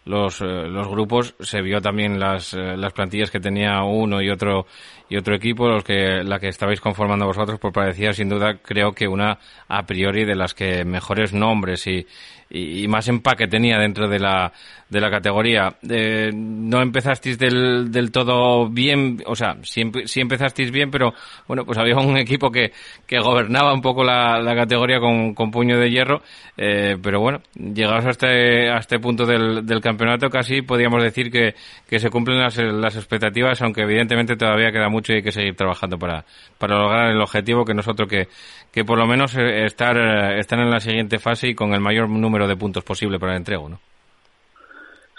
los, 0.07 0.41
eh, 0.41 0.69
los 0.69 0.89
grupos 0.89 1.35
se 1.41 1.61
vio 1.61 1.81
también 1.81 2.19
las, 2.19 2.55
eh, 2.55 2.77
las 2.77 2.93
plantillas 2.93 3.31
que 3.31 3.41
tenía 3.41 3.83
uno 3.83 4.23
y 4.23 4.31
otro 4.31 4.67
y 5.09 5.17
otro 5.17 5.35
equipo 5.35 5.69
los 5.69 5.85
que 5.85 6.23
la 6.25 6.39
que 6.39 6.49
estabais 6.49 6.81
conformando 6.81 7.27
vosotros 7.27 7.59
pues 7.61 7.75
parecía 7.75 8.13
sin 8.13 8.29
duda 8.29 8.59
creo 8.63 8.93
que 8.93 9.09
una 9.09 9.39
a 9.69 9.85
priori 9.85 10.25
de 10.25 10.37
las 10.37 10.55
que 10.55 10.85
mejores 10.85 11.33
nombres 11.33 11.87
y, 11.87 12.07
y, 12.51 12.85
y 12.85 12.89
más 12.89 13.09
empaque 13.09 13.47
tenía 13.47 13.79
dentro 13.79 14.09
de 14.09 14.19
la 14.19 14.53
de 14.89 15.01
la 15.01 15.11
categoría. 15.11 15.75
Eh, 15.89 16.31
no 16.33 16.81
empezasteis 16.81 17.39
del, 17.39 17.91
del 17.91 18.13
todo 18.13 18.69
bien 18.69 19.23
o 19.27 19.35
sea 19.35 19.57
sí, 19.63 19.83
sí 20.05 20.21
empezasteis 20.21 20.71
bien 20.71 20.91
pero 20.91 21.13
bueno 21.49 21.65
pues 21.65 21.79
había 21.79 21.97
un 21.97 22.17
equipo 22.17 22.51
que, 22.51 22.73
que 23.07 23.19
gobernaba 23.19 23.75
un 23.75 23.83
poco 23.83 24.05
la, 24.05 24.39
la 24.41 24.55
categoría 24.55 25.01
con, 25.01 25.35
con 25.35 25.51
puño 25.51 25.79
de 25.79 25.91
hierro 25.91 26.23
eh, 26.57 26.97
pero 27.03 27.21
bueno 27.21 27.41
llegados 27.55 28.07
a 28.07 28.11
este 28.11 28.71
a 28.71 28.79
este 28.79 28.99
punto 28.99 29.27
del, 29.27 29.67
del 29.67 29.81
campeonato 29.81 30.31
casi 30.31 30.63
podríamos 30.63 31.03
decir 31.03 31.31
que, 31.31 31.55
que 31.89 31.99
se 31.99 32.11
cumplen 32.11 32.39
las, 32.39 32.57
las 32.59 32.97
expectativas 32.97 33.61
aunque 33.63 33.83
evidentemente 33.83 34.37
todavía 34.37 34.71
queda 34.71 34.89
mucho 34.89 35.13
y 35.13 35.17
hay 35.17 35.23
que 35.23 35.33
seguir 35.33 35.57
trabajando 35.57 35.99
para, 35.99 36.25
para 36.59 36.79
lograr 36.79 37.11
el 37.11 37.21
objetivo 37.21 37.65
que 37.65 37.75
nosotros 37.75 38.09
que, 38.09 38.29
que 38.73 38.85
por 38.85 38.99
lo 38.99 39.07
menos 39.07 39.35
estar, 39.37 39.97
estar 40.39 40.59
en 40.59 40.71
la 40.71 40.81
siguiente 40.81 41.19
fase 41.19 41.49
y 41.49 41.55
con 41.55 41.73
el 41.73 41.81
mayor 41.81 42.09
número 42.09 42.36
de 42.45 42.57
puntos 42.57 42.85
posible 42.85 43.19
para 43.19 43.33
el 43.33 43.39
entrego, 43.39 43.69
¿no? 43.69 43.79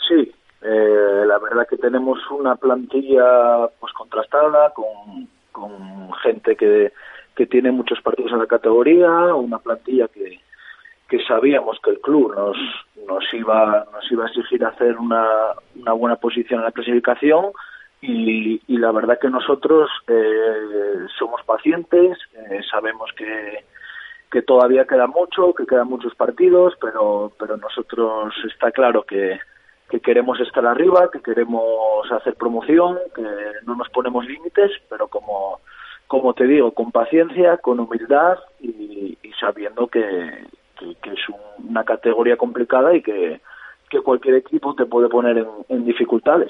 Sí, 0.08 0.32
eh, 0.62 1.24
la 1.26 1.40
verdad 1.40 1.68
que 1.68 1.78
tenemos 1.78 2.20
una 2.30 2.56
plantilla 2.56 3.68
pues 3.80 3.92
contrastada 3.94 4.72
con, 4.74 5.28
con 5.52 6.14
gente 6.22 6.56
que, 6.56 6.94
que 7.36 7.46
tiene 7.48 7.72
muchos 7.72 8.02
partidos 8.02 8.32
en 8.32 8.40
la 8.40 8.46
categoría, 8.46 9.10
una 9.34 9.58
plantilla 9.58 10.08
que, 10.08 10.40
que 11.10 11.24
sabíamos 11.26 11.80
que 11.84 11.92
el 11.92 12.00
club 12.00 12.36
nos, 12.36 12.58
nos 13.08 13.34
iba 13.34 13.86
nos 13.92 14.12
iba 14.12 14.26
a 14.26 14.28
exigir 14.28 14.64
hacer 14.64 14.98
una, 14.98 15.26
una 15.76 15.94
buena 15.94 16.16
posición 16.18 16.60
en 16.60 16.66
la 16.66 16.72
clasificación 16.72 17.48
y, 18.02 18.62
y 18.68 18.78
la 18.78 18.92
verdad 18.92 19.18
que 19.20 19.30
nosotros 19.30 19.90
eh, 20.08 21.08
somos 21.18 21.42
pacientes, 21.46 22.18
eh, 22.34 22.62
sabemos 22.70 23.10
que, 23.18 23.64
que 24.32 24.42
todavía 24.42 24.86
queda 24.86 25.08
mucho, 25.08 25.54
que 25.54 25.66
quedan 25.66 25.88
muchos 25.88 26.14
partidos, 26.16 26.74
pero, 26.82 27.32
pero 27.40 27.58
nosotros 27.58 28.34
está 28.52 28.72
claro 28.72 29.04
que, 29.04 29.40
que 29.90 30.00
queremos 30.00 30.40
estar 30.40 30.66
arriba, 30.66 31.10
que 31.12 31.22
queremos 31.22 32.12
hacer 32.12 32.36
promoción, 32.36 32.98
que 33.16 33.24
no 33.66 33.76
nos 33.76 33.90
ponemos 33.90 34.26
límites, 34.26 34.72
pero 34.90 35.08
como, 35.08 35.60
como 36.08 36.34
te 36.34 36.46
digo, 36.46 36.72
con 36.72 36.92
paciencia, 36.92 37.58
con 37.58 37.80
humildad 37.80 38.38
y, 38.60 39.18
sabiendo 39.40 39.88
que, 39.88 40.02
que, 40.80 40.96
que 40.96 41.12
es 41.12 41.30
un, 41.30 41.70
una 41.70 41.84
categoría 41.84 42.38
complicada 42.38 42.96
y 42.96 43.04
que, 43.04 43.40
que 43.90 44.02
cualquier 44.02 44.36
equipo 44.36 44.76
te 44.76 44.86
puede 44.86 45.08
poner 45.08 45.38
en, 45.38 45.48
en 45.70 45.86
dificultades. 45.86 46.50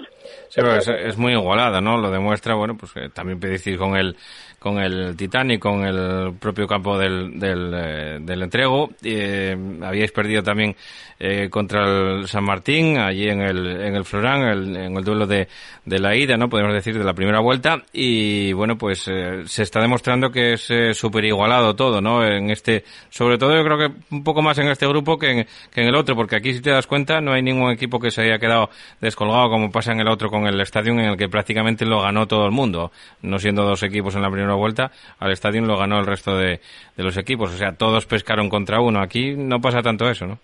Sí, 0.50 0.62
pero 0.62 0.76
es, 0.76 1.18
muy 1.18 1.34
igualada, 1.34 1.82
¿no? 1.82 1.98
Lo 1.98 2.10
demuestra, 2.10 2.56
bueno, 2.56 2.76
pues 2.78 2.96
eh, 2.98 3.10
también 3.14 3.40
pedís 3.40 3.78
con 3.78 3.96
el 3.96 4.16
con 4.60 4.80
el 4.80 5.16
Titanic, 5.16 5.62
con 5.62 5.86
el 5.86 6.34
propio 6.40 6.68
campo 6.68 6.98
del, 6.98 7.40
del, 7.40 7.74
eh, 7.74 8.44
entrego. 8.44 8.90
Eh, 9.04 9.56
habíais 9.82 10.12
perdido 10.12 10.42
también 10.42 10.76
eh, 11.20 11.48
contra 11.50 11.86
el 11.86 12.28
San 12.28 12.44
Martín, 12.44 12.98
allí 12.98 13.30
en 13.30 13.42
el, 13.42 13.82
en 13.82 13.96
el 13.96 14.04
Florán, 14.04 14.42
el, 14.42 14.76
en 14.76 14.98
el 14.98 15.04
duelo 15.04 15.28
de, 15.28 15.48
de 15.86 16.00
la 16.00 16.16
ida, 16.16 16.38
¿no? 16.38 16.50
Podemos 16.50 16.74
decir, 16.74 16.98
de 16.98 17.04
la 17.04 17.14
primera 17.14 17.40
vuelta. 17.40 17.84
Y 17.94 18.52
bueno, 18.54 18.78
pues 18.78 19.04
se 19.04 19.64
está 19.64 19.80
demostrando 19.80 20.32
que 20.32 20.54
es 20.54 20.68
súper 20.98 21.26
igualado 21.26 21.76
todo, 21.76 22.02
¿no? 22.02 22.26
En 22.26 22.50
este, 22.50 22.84
sobre 23.10 23.38
todo 23.38 23.56
yo 23.56 23.64
creo 23.64 23.78
que 23.78 23.96
un 24.12 24.24
poco 24.24 24.42
más 24.42 24.58
en 24.58 24.70
este 24.70 24.88
grupo 24.88 25.18
que 25.18 25.32
en, 25.32 25.48
que 25.72 25.82
en 25.82 25.88
el 25.88 25.96
otro, 25.96 26.16
porque 26.16 26.36
aquí 26.36 26.54
si 26.54 26.62
te 26.62 26.72
das 26.72 26.88
cuenta, 26.88 27.22
no 27.28 27.34
hay 27.34 27.44
ningún 27.44 27.72
equipo 27.72 28.00
que 28.00 28.10
se 28.10 28.22
haya 28.22 28.40
quedado 28.40 28.70
descolgado 29.02 29.50
como 29.50 29.72
pasa 29.72 29.92
en 29.92 30.00
el 30.00 30.08
otro 30.08 30.30
con 30.30 30.48
el 30.48 30.60
estadio 30.62 30.94
en 30.94 31.00
el 31.00 31.18
que 31.18 31.28
prácticamente 31.28 31.86
lo 31.86 32.02
ganó 32.02 32.26
todo 32.26 32.46
el 32.46 32.52
mundo, 32.52 32.92
no 33.22 33.38
siendo 33.38 33.64
dos 33.64 33.84
equipos 33.84 34.16
en 34.16 34.22
la 34.22 34.32
primera 34.32 34.56
vuelta, 34.56 34.92
al 35.20 35.32
estadio 35.32 35.62
lo 35.62 35.78
ganó 35.78 36.00
el 36.00 36.06
resto 36.06 36.38
de, 36.38 36.62
los 36.96 37.18
equipos, 37.18 37.54
o 37.54 37.58
sea, 37.58 37.74
todos 37.74 38.06
pescaron 38.06 38.50
contra 38.50 38.80
uno, 38.80 39.02
aquí 39.02 39.36
no 39.36 39.60
pasa 39.60 39.82
tanto 39.82 40.10
eso, 40.10 40.26
¿no? 40.26 40.40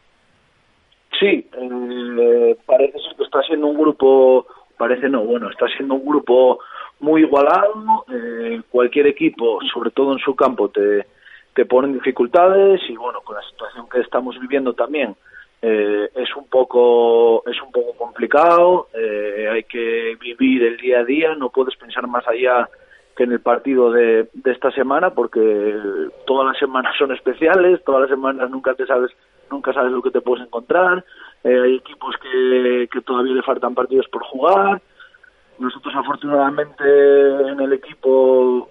Sí, 1.19 1.47
eh, 1.53 2.57
parece 2.65 2.99
que 3.17 3.23
está 3.23 3.41
siendo 3.43 3.67
un 3.67 3.77
grupo, 3.77 4.45
parece 4.77 5.07
no, 5.07 5.23
bueno, 5.23 5.49
está 5.49 5.67
siendo 5.77 5.95
un 5.95 6.05
grupo 6.05 6.59
muy 6.99 7.21
igualado, 7.21 8.05
eh, 8.11 8.61
cualquier 8.69 9.07
equipo, 9.07 9.59
sobre 9.73 9.91
todo 9.91 10.13
en 10.13 10.19
su 10.19 10.35
campo, 10.35 10.69
te, 10.69 11.05
te 11.53 11.65
pone 11.65 11.87
en 11.87 11.93
dificultades 11.93 12.81
y 12.89 12.95
bueno, 12.95 13.21
con 13.21 13.35
la 13.35 13.41
situación 13.43 13.87
que 13.89 14.01
estamos 14.01 14.37
viviendo 14.39 14.73
también, 14.73 15.15
eh, 15.65 16.09
es 16.13 16.35
un 16.35 16.47
poco 16.49 17.43
es 17.49 17.61
un 17.61 17.71
poco 17.71 17.93
complicado 17.97 18.89
eh, 18.93 19.47
hay 19.49 19.63
que 19.63 20.17
vivir 20.19 20.63
el 20.63 20.77
día 20.77 20.99
a 20.99 21.05
día 21.05 21.35
no 21.35 21.49
puedes 21.49 21.75
pensar 21.77 22.05
más 22.07 22.27
allá 22.27 22.69
que 23.15 23.23
en 23.23 23.31
el 23.31 23.39
partido 23.39 23.91
de, 23.91 24.27
esta 24.43 24.71
semana 24.71 25.11
porque 25.11 25.75
todas 26.25 26.47
las 26.47 26.57
semanas 26.57 26.93
son 26.97 27.13
especiales 27.13 27.83
todas 27.83 28.01
las 28.01 28.09
semanas 28.09 28.49
nunca 28.49 28.73
te 28.73 28.85
sabes 28.85 29.11
nunca 29.53 29.71
sabes 29.71 29.91
lo 29.91 30.01
que 30.01 30.11
te 30.11 30.21
puedes 30.21 30.45
encontrar. 30.45 31.05
Eh, 31.43 31.61
hay 31.63 31.75
equipos 31.75 32.15
que, 32.21 32.89
que 32.91 33.01
todavía 33.01 33.33
le 33.33 33.43
faltan 33.43 33.75
partidos 33.75 34.07
por 34.09 34.23
jugar. 34.23 34.81
Nosotros 35.59 35.93
afortunadamente 35.95 36.83
en 36.83 37.59
el 37.59 37.73
equipo 37.73 38.69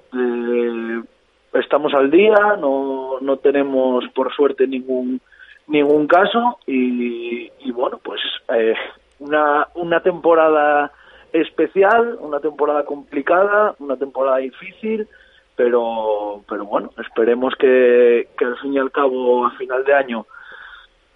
estamos 1.55 1.95
al 1.95 2.11
día 2.11 2.57
no 2.61 3.20
no 3.20 3.36
tenemos 3.36 4.05
por 4.14 4.34
suerte 4.34 4.66
ningún 4.66 5.20
ningún 5.67 6.07
caso 6.07 6.59
y, 6.67 7.51
bueno, 7.73 7.99
pues 8.03 8.21
eh, 8.55 8.75
una, 9.19 9.69
una 9.75 10.01
temporada 10.01 10.93
especial, 11.33 12.19
una 12.21 12.41
temporada 12.41 12.85
complicada, 12.85 13.75
una 13.79 13.97
temporada 13.97 14.39
difícil, 14.39 15.09
pero, 15.57 16.43
pero 16.49 16.65
bueno, 16.65 16.91
esperemos 16.99 17.55
que, 17.59 18.29
que 18.37 18.45
al 18.45 18.59
fin 18.59 18.75
y 18.75 18.79
al 18.79 18.91
cabo, 18.91 19.47
a 19.47 19.51
final 19.53 19.85
de 19.85 19.95
año, 19.95 20.27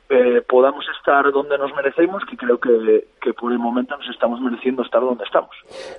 eh, 0.09 0.41
podamos 0.49 0.85
estar 0.97 1.33
donde 1.33 1.59
nos 1.59 1.75
merecemos, 1.75 2.23
que 2.31 2.37
creo 2.37 2.59
que, 2.59 3.07
que, 3.21 3.33
por 3.33 3.51
el 3.51 3.59
momento 3.59 3.97
nos 3.97 4.09
estamos 4.09 4.41
mereciendo 4.41 4.83
estar 4.83 5.01
donde 5.01 5.25
estamos. 5.25 5.51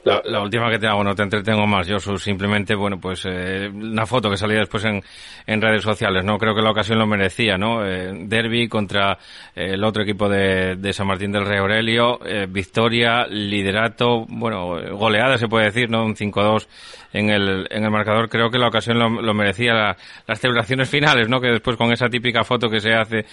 La, 0.06 0.42
última 0.42 0.70
que 0.70 0.80
te 0.80 0.88
hago, 0.88 1.04
no 1.04 1.14
te 1.14 1.24
entretengo 1.24 1.68
más, 1.68 1.88
yo 1.88 2.00
simplemente, 2.00 2.74
bueno, 2.74 2.98
pues 3.02 3.26
eh, 3.26 3.70
una 3.74 4.06
foto 4.06 4.30
que 4.30 4.38
salía 4.38 4.60
después 4.60 4.86
en, 4.86 5.02
en 5.46 5.62
redes 5.62 5.84
sociales, 5.84 6.24
¿no? 6.24 6.38
Creo 6.38 6.56
que 6.56 6.62
la 6.62 6.72
ocasión 6.72 7.00
lo 7.00 7.06
merecía, 7.06 7.58
¿no? 7.58 7.86
Eh, 7.86 8.14
derby 8.28 8.70
contra 8.70 9.18
eh, 9.54 9.74
el 9.74 9.84
otro 9.84 10.04
equipo 10.04 10.30
de, 10.30 10.78
de, 10.78 10.94
San 10.94 11.08
Martín 11.08 11.34
del 11.34 11.46
Rey 11.46 11.60
Aurelio, 11.60 12.20
victoria, 12.48 13.26
liderato, 13.28 14.26
bueno, 14.30 14.78
goleada 14.94 15.38
se 15.38 15.48
puede 15.48 15.66
decir, 15.66 15.90
¿no? 15.90 16.06
Un 16.06 16.16
5-2 16.16 16.68
en 17.14 17.30
el, 17.30 17.68
en 17.70 17.84
el 17.84 17.92
marcador, 17.92 18.30
creo 18.30 18.50
que 18.50 18.58
la 18.58 18.68
ocasión 18.68 19.00
lo, 19.00 19.34
merecía. 19.34 19.96
las 20.28 20.40
celebraciones 20.40 20.90
finales, 20.90 21.30
¿no? 21.30 21.40
Que 21.42 21.52
después 21.52 21.78
con 21.78 21.92
esa 21.92 22.10
típica 22.10 22.44
foto 22.44 22.70
que 22.70 22.80
se 22.80 22.94
hace 22.94 23.26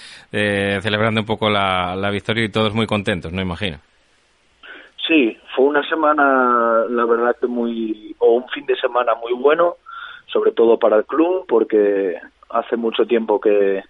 eh, 0.64 0.80
celebrando 0.80 1.20
un 1.20 1.26
poco 1.26 1.50
la, 1.50 1.94
la 1.96 2.10
victoria 2.10 2.44
y 2.44 2.48
todos 2.48 2.74
muy 2.74 2.86
contentos, 2.86 3.32
¿no? 3.32 3.42
Imagino. 3.42 3.78
Sí, 5.06 5.36
fue 5.54 5.66
una 5.66 5.86
semana, 5.88 6.84
la 6.88 7.04
verdad 7.04 7.36
que 7.38 7.46
muy, 7.46 8.16
o 8.18 8.32
un 8.36 8.48
fin 8.48 8.64
de 8.64 8.76
semana 8.76 9.14
muy 9.14 9.34
bueno, 9.34 9.76
sobre 10.26 10.52
todo 10.52 10.78
para 10.78 10.96
el 10.96 11.04
club, 11.04 11.44
porque 11.46 12.18
hace 12.48 12.76
mucho 12.76 13.06
tiempo 13.06 13.38
que, 13.38 13.82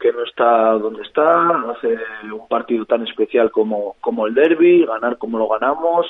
que 0.00 0.12
no 0.12 0.24
está 0.24 0.72
donde 0.72 1.02
está, 1.02 1.50
hace 1.70 1.98
un 2.32 2.48
partido 2.48 2.86
tan 2.86 3.06
especial 3.06 3.50
como, 3.50 3.96
como 4.00 4.26
el 4.26 4.34
derby, 4.34 4.86
ganar 4.86 5.18
como 5.18 5.38
lo 5.38 5.48
ganamos, 5.48 6.06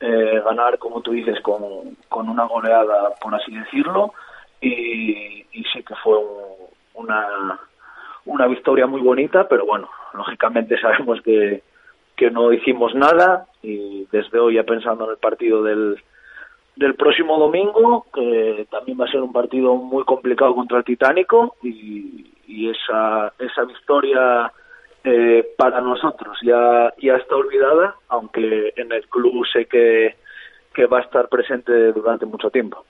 eh, 0.00 0.42
ganar, 0.44 0.78
como 0.78 1.00
tú 1.00 1.12
dices, 1.12 1.40
con, 1.40 1.60
con 2.08 2.28
una 2.28 2.44
goleada, 2.44 3.14
por 3.20 3.34
así 3.34 3.52
decirlo, 3.54 4.12
y, 4.60 5.46
y 5.52 5.64
sí 5.72 5.82
que 5.84 5.94
fue 6.02 6.18
una, 6.94 7.58
una 8.26 8.46
victoria 8.46 8.86
muy 8.86 9.00
bonita, 9.00 9.48
pero 9.48 9.66
bueno, 9.66 9.88
lógicamente 10.14 10.78
sabemos 10.80 11.20
que, 11.22 11.62
que 12.16 12.30
no 12.30 12.52
hicimos 12.52 12.94
nada 12.94 13.46
y 13.62 14.06
desde 14.12 14.38
hoy 14.38 14.54
ya 14.54 14.64
pensando 14.64 15.04
en 15.04 15.10
el 15.12 15.16
partido 15.16 15.62
del, 15.62 15.96
del 16.76 16.94
próximo 16.94 17.38
domingo, 17.38 18.06
que 18.12 18.66
también 18.70 19.00
va 19.00 19.06
a 19.06 19.10
ser 19.10 19.22
un 19.22 19.32
partido 19.32 19.74
muy 19.76 20.04
complicado 20.04 20.54
contra 20.54 20.78
el 20.78 20.84
Titánico 20.84 21.56
y, 21.62 22.32
y 22.46 22.70
esa, 22.70 23.32
esa 23.38 23.64
victoria 23.64 24.52
eh, 25.04 25.54
para 25.56 25.80
nosotros 25.80 26.36
ya, 26.42 26.92
ya 27.00 27.14
está 27.14 27.36
olvidada, 27.36 27.94
aunque 28.08 28.72
en 28.76 28.90
el 28.92 29.06
club 29.08 29.46
sé 29.52 29.66
que, 29.66 30.16
que 30.74 30.86
va 30.86 30.98
a 30.98 31.02
estar 31.02 31.28
presente 31.28 31.92
durante 31.92 32.26
mucho 32.26 32.50
tiempo. 32.50 32.84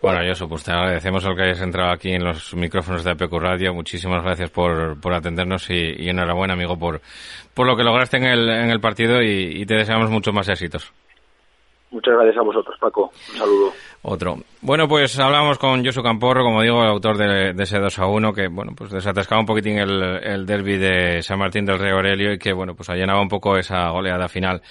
Bueno, 0.00 0.22
yo 0.22 0.48
pues 0.48 0.64
te 0.64 0.70
agradecemos 0.70 1.24
el 1.24 1.34
que 1.34 1.42
hayas 1.42 1.60
entrado 1.60 1.90
aquí 1.90 2.12
en 2.12 2.24
los 2.24 2.54
micrófonos 2.54 3.02
de 3.02 3.10
APQ 3.10 3.32
Radio. 3.32 3.74
Muchísimas 3.74 4.22
gracias 4.22 4.48
por, 4.50 5.00
por 5.00 5.12
atendernos 5.12 5.68
y, 5.70 6.08
enhorabuena, 6.08 6.54
amigo, 6.54 6.78
por, 6.78 7.00
por 7.52 7.66
lo 7.66 7.76
que 7.76 7.82
lograste 7.82 8.16
en 8.18 8.24
el, 8.24 8.48
en 8.48 8.70
el 8.70 8.80
partido 8.80 9.20
y, 9.20 9.60
y 9.60 9.66
te 9.66 9.74
deseamos 9.74 10.08
muchos 10.08 10.32
más 10.32 10.48
éxitos. 10.48 10.92
Muchas 11.90 12.14
gracias 12.14 12.36
a 12.36 12.42
vosotros, 12.42 12.76
Paco. 12.78 13.10
Un 13.32 13.38
saludo. 13.38 13.72
Otro. 14.02 14.38
Bueno, 14.60 14.86
pues 14.86 15.18
hablamos 15.18 15.58
con 15.58 15.84
Josu 15.84 16.02
Camporro, 16.02 16.44
como 16.44 16.62
digo, 16.62 16.82
el 16.82 16.88
autor 16.88 17.16
de, 17.18 17.62
ese 17.62 17.78
2 17.78 17.98
a 17.98 18.06
1, 18.06 18.32
que, 18.32 18.48
bueno, 18.48 18.72
pues 18.76 18.90
desatascaba 18.90 19.40
un 19.40 19.46
poquitín 19.46 19.78
el, 19.78 20.02
el 20.22 20.46
derby 20.46 20.76
de 20.78 21.22
San 21.22 21.38
Martín 21.38 21.64
del 21.64 21.78
Rey 21.78 21.90
Aurelio 21.90 22.32
y 22.32 22.38
que, 22.38 22.52
bueno, 22.52 22.74
pues 22.74 22.88
allanaba 22.88 23.20
un 23.20 23.28
poco 23.28 23.56
esa 23.56 23.90
goleada 23.90 24.28
final 24.28 24.62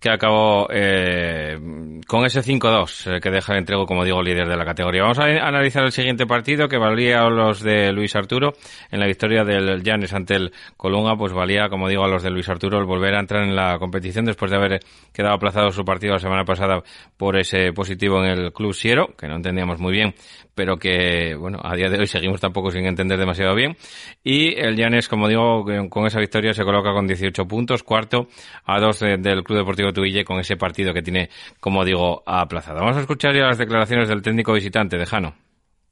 que 0.00 0.10
acabó 0.10 0.66
eh, 0.72 1.58
con 2.06 2.24
ese 2.24 2.40
5-2 2.40 3.16
eh, 3.16 3.20
que 3.20 3.30
deja 3.30 3.52
el 3.52 3.58
entrego, 3.58 3.84
como 3.84 4.02
digo, 4.02 4.22
líder 4.22 4.48
de 4.48 4.56
la 4.56 4.64
categoría. 4.64 5.02
Vamos 5.02 5.18
a 5.18 5.24
analizar 5.24 5.84
el 5.84 5.92
siguiente 5.92 6.26
partido 6.26 6.68
que 6.68 6.78
valía 6.78 7.20
a 7.20 7.28
los 7.28 7.60
de 7.62 7.92
Luis 7.92 8.16
Arturo. 8.16 8.54
En 8.90 8.98
la 8.98 9.06
victoria 9.06 9.44
del 9.44 9.82
Llanes 9.82 10.14
ante 10.14 10.36
el 10.36 10.52
Colunga, 10.78 11.16
pues 11.16 11.34
valía, 11.34 11.68
como 11.68 11.86
digo, 11.86 12.02
a 12.02 12.08
los 12.08 12.22
de 12.22 12.30
Luis 12.30 12.48
Arturo 12.48 12.78
el 12.78 12.86
volver 12.86 13.14
a 13.14 13.20
entrar 13.20 13.42
en 13.42 13.54
la 13.54 13.78
competición 13.78 14.24
después 14.24 14.50
de 14.50 14.56
haber 14.56 14.80
quedado 15.12 15.34
aplazado 15.34 15.70
su 15.70 15.84
partido 15.84 16.14
la 16.14 16.18
semana 16.18 16.44
pasada 16.46 16.82
por 17.18 17.38
ese 17.38 17.74
positivo 17.74 18.24
en 18.24 18.30
el 18.30 18.52
Club 18.54 18.69
Que 18.72 19.28
no 19.28 19.36
entendíamos 19.36 19.78
muy 19.80 19.92
bien, 19.92 20.14
pero 20.54 20.76
que, 20.76 21.34
bueno, 21.34 21.58
a 21.62 21.74
día 21.76 21.88
de 21.88 21.98
hoy 21.98 22.06
seguimos 22.06 22.40
tampoco 22.40 22.70
sin 22.70 22.86
entender 22.86 23.18
demasiado 23.18 23.54
bien. 23.54 23.76
Y 24.22 24.54
el 24.58 24.76
Llanes, 24.76 25.08
como 25.08 25.28
digo, 25.28 25.64
con 25.88 26.06
esa 26.06 26.20
victoria 26.20 26.54
se 26.54 26.64
coloca 26.64 26.92
con 26.92 27.06
18 27.06 27.46
puntos, 27.46 27.82
cuarto 27.82 28.28
a 28.64 28.80
dos 28.80 29.00
del 29.00 29.42
Club 29.44 29.58
Deportivo 29.58 29.92
Tuille 29.92 30.24
con 30.24 30.40
ese 30.40 30.56
partido 30.56 30.94
que 30.94 31.02
tiene, 31.02 31.30
como 31.60 31.84
digo, 31.84 32.22
aplazado. 32.26 32.80
Vamos 32.80 32.96
a 32.96 33.00
escuchar 33.00 33.34
ya 33.34 33.46
las 33.46 33.58
declaraciones 33.58 34.08
del 34.08 34.22
técnico 34.22 34.52
visitante 34.52 34.96
de 34.96 35.06
Jano. 35.06 35.34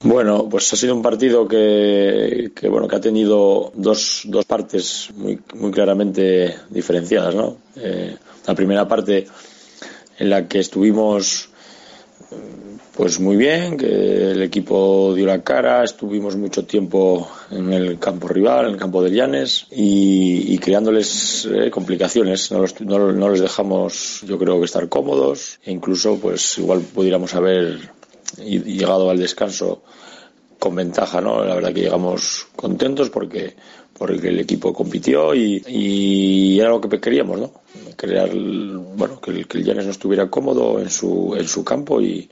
Bueno, 0.01 0.49
pues 0.49 0.72
ha 0.72 0.76
sido 0.76 0.95
un 0.95 1.03
partido 1.03 1.49
que, 1.49 2.53
bueno 2.70 2.87
que 2.87 2.97
ha 2.97 3.01
tenido 3.01 3.72
dos, 3.74 4.22
dos 4.26 4.45
partes 4.45 5.11
muy, 5.16 5.41
muy 5.55 5.72
claramente 5.72 6.55
diferenciadas, 6.70 7.35
¿no? 7.35 7.57
Eh, 7.74 8.16
la 8.47 8.55
primera 8.55 8.87
parte 8.87 9.26
en 10.18 10.31
la 10.31 10.47
que 10.47 10.61
estuvimos 10.61 11.51
pues 12.99 13.20
muy 13.20 13.36
bien, 13.36 13.76
que 13.76 14.32
el 14.32 14.42
equipo 14.42 15.14
dio 15.14 15.24
la 15.24 15.44
cara, 15.44 15.84
estuvimos 15.84 16.34
mucho 16.34 16.64
tiempo 16.64 17.30
en 17.49 17.72
el 17.72 17.96
campo 18.01 18.26
rival, 18.26 18.66
en 18.66 18.72
el 18.72 18.76
campo 18.76 19.05
de 19.05 19.12
Llanes 19.12 19.68
y, 19.70 20.59
creándoles 20.59 21.46
eh, 21.46 21.70
complicaciones. 21.70 22.51
No, 22.51 22.64
no, 23.12 23.30
les 23.30 23.40
dejamos, 23.40 24.22
yo 24.26 24.36
creo 24.36 24.59
que 24.59 24.64
estar 24.64 24.88
cómodos 24.88 25.61
e 25.62 25.70
incluso 25.70 26.18
pues 26.18 26.59
igual 26.59 26.80
pudiéramos 26.80 27.36
haber 27.36 27.88
llegado 28.36 29.11
al 29.11 29.18
descanso 29.20 29.84
con 30.59 30.74
ventaja, 30.74 31.20
¿no? 31.20 31.44
La 31.44 31.55
verdad 31.55 31.72
que 31.72 31.82
llegamos 31.82 32.49
contentos 32.57 33.11
porque 33.11 33.55
porque 33.96 34.28
el 34.28 34.40
equipo 34.40 34.72
compitió 34.72 35.34
y, 35.34 35.62
y 35.66 36.61
era 36.61 36.70
lo 36.70 36.80
que 36.80 37.01
queríamos, 37.01 37.38
¿no? 37.38 37.53
Crear, 37.96 38.30
bueno, 38.30 39.20
que 39.20 39.32
el, 39.32 39.49
que 39.49 39.62
Llanes 39.62 39.86
no 39.86 39.90
estuviera 39.90 40.30
cómodo 40.30 40.78
en 40.80 40.88
su, 40.88 41.34
en 41.36 41.49
su 41.49 41.64
campo 41.64 42.01
y, 42.01 42.28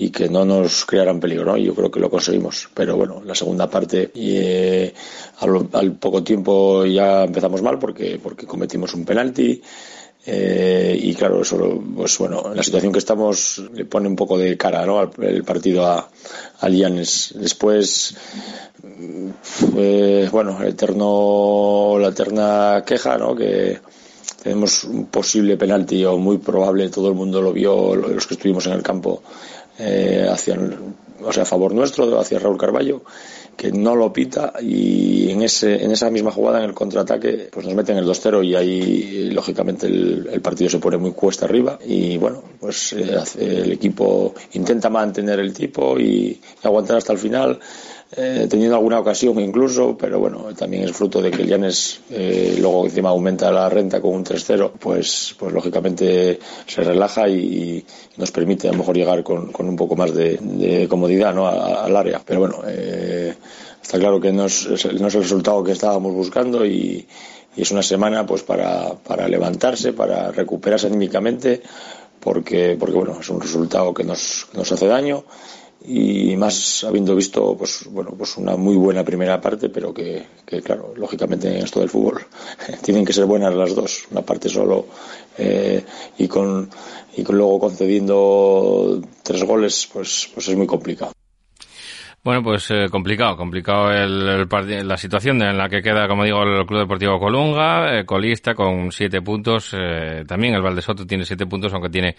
y 0.00 0.08
que 0.08 0.30
no 0.30 0.46
nos 0.46 0.86
crearan 0.86 1.20
peligro, 1.20 1.44
¿no? 1.44 1.58
Yo 1.58 1.74
creo 1.74 1.90
que 1.90 2.00
lo 2.00 2.08
conseguimos. 2.08 2.70
Pero 2.72 2.96
bueno, 2.96 3.20
la 3.22 3.34
segunda 3.34 3.68
parte, 3.68 4.10
eh, 4.14 4.94
al, 5.40 5.92
poco 5.96 6.24
tiempo 6.24 6.86
ya 6.86 7.24
empezamos 7.24 7.60
mal 7.60 7.78
porque, 7.78 8.18
porque 8.20 8.46
cometimos 8.46 8.94
un 8.94 9.04
penalti. 9.04 9.60
Eh, 10.24 10.98
y 11.02 11.14
claro, 11.14 11.42
eso, 11.42 11.82
pues 11.94 12.16
bueno, 12.16 12.54
la 12.54 12.62
situación 12.62 12.94
que 12.94 12.98
estamos 12.98 13.62
le 13.74 13.84
pone 13.84 14.08
un 14.08 14.16
poco 14.16 14.38
de 14.38 14.56
cara, 14.56 14.86
¿no? 14.86 15.10
El 15.20 15.44
partido 15.44 15.84
a, 15.84 16.08
a 16.60 16.68
Lianes. 16.70 17.34
Después, 17.36 18.16
eh, 19.76 20.28
bueno, 20.32 20.62
el 20.62 20.68
eterno, 20.68 21.98
la 22.00 22.08
eterna 22.08 22.82
queja, 22.86 23.18
¿no? 23.18 23.36
Que, 23.36 23.80
tenemos 24.42 24.84
un 24.84 25.06
posible 25.06 25.56
penalti 25.56 26.04
o 26.04 26.16
muy 26.16 26.38
probable, 26.38 26.88
todo 26.88 27.08
el 27.08 27.14
mundo 27.14 27.42
lo 27.42 27.52
vio, 27.52 27.94
los 27.94 28.26
que 28.26 28.34
estuvimos 28.34 28.66
en 28.66 28.72
el 28.72 28.82
campo, 28.82 29.22
eh, 29.80 30.28
hacia 30.30 30.56
o 31.22 31.32
sea, 31.32 31.42
a 31.42 31.46
favor 31.46 31.74
nuestro, 31.74 32.18
hacia 32.18 32.38
Raúl 32.38 32.58
Carballo, 32.58 33.02
que 33.56 33.72
no 33.72 33.94
lo 33.94 34.12
pita 34.12 34.54
y 34.60 35.30
en, 35.30 35.42
ese, 35.42 35.84
en 35.84 35.90
esa 35.90 36.10
misma 36.10 36.30
jugada, 36.30 36.58
en 36.58 36.70
el 36.70 36.74
contraataque, 36.74 37.48
pues 37.52 37.66
nos 37.66 37.74
meten 37.74 37.98
el 37.98 38.06
2-0 38.06 38.44
y 38.44 38.54
ahí, 38.54 39.30
lógicamente, 39.30 39.86
el, 39.86 40.40
partido 40.40 40.70
se 40.70 40.78
pone 40.78 40.96
muy 40.96 41.12
cuesta 41.12 41.44
arriba 41.44 41.78
y, 41.84 42.16
bueno, 42.16 42.42
pues 42.58 42.94
eh, 42.94 43.22
el 43.38 43.72
equipo 43.72 44.34
intenta 44.52 44.88
mantener 44.88 45.40
el 45.40 45.52
tipo 45.52 45.98
y 45.98 46.40
aguantar 46.62 46.96
hasta 46.96 47.12
el 47.12 47.18
final 47.18 47.60
eh, 48.16 48.48
teniendo 48.50 48.74
alguna 48.74 48.98
ocasión 48.98 49.38
incluso, 49.38 49.96
pero 49.96 50.18
bueno, 50.18 50.52
también 50.56 50.82
es 50.82 50.92
fruto 50.92 51.22
de 51.22 51.30
que 51.30 51.42
el 51.42 51.48
Llanes 51.48 52.00
eh, 52.10 52.56
luego 52.58 52.84
encima 52.84 53.10
aumenta 53.10 53.52
la 53.52 53.68
renta 53.68 54.00
con 54.00 54.14
un 54.14 54.24
3-0, 54.24 54.72
pues, 54.80 55.36
pues 55.38 55.52
lógicamente 55.52 56.40
se 56.66 56.82
relaja 56.82 57.28
y, 57.28 57.84
nos 58.16 58.32
permite 58.32 58.68
a 58.68 58.72
lo 58.72 58.78
mejor 58.78 58.96
llegar 58.96 59.22
con, 59.22 59.52
con 59.52 59.68
un 59.68 59.76
poco 59.76 59.94
más 59.96 60.12
de, 60.12 60.86
comodidad 60.90 61.34
¿no? 61.34 61.46
al 61.46 61.96
área. 61.96 62.20
Pero 62.26 62.40
bueno, 62.40 62.62
eh, 62.66 63.34
está 63.80 63.98
claro 63.98 64.20
que 64.20 64.32
no 64.32 64.44
es, 64.44 64.66
no 64.68 65.06
es 65.06 65.14
el 65.14 65.22
resultado 65.22 65.62
que 65.62 65.72
estábamos 65.72 66.12
buscando 66.12 66.66
y, 66.66 67.06
y 67.56 67.62
es 67.62 67.70
una 67.70 67.82
semana 67.82 68.26
pues 68.26 68.42
para, 68.42 68.94
para 68.94 69.28
levantarse, 69.28 69.92
para 69.92 70.32
recuperarse 70.32 70.88
anímicamente, 70.88 71.62
porque, 72.18 72.76
porque 72.78 72.96
bueno, 72.96 73.18
es 73.20 73.28
un 73.30 73.40
resultado 73.40 73.94
que 73.94 74.04
nos, 74.04 74.46
que 74.50 74.58
nos 74.58 74.70
hace 74.72 74.86
daño 74.86 75.24
y 75.82 76.36
más 76.36 76.84
habiendo 76.84 77.14
visto 77.14 77.56
pues 77.56 77.86
bueno 77.90 78.10
pues 78.16 78.36
una 78.36 78.56
muy 78.56 78.76
buena 78.76 79.04
primera 79.04 79.40
parte 79.40 79.70
pero 79.70 79.94
que, 79.94 80.26
claro 80.62 80.92
lógicamente 80.96 81.48
en 81.48 81.64
esto 81.64 81.80
del 81.80 81.88
fútbol 81.88 82.20
tienen 82.82 83.04
que 83.04 83.12
ser 83.12 83.24
buenas 83.24 83.54
las 83.54 83.74
dos 83.74 84.06
una 84.10 84.22
parte 84.22 84.48
solo 84.48 84.86
eh, 85.38 85.82
y 86.18 86.28
con 86.28 86.68
y 87.16 87.22
con 87.22 87.38
luego 87.38 87.58
concediendo 87.58 89.00
tres 89.22 89.42
goles 89.44 89.88
pues 89.92 90.28
pues 90.34 90.48
es 90.48 90.56
muy 90.56 90.66
complicado 90.66 91.12
bueno, 92.22 92.42
pues 92.42 92.70
eh, 92.70 92.86
complicado, 92.90 93.34
complicado 93.34 93.90
el, 93.90 94.46
la 94.86 94.96
situación 94.98 95.40
en 95.40 95.56
la 95.56 95.70
que 95.70 95.80
queda, 95.80 96.06
como 96.06 96.24
digo, 96.24 96.42
el 96.42 96.66
Club 96.66 96.80
Deportivo 96.80 97.18
Colunga, 97.18 97.98
eh, 97.98 98.04
colista 98.04 98.54
con 98.54 98.92
siete 98.92 99.22
puntos. 99.22 99.74
Eh, 99.74 100.24
también 100.28 100.54
el 100.54 100.60
Valdesoto 100.60 101.06
tiene 101.06 101.24
siete 101.24 101.46
puntos, 101.46 101.72
aunque 101.72 101.88
tiene 101.88 102.16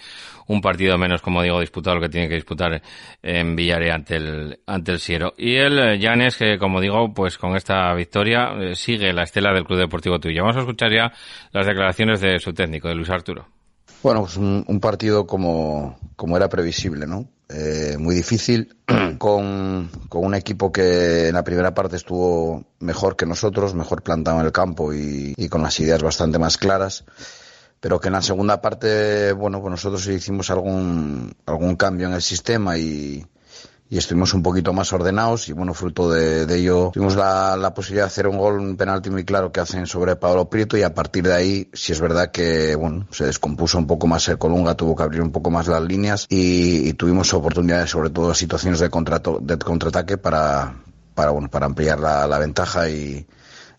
un 0.47 0.59
partido 0.59 0.97
menos, 0.97 1.21
como 1.21 1.43
digo, 1.43 1.59
disputado 1.59 1.97
lo 1.97 2.01
que 2.01 2.09
tiene 2.09 2.27
que 2.27 2.33
disputar 2.33 2.81
en 3.21 3.55
Villarreal 3.55 3.97
ante 3.97 4.15
el, 4.15 4.59
ante 4.65 4.91
el 4.91 4.99
Siero. 4.99 5.35
Y 5.37 5.55
el 5.55 5.99
Llanes, 5.99 6.35
que 6.35 6.57
como 6.57 6.81
digo, 6.81 7.13
pues 7.13 7.37
con 7.37 7.55
esta 7.55 7.93
victoria 7.93 8.73
sigue 8.73 9.13
la 9.13 9.23
estela 9.23 9.53
del 9.53 9.65
Club 9.65 9.77
Deportivo 9.79 10.19
Tuyo. 10.19 10.41
Vamos 10.41 10.57
a 10.57 10.61
escuchar 10.61 10.91
ya 10.91 11.11
las 11.51 11.67
declaraciones 11.67 12.21
de 12.21 12.39
su 12.39 12.53
técnico, 12.53 12.87
de 12.87 12.95
Luis 12.95 13.09
Arturo. 13.11 13.45
Bueno, 14.03 14.21
pues 14.21 14.35
un, 14.37 14.79
partido 14.81 15.27
como, 15.27 15.99
como 16.15 16.35
era 16.35 16.49
previsible, 16.49 17.05
¿no? 17.05 17.27
Eh, 17.53 17.97
muy 17.99 18.15
difícil, 18.15 18.77
con, 19.17 19.89
con, 20.07 20.25
un 20.25 20.35
equipo 20.35 20.71
que 20.71 21.27
en 21.27 21.33
la 21.33 21.43
primera 21.43 21.73
parte 21.73 21.97
estuvo 21.97 22.63
mejor 22.79 23.15
que 23.15 23.25
nosotros, 23.25 23.75
mejor 23.75 24.03
plantado 24.03 24.39
en 24.39 24.45
el 24.45 24.51
campo 24.51 24.93
y, 24.93 25.33
y 25.35 25.49
con 25.49 25.61
las 25.61 25.79
ideas 25.79 26.01
bastante 26.01 26.39
más 26.39 26.57
claras. 26.57 27.03
Pero 27.81 27.99
que 27.99 28.07
en 28.07 28.13
la 28.13 28.21
segunda 28.21 28.61
parte, 28.61 29.33
bueno, 29.33 29.59
pues 29.59 29.71
nosotros 29.71 30.07
hicimos 30.07 30.51
algún, 30.51 31.35
algún 31.45 31.75
cambio 31.75 32.07
en 32.07 32.13
el 32.13 32.21
sistema 32.21 32.77
y, 32.77 33.25
y 33.91 33.97
estuvimos 33.97 34.33
un 34.33 34.41
poquito 34.41 34.71
más 34.71 34.93
ordenados 34.93 35.49
y 35.49 35.51
bueno, 35.51 35.73
fruto 35.73 36.09
de, 36.09 36.43
ello 36.55 36.91
tuvimos 36.93 37.17
la, 37.17 37.73
posibilidad 37.75 38.05
de 38.05 38.07
hacer 38.07 38.25
un 38.25 38.37
gol, 38.37 38.57
un 38.57 38.77
penalti 38.77 39.09
muy 39.09 39.25
claro 39.25 39.51
que 39.51 39.59
hacen 39.59 39.85
sobre 39.85 40.15
Pablo 40.15 40.49
Prieto 40.49 40.77
y 40.77 40.83
a 40.83 40.93
partir 40.95 41.25
de 41.25 41.33
ahí 41.33 41.69
sí 41.73 41.91
es 41.91 41.99
verdad 41.99 42.31
que 42.31 42.73
bueno, 42.75 43.05
se 43.11 43.25
descompuso 43.25 43.77
un 43.77 43.87
poco 43.87 44.07
más 44.07 44.25
el 44.29 44.37
Colunga, 44.37 44.75
tuvo 44.75 44.95
que 44.95 45.03
abrir 45.03 45.21
un 45.21 45.33
poco 45.33 45.51
más 45.51 45.67
las 45.67 45.83
líneas 45.83 46.25
y, 46.29 46.93
tuvimos 46.93 47.33
oportunidades 47.33 47.89
sobre 47.89 48.11
todo 48.11 48.33
situaciones 48.33 48.79
de, 48.79 48.89
contrato, 48.89 49.39
de 49.41 49.57
contraataque 49.57 50.17
para, 50.17 50.73
para, 51.13 51.31
bueno, 51.31 51.49
para 51.49 51.65
ampliar 51.65 51.99
la, 51.99 52.27
la 52.27 52.39
ventaja 52.39 52.89
y, 52.89 53.27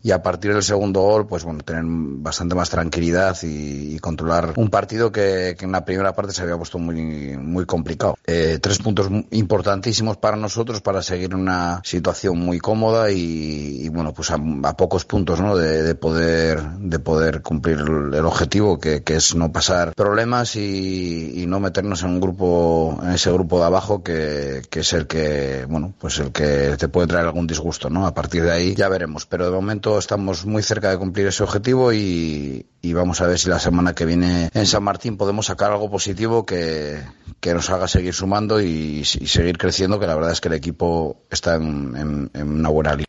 y 0.02 0.10
a 0.10 0.22
partir 0.22 0.52
del 0.52 0.62
segundo 0.62 1.00
gol, 1.00 1.26
pues 1.26 1.44
bueno, 1.44 1.62
tener 1.62 1.84
bastante 1.86 2.54
más 2.54 2.70
tranquilidad 2.70 3.36
y, 3.42 3.98
controlar 4.02 4.54
un 4.56 4.68
partido 4.68 5.12
que, 5.12 5.56
en 5.60 5.70
la 5.70 5.84
primera 5.84 6.12
parte 6.12 6.32
se 6.32 6.42
había 6.42 6.56
puesto 6.56 6.78
muy, 6.78 7.36
muy 7.36 7.66
complicado. 7.66 8.16
Eh, 8.26 8.58
tres 8.60 8.78
puntos 8.78 9.08
importantísimos 9.30 10.16
para 10.16 10.36
nosotros 10.36 10.80
para 10.80 11.02
seguir 11.02 11.36
una 11.36 11.80
situación 11.84 12.38
muy 12.38 12.58
cómoda 12.58 13.12
y, 13.12 13.88
bueno, 13.90 14.12
pues 14.12 14.32
a, 14.32 14.38
pocos 14.76 15.04
puntos, 15.04 15.40
¿no? 15.40 15.56
De, 15.56 15.94
poder, 15.94 16.60
de 16.78 16.98
poder 16.98 17.42
cumplir 17.42 17.78
el 17.78 18.26
objetivo 18.26 18.80
que, 18.80 19.02
es 19.06 19.34
no 19.36 19.52
pasar 19.52 19.94
problemas 19.94 20.56
y, 20.56 21.44
no 21.46 21.60
meternos 21.60 22.02
en 22.02 22.10
un 22.10 22.20
grupo, 22.20 22.98
en 23.02 23.10
ese 23.10 23.30
grupo 23.30 23.60
de 23.60 23.66
abajo 23.66 24.02
que, 24.02 24.62
que 24.68 24.80
es 24.80 24.92
el 24.94 25.06
que, 25.06 25.66
bueno, 25.68 25.92
pues 25.98 26.18
el 26.18 26.32
que 26.32 26.76
te 26.78 26.88
puede 26.88 27.06
traer 27.06 27.26
algún 27.26 27.46
disgusto, 27.46 27.88
¿no? 27.88 28.06
A 28.06 28.14
partir 28.14 28.42
de 28.42 28.50
ahí 28.50 28.74
ya 28.74 28.88
veremos, 28.88 29.26
pero 29.26 29.44
de 29.44 29.52
momento 29.52 29.91
estamos 29.98 30.44
muy 30.46 30.62
cerca 30.62 30.90
de 30.90 30.98
cumplir 30.98 31.26
ese 31.26 31.42
objetivo 31.42 31.92
y, 31.92 32.66
vamos 32.82 33.20
a 33.20 33.26
ver 33.26 33.38
si 33.38 33.48
la 33.48 33.58
semana 33.58 33.94
que 33.94 34.04
viene 34.04 34.50
en 34.52 34.66
San 34.66 34.82
Martín 34.82 35.16
podemos 35.16 35.46
sacar 35.46 35.72
algo 35.72 35.90
positivo 35.90 36.44
que, 36.44 37.00
nos 37.44 37.70
haga 37.70 37.88
seguir 37.88 38.14
sumando 38.14 38.60
y, 38.60 39.04
seguir 39.04 39.58
creciendo, 39.58 39.98
que 39.98 40.06
la 40.06 40.14
verdad 40.14 40.32
es 40.32 40.40
que 40.40 40.48
el 40.48 40.54
equipo 40.54 41.22
está 41.30 41.56
en, 41.56 42.30
una 42.34 42.68
buena 42.68 42.92
línea. 42.92 43.06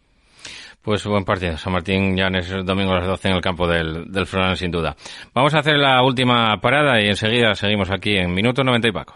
Pues 0.81 1.05
buen 1.05 1.23
partido. 1.23 1.57
San 1.57 1.71
Martín 1.71 2.17
ya 2.17 2.27
es 2.27 2.49
el 2.49 2.65
domingo 2.65 2.91
a 2.91 2.99
las 2.99 3.07
12 3.07 3.29
en 3.29 3.35
el 3.35 3.41
campo 3.41 3.67
del, 3.67 4.11
del 4.11 4.27
sin 4.57 4.69
duda. 4.69 4.95
Vamos 5.33 5.53
a 5.53 5.59
hacer 5.59 5.77
la 5.77 6.03
última 6.03 6.59
parada 6.59 7.01
y 7.01 7.07
enseguida 7.07 7.55
seguimos 7.55 7.89
aquí 7.89 8.17
en 8.17 8.33
minuto 8.33 8.63
90 8.63 8.89
y 8.89 8.91
Paco. 8.91 9.15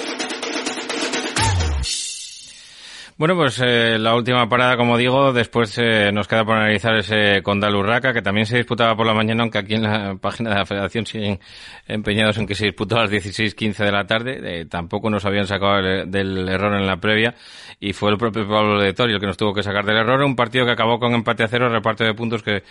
Bueno, 3.21 3.35
pues 3.35 3.61
eh, 3.63 3.99
la 3.99 4.15
última 4.15 4.49
parada, 4.49 4.75
como 4.75 4.97
digo, 4.97 5.31
después 5.31 5.77
eh, 5.77 6.11
nos 6.11 6.27
queda 6.27 6.43
por 6.43 6.57
analizar 6.57 6.95
ese 6.95 7.43
Condal 7.43 7.75
Urraca, 7.75 8.13
que 8.13 8.23
también 8.23 8.47
se 8.47 8.57
disputaba 8.57 8.95
por 8.95 9.05
la 9.05 9.13
mañana, 9.13 9.43
aunque 9.43 9.59
aquí 9.59 9.75
en 9.75 9.83
la 9.83 10.15
página 10.19 10.49
de 10.49 10.55
la 10.55 10.65
Federación 10.65 11.05
siguen 11.05 11.39
empeñados 11.87 12.39
en 12.39 12.47
que 12.47 12.55
se 12.55 12.65
disputó 12.65 12.95
a 12.97 13.01
las 13.01 13.11
16.15 13.11 13.85
de 13.85 13.91
la 13.91 14.07
tarde. 14.07 14.39
Eh, 14.41 14.65
tampoco 14.65 15.11
nos 15.11 15.23
habían 15.23 15.45
sacado 15.45 15.83
del 16.07 16.49
error 16.49 16.73
en 16.73 16.87
la 16.87 16.97
previa 16.97 17.35
y 17.79 17.93
fue 17.93 18.09
el 18.09 18.17
propio 18.17 18.47
Pablo 18.47 18.81
de 18.81 18.91
Tori 18.93 19.13
el 19.13 19.19
que 19.19 19.27
nos 19.27 19.37
tuvo 19.37 19.53
que 19.53 19.61
sacar 19.61 19.85
del 19.85 19.97
error. 19.97 20.23
Un 20.23 20.35
partido 20.35 20.65
que 20.65 20.71
acabó 20.71 20.97
con 20.97 21.13
empate 21.13 21.43
a 21.43 21.47
cero, 21.47 21.69
reparto 21.69 22.03
de 22.03 22.15
puntos 22.15 22.41
que 22.41 22.63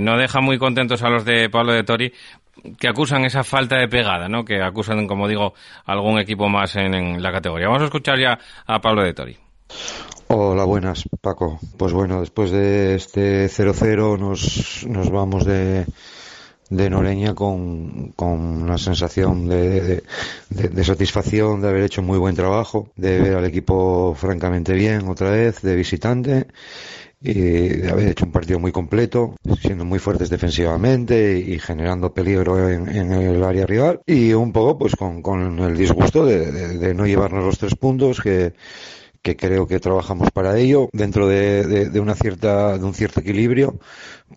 no 0.00 0.18
deja 0.18 0.42
muy 0.42 0.58
contentos 0.58 1.02
a 1.02 1.08
los 1.08 1.24
de 1.24 1.48
Pablo 1.48 1.72
de 1.72 1.84
Tori, 1.84 2.12
que 2.78 2.88
acusan 2.88 3.24
esa 3.24 3.42
falta 3.42 3.78
de 3.78 3.88
pegada, 3.88 4.28
¿no? 4.28 4.44
Que 4.44 4.60
acusan, 4.60 5.06
como 5.06 5.26
digo, 5.26 5.54
algún 5.86 6.20
equipo 6.20 6.46
más 6.50 6.76
en 6.76 7.22
la 7.22 7.32
categoría. 7.32 7.68
Vamos 7.68 7.84
a 7.84 7.86
escuchar 7.86 8.18
ya 8.20 8.38
a 8.66 8.80
Pablo 8.82 9.02
de 9.02 9.14
Tori. 9.14 9.47
Hola, 10.28 10.64
buenas, 10.64 11.04
Paco. 11.20 11.58
Pues 11.76 11.92
bueno, 11.92 12.20
después 12.20 12.50
de 12.50 12.94
este 12.94 13.46
0-0 13.46 14.18
nos, 14.18 14.86
nos 14.86 15.10
vamos 15.10 15.46
de, 15.46 15.86
de 16.68 16.90
Noreña 16.90 17.34
con, 17.34 18.12
con 18.12 18.38
una 18.62 18.76
sensación 18.76 19.48
de, 19.48 20.02
de, 20.50 20.84
satisfacción 20.84 21.62
de 21.62 21.68
haber 21.68 21.84
hecho 21.84 22.02
muy 22.02 22.18
buen 22.18 22.36
trabajo, 22.36 22.90
de 22.96 23.20
ver 23.20 23.36
al 23.36 23.46
equipo 23.46 24.14
francamente 24.14 24.74
bien 24.74 25.08
otra 25.08 25.30
vez, 25.30 25.62
de 25.62 25.74
visitante 25.74 26.46
y 27.20 27.32
de 27.32 27.90
haber 27.90 28.08
hecho 28.08 28.26
un 28.26 28.32
partido 28.32 28.60
muy 28.60 28.70
completo, 28.70 29.34
siendo 29.60 29.86
muy 29.86 29.98
fuertes 29.98 30.28
defensivamente 30.28 31.38
y 31.38 31.58
generando 31.58 32.12
peligro 32.12 32.68
en, 32.68 32.88
en 32.88 33.12
el 33.12 33.42
área 33.42 33.66
rival 33.66 34.02
y 34.06 34.34
un 34.34 34.52
poco 34.52 34.78
pues 34.78 34.94
con, 34.94 35.22
con 35.22 35.58
el 35.58 35.76
disgusto 35.76 36.26
de, 36.26 36.78
de 36.78 36.94
no 36.94 37.06
llevarnos 37.06 37.44
los 37.44 37.58
tres 37.58 37.74
puntos 37.74 38.20
que 38.20 38.52
que 39.28 39.36
creo 39.36 39.66
que 39.66 39.78
trabajamos 39.78 40.30
para 40.30 40.56
ello 40.58 40.88
dentro 40.92 41.26
de, 41.26 41.90
de, 41.90 42.00
una 42.00 42.14
cierta 42.14 42.78
de 42.78 42.84
un 42.84 42.94
cierto 42.94 43.20
equilibrio 43.20 43.78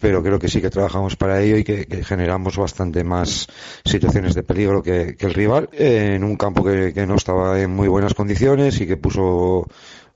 pero 0.01 0.21
creo 0.21 0.37
que 0.37 0.49
sí 0.49 0.61
que 0.61 0.69
trabajamos 0.69 1.15
para 1.15 1.41
ello 1.41 1.57
y 1.57 1.63
que, 1.63 2.03
generamos 2.03 2.57
bastante 2.57 3.03
más 3.03 3.47
situaciones 3.85 4.35
de 4.35 4.43
peligro 4.43 4.83
que, 4.83 5.15
el 5.17 5.33
rival 5.33 5.69
en 5.71 6.23
un 6.23 6.35
campo 6.35 6.63
que, 6.63 7.05
no 7.07 7.15
estaba 7.15 7.59
en 7.61 7.71
muy 7.71 7.87
buenas 7.87 8.13
condiciones 8.13 8.81
y 8.81 8.87
que 8.87 8.97
puso 8.97 9.67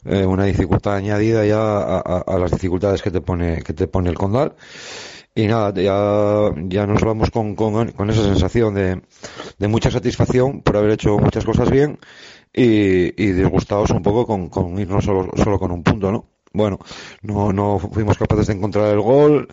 eh, 0.03 0.25
una 0.25 0.43
dificultad 0.43 0.95
añadida 0.95 1.45
ya 1.45 1.99
a, 1.99 2.37
las 2.37 2.51
dificultades 2.51 3.01
que 3.01 3.11
te 3.11 3.21
pone 3.21 3.61
que 3.61 3.73
te 3.73 3.87
pone 3.87 4.09
el 4.09 4.17
Condal. 4.17 4.55
Y 5.37 5.47
nada, 5.47 5.73
ya, 5.73 6.53
ya 6.67 6.87
nos 6.87 7.01
vamos 7.01 7.29
con, 7.29 7.55
con, 7.55 7.91
con 7.91 8.09
esa 8.09 8.23
sensación 8.23 8.73
de, 8.73 9.01
de 9.57 9.67
mucha 9.67 9.91
satisfacción 9.91 10.61
por 10.61 10.77
haber 10.77 10.91
hecho 10.91 11.17
muchas 11.17 11.43
cosas 11.43 11.69
bien 11.69 11.99
y, 12.55 13.21
y 13.21 13.31
disgustados 13.33 13.89
un 13.91 14.01
poco 14.01 14.25
con, 14.25 14.49
con 14.49 14.79
irnos 14.79 15.03
solo, 15.03 15.29
solo 15.35 15.59
con 15.59 15.71
un 15.71 15.83
punto, 15.83 16.11
¿no? 16.11 16.29
Bueno, 16.53 16.79
no, 17.21 17.51
no 17.51 17.79
fuimos 17.79 18.17
capaces 18.17 18.47
de 18.47 18.53
encontrar 18.53 18.93
el 18.93 19.01
gol, 19.01 19.49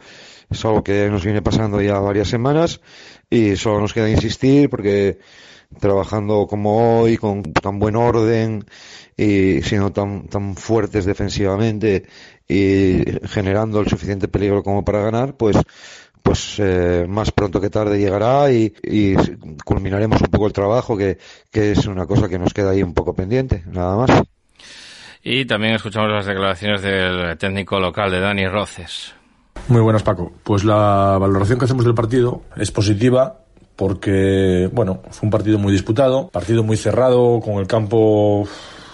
es 0.49 0.65
algo 0.65 0.85
que 0.85 1.09
nos 1.09 1.25
viene 1.25 1.43
pasando 1.43 1.81
ya 1.81 1.99
varias 1.99 2.29
semanas 2.29 2.81
y 3.29 3.57
solo 3.57 3.81
nos 3.81 3.93
queda 3.93 4.09
insistir 4.09 4.71
porque 4.71 5.19
trabajando 5.81 6.47
como 6.47 7.01
hoy, 7.01 7.17
con 7.17 7.43
tan 7.43 7.79
buen 7.79 7.97
orden 7.97 8.65
y 9.17 9.63
siendo 9.63 9.91
tan, 9.91 10.29
tan 10.29 10.55
fuertes 10.55 11.05
defensivamente 11.05 12.07
y 12.47 13.03
generando 13.25 13.81
el 13.81 13.89
suficiente 13.89 14.29
peligro 14.29 14.63
como 14.63 14.85
para 14.85 15.03
ganar, 15.03 15.37
pues 15.37 15.57
pues 16.23 16.57
eh, 16.59 17.07
más 17.09 17.33
pronto 17.33 17.61
que 17.61 17.71
tarde 17.71 17.99
llegará 17.99 18.51
y, 18.51 18.73
y, 18.83 19.15
culminaremos 19.65 20.21
un 20.21 20.29
poco 20.29 20.47
el 20.47 20.53
trabajo, 20.53 20.97
que, 20.97 21.19
que 21.51 21.73
es 21.73 21.87
una 21.87 22.07
cosa 22.07 22.29
que 22.29 22.39
nos 22.39 22.55
queda 22.55 22.71
ahí 22.71 22.83
un 22.83 22.95
poco 22.95 23.15
pendiente, 23.15 23.65
nada 23.67 23.97
más. 23.97 24.23
Y 25.25 25.45
también 25.45 25.75
escuchamos 25.75 26.11
las 26.11 26.27
declaraciones 26.27 26.83
del 26.83 27.39
técnico 27.39 27.79
local 27.79 28.11
de 28.11 28.21
Dani 28.21 28.47
Roces. 28.49 29.15
Muy 29.69 29.81
buenas, 29.81 30.03
Paco. 30.03 30.33
Pues 30.43 30.65
la 30.65 31.17
valoración 31.21 31.59
que 31.59 31.67
hacemos 31.67 31.85
del 31.85 31.95
partido 31.95 32.43
es 32.57 32.71
positiva 32.71 33.39
porque, 33.77 34.69
bueno, 34.73 35.03
fue 35.11 35.27
un 35.27 35.31
partido 35.31 35.59
muy 35.59 35.73
disputado, 35.73 36.29
partido 36.29 36.63
muy 36.63 36.77
cerrado, 36.77 37.41
con 37.41 37.55
el 37.55 37.67
campo 37.67 38.47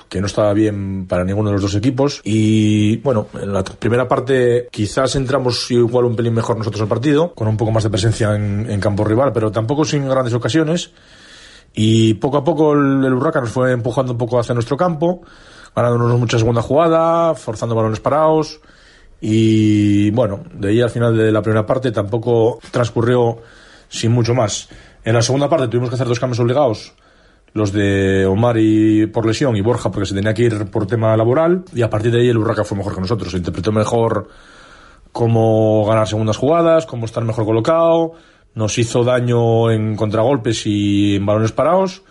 que 0.08 0.20
no 0.20 0.26
estaba 0.26 0.52
bien 0.54 1.06
para 1.06 1.24
ninguno 1.24 1.50
de 1.50 1.54
los 1.54 1.62
dos 1.62 1.74
equipos. 1.74 2.20
Y 2.24 2.96
bueno, 2.98 3.28
en 3.40 3.52
la 3.52 3.62
primera 3.62 4.08
parte 4.08 4.68
quizás 4.70 5.14
entramos 5.16 5.70
igual 5.70 6.06
un 6.06 6.16
pelín 6.16 6.34
mejor 6.34 6.56
nosotros 6.56 6.80
al 6.82 6.88
partido, 6.88 7.34
con 7.34 7.48
un 7.48 7.56
poco 7.56 7.70
más 7.70 7.84
de 7.84 7.90
presencia 7.90 8.34
en, 8.34 8.80
campo 8.80 9.04
rival, 9.04 9.32
pero 9.32 9.50
tampoco 9.50 9.84
sin 9.84 10.08
grandes 10.08 10.34
ocasiones. 10.34 10.90
Y 11.74 12.14
poco 12.14 12.38
a 12.38 12.44
poco 12.44 12.72
el, 12.72 13.04
el 13.04 13.12
Urraca 13.12 13.40
nos 13.40 13.50
fue 13.50 13.72
empujando 13.72 14.12
un 14.12 14.18
poco 14.18 14.38
hacia 14.38 14.54
nuestro 14.54 14.76
campo, 14.76 15.22
ganándonos 15.76 16.18
mucha 16.18 16.38
segunda 16.38 16.62
jugada, 16.62 17.34
forzando 17.34 17.74
balones 17.74 18.00
parados. 18.00 18.60
Y 19.20 20.10
bueno, 20.10 20.44
de 20.54 20.68
ahí 20.68 20.80
al 20.80 20.90
final 20.90 21.16
de 21.16 21.30
la 21.30 21.42
primera 21.42 21.66
parte 21.66 21.92
tampoco 21.92 22.58
transcurrió 22.70 23.38
sin 23.88 24.12
mucho 24.12 24.34
más. 24.34 24.68
En 25.04 25.14
la 25.14 25.22
segunda 25.22 25.48
parte 25.48 25.68
tuvimos 25.68 25.90
que 25.90 25.96
hacer 25.96 26.06
dos 26.06 26.20
cambios 26.20 26.40
obligados 26.40 26.94
los 27.52 27.72
de 27.72 28.26
Omar 28.26 28.56
y 28.58 29.06
por 29.06 29.26
lesión 29.26 29.56
y 29.56 29.60
Borja 29.60 29.90
porque 29.90 30.06
se 30.06 30.14
tenía 30.14 30.34
que 30.34 30.42
ir 30.42 30.66
por 30.66 30.86
tema 30.86 31.16
laboral 31.16 31.64
y 31.74 31.82
a 31.82 31.90
partir 31.90 32.12
de 32.12 32.20
ahí 32.20 32.28
el 32.28 32.38
Urraca 32.38 32.64
fue 32.64 32.78
mejor 32.78 32.94
que 32.94 33.00
nosotros, 33.00 33.32
interpretó 33.34 33.72
mejor 33.72 34.28
cómo 35.12 35.84
ganar 35.86 36.06
segundas 36.06 36.36
jugadas, 36.36 36.86
cómo 36.86 37.06
estar 37.06 37.24
mejor 37.24 37.44
colocado, 37.44 38.12
nos 38.54 38.78
hizo 38.78 39.04
daño 39.04 39.70
en 39.70 39.96
contragolpes 39.96 40.66
y 40.66 41.16
en 41.16 41.26
balones 41.26 41.52
parados 41.52 42.02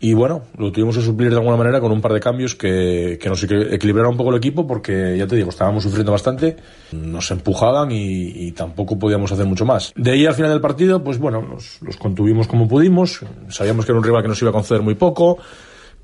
y 0.00 0.14
bueno, 0.14 0.42
lo 0.56 0.70
tuvimos 0.70 0.96
que 0.96 1.02
suplir 1.02 1.30
de 1.30 1.36
alguna 1.36 1.56
manera 1.56 1.80
con 1.80 1.90
un 1.90 2.00
par 2.00 2.12
de 2.12 2.20
cambios 2.20 2.54
que, 2.54 3.18
que 3.20 3.28
nos 3.28 3.42
equilibraron 3.42 4.12
un 4.12 4.16
poco 4.16 4.30
el 4.30 4.36
equipo 4.36 4.64
porque, 4.64 5.16
ya 5.18 5.26
te 5.26 5.34
digo, 5.34 5.48
estábamos 5.48 5.82
sufriendo 5.82 6.12
bastante, 6.12 6.56
nos 6.92 7.28
empujaban 7.32 7.90
y, 7.90 8.52
tampoco 8.52 8.96
podíamos 8.98 9.32
hacer 9.32 9.46
mucho 9.46 9.64
más. 9.64 9.92
De 9.96 10.12
ahí 10.12 10.24
al 10.24 10.34
final 10.34 10.52
del 10.52 10.60
partido, 10.60 11.02
pues 11.02 11.18
bueno, 11.18 11.42
los, 11.42 11.96
contuvimos 11.96 12.46
como 12.46 12.68
pudimos, 12.68 13.24
sabíamos 13.48 13.84
que 13.84 13.92
era 13.92 13.98
un 13.98 14.04
rival 14.04 14.22
que 14.22 14.28
nos 14.28 14.40
iba 14.40 14.50
a 14.50 14.54
conceder 14.54 14.82
muy 14.82 14.94
poco, 14.94 15.38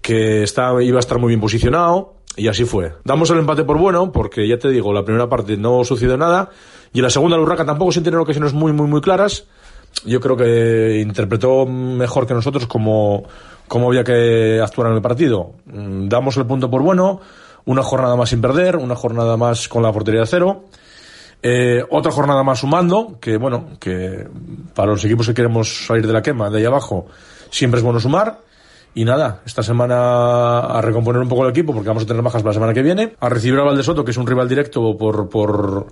que 0.03 0.43
estaba, 0.43 0.83
iba 0.83 0.99
a 0.99 1.01
estar 1.01 1.19
muy 1.19 1.29
bien 1.29 1.41
posicionado 1.41 2.15
y 2.37 2.49
así 2.49 2.65
fue. 2.65 2.95
Damos 3.05 3.31
el 3.31 3.39
empate 3.39 3.63
por 3.63 3.79
bueno 3.79 4.11
porque, 4.11 4.47
ya 4.49 4.59
te 4.59 4.71
digo, 4.71 4.93
la 4.93 5.05
primera 5.05 5.29
parte 5.29 5.57
no 5.57 5.85
sucedió 5.85 6.17
nada 6.17 6.51
y 6.93 7.01
la 7.01 7.11
segunda 7.11 7.37
el 7.37 7.43
Urraca 7.43 7.65
tampoco 7.65 7.93
sin 7.93 8.03
tener 8.03 8.19
ocasiones 8.19 8.53
muy, 8.55 8.73
muy, 8.73 8.89
muy 8.89 9.01
claras. 9.01 9.47
Yo 10.05 10.21
creo 10.21 10.37
que 10.37 11.01
interpretó 11.01 11.65
mejor 11.67 12.27
que 12.27 12.35
nosotros 12.35 12.67
como 12.67 13.25
cómo 13.69 13.89
había 13.89 14.05
que 14.05 14.61
actuar 14.63 14.89
en 14.89 14.97
el 14.97 15.03
partido. 15.03 15.53
Mm, 15.67 16.09
damos 16.09 16.37
el 16.37 16.47
punto 16.47 16.71
por 16.71 16.83
bueno, 16.83 17.21
una 17.65 17.83
jornada 17.83 18.17
más 18.17 18.31
sin 18.31 18.41
perder, 18.41 18.77
una 18.77 18.97
jornada 18.97 19.37
más 19.37 19.69
con 19.69 19.83
la 19.83 19.93
portería 19.93 20.21
de 20.21 20.27
cero. 20.27 20.65
Eh, 21.43 21.85
otra 21.91 22.11
jornada 22.11 22.43
más 22.43 22.61
sumando, 22.61 23.19
que 23.21 23.37
bueno, 23.37 23.71
que 23.79 24.27
para 24.75 24.93
los 24.93 25.05
equipos 25.05 25.27
que 25.27 25.35
queremos 25.35 25.87
salir 25.87 26.07
de 26.07 26.13
la 26.13 26.23
quema, 26.23 26.49
de 26.49 26.59
ahí 26.59 26.65
abajo, 26.65 27.07
siempre 27.51 27.79
es 27.79 27.85
bueno 27.85 28.01
sumar. 28.01 28.41
Y 28.97 29.05
nada, 29.05 29.43
esta 29.45 29.63
semana 29.63 30.61
a 30.61 30.81
recomponer 30.81 31.21
un 31.21 31.29
poco 31.29 31.45
el 31.45 31.51
equipo, 31.51 31.75
porque 31.75 31.89
vamos 31.89 32.05
a 32.05 32.07
tener 32.07 32.23
bajas 32.23 32.43
para 32.43 32.51
la 32.51 32.55
semana 32.55 32.73
que 32.73 32.83
viene. 32.83 33.17
A 33.19 33.29
recibir 33.29 33.59
a 33.59 33.65
Valdesoto, 33.65 34.05
que 34.05 34.13
es 34.13 34.17
un 34.17 34.27
rival 34.27 34.49
directo 34.49 34.97
por, 34.97 35.29
por, 35.29 35.87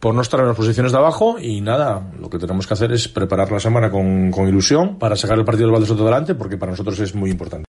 por 0.00 0.14
no 0.14 0.22
estar 0.22 0.40
en 0.40 0.46
las 0.46 0.56
posiciones 0.56 0.92
de 0.92 0.98
abajo 0.98 1.36
y 1.38 1.60
nada, 1.60 2.10
lo 2.18 2.30
que 2.30 2.38
tenemos 2.38 2.66
que 2.66 2.74
hacer 2.74 2.90
es 2.92 3.06
preparar 3.08 3.52
la 3.52 3.60
semana 3.60 3.90
con, 3.90 4.30
con 4.30 4.48
ilusión 4.48 4.98
para 4.98 5.14
sacar 5.14 5.38
el 5.38 5.44
partido 5.44 5.66
del 5.66 5.74
Valdesoto 5.74 6.02
adelante 6.02 6.34
porque 6.34 6.56
para 6.56 6.72
nosotros 6.72 6.98
es 7.00 7.14
muy 7.14 7.30
importante 7.30 7.66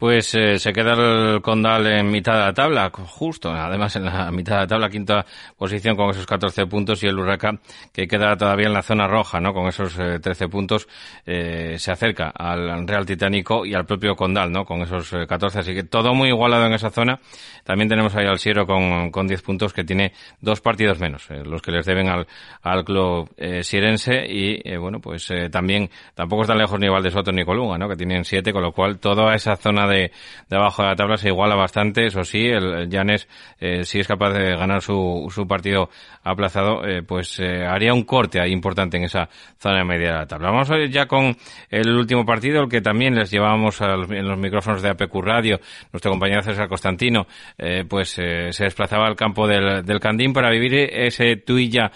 pues 0.00 0.34
eh, 0.34 0.58
se 0.58 0.72
queda 0.72 0.94
el 0.94 1.42
Condal 1.42 1.86
en 1.86 2.10
mitad 2.10 2.32
de 2.32 2.38
la 2.38 2.54
tabla, 2.54 2.90
justo, 2.90 3.50
además 3.50 3.94
en 3.96 4.06
la 4.06 4.30
mitad 4.30 4.54
de 4.54 4.60
la 4.62 4.66
tabla, 4.66 4.88
quinta 4.88 5.26
posición 5.58 5.94
con 5.94 6.08
esos 6.08 6.24
14 6.24 6.64
puntos 6.64 7.02
y 7.02 7.06
el 7.06 7.18
Huracán 7.18 7.60
que 7.92 8.08
queda 8.08 8.34
todavía 8.34 8.68
en 8.68 8.72
la 8.72 8.80
zona 8.80 9.06
roja, 9.06 9.40
¿no? 9.40 9.52
Con 9.52 9.68
esos 9.68 9.94
13 9.94 10.44
eh, 10.44 10.48
puntos 10.48 10.88
eh, 11.26 11.74
se 11.78 11.92
acerca 11.92 12.30
al 12.30 12.88
Real 12.88 13.04
Titánico 13.04 13.66
y 13.66 13.74
al 13.74 13.84
propio 13.84 14.16
Condal, 14.16 14.50
¿no? 14.50 14.64
Con 14.64 14.80
esos 14.80 15.14
14, 15.28 15.58
así 15.58 15.74
que 15.74 15.82
todo 15.82 16.14
muy 16.14 16.28
igualado 16.28 16.64
en 16.64 16.72
esa 16.72 16.88
zona. 16.88 17.20
También 17.64 17.90
tenemos 17.90 18.16
ahí 18.16 18.24
al 18.24 18.38
Siero 18.38 18.66
con, 18.66 19.10
con 19.10 19.26
10 19.26 19.42
puntos 19.42 19.74
que 19.74 19.84
tiene 19.84 20.14
dos 20.40 20.62
partidos 20.62 20.98
menos, 20.98 21.28
los 21.44 21.60
que 21.60 21.72
les 21.72 21.84
deben 21.84 22.08
al, 22.08 22.26
al 22.62 22.86
club 22.86 23.28
sierense 23.60 24.24
y, 24.26 24.76
bueno, 24.78 24.98
pues 24.98 25.28
también 25.50 25.90
tampoco 26.14 26.42
están 26.42 26.56
lejos 26.56 26.80
ni 26.80 26.88
Valdesoto 26.88 27.32
ni 27.32 27.44
Colunga, 27.44 27.76
¿no? 27.76 27.86
Que 27.86 27.96
tienen 27.96 28.24
7, 28.24 28.50
con 28.50 28.62
lo 28.62 28.72
cual 28.72 28.98
toda 28.98 29.34
esa 29.34 29.56
zona 29.56 29.89
de, 29.90 30.12
abajo 30.50 30.82
de 30.82 30.88
la 30.88 30.96
tabla 30.96 31.16
se 31.16 31.28
iguala 31.28 31.54
bastante, 31.54 32.06
eso 32.06 32.24
sí, 32.24 32.46
el, 32.46 32.88
Llanes, 32.88 33.28
eh, 33.58 33.84
si 33.84 34.00
es 34.00 34.08
capaz 34.08 34.32
de 34.32 34.56
ganar 34.56 34.80
su, 34.80 35.26
su 35.30 35.46
partido 35.46 35.90
aplazado, 36.22 36.86
eh, 36.86 37.02
pues 37.02 37.38
eh, 37.40 37.64
haría 37.66 37.94
un 37.94 38.04
corte 38.04 38.40
ahí 38.40 38.52
importante 38.52 38.96
en 38.96 39.04
esa 39.04 39.28
zona 39.58 39.84
media 39.84 40.12
de 40.12 40.18
la 40.18 40.26
tabla. 40.26 40.50
Vamos 40.50 40.70
a 40.70 40.76
ir 40.78 40.90
ya 40.90 41.06
con 41.06 41.36
el 41.70 41.88
último 41.90 42.24
partido, 42.24 42.62
el 42.62 42.68
que 42.68 42.80
también 42.80 43.14
les 43.14 43.30
llevábamos 43.30 43.80
en 43.80 44.26
los 44.26 44.38
micrófonos 44.38 44.82
de 44.82 44.90
APQ 44.90 45.14
Radio, 45.22 45.60
nuestro 45.92 46.10
compañero 46.10 46.42
César 46.42 46.68
Constantino, 46.68 47.26
eh, 47.58 47.84
pues 47.88 48.10
se 48.10 48.64
desplazaba 48.64 49.06
al 49.06 49.16
campo 49.16 49.46
del, 49.46 49.84
del 49.84 50.00
Candín 50.00 50.32
para 50.32 50.50
vivir 50.50 50.74
ese 50.74 51.36
Tuilla 51.36 51.90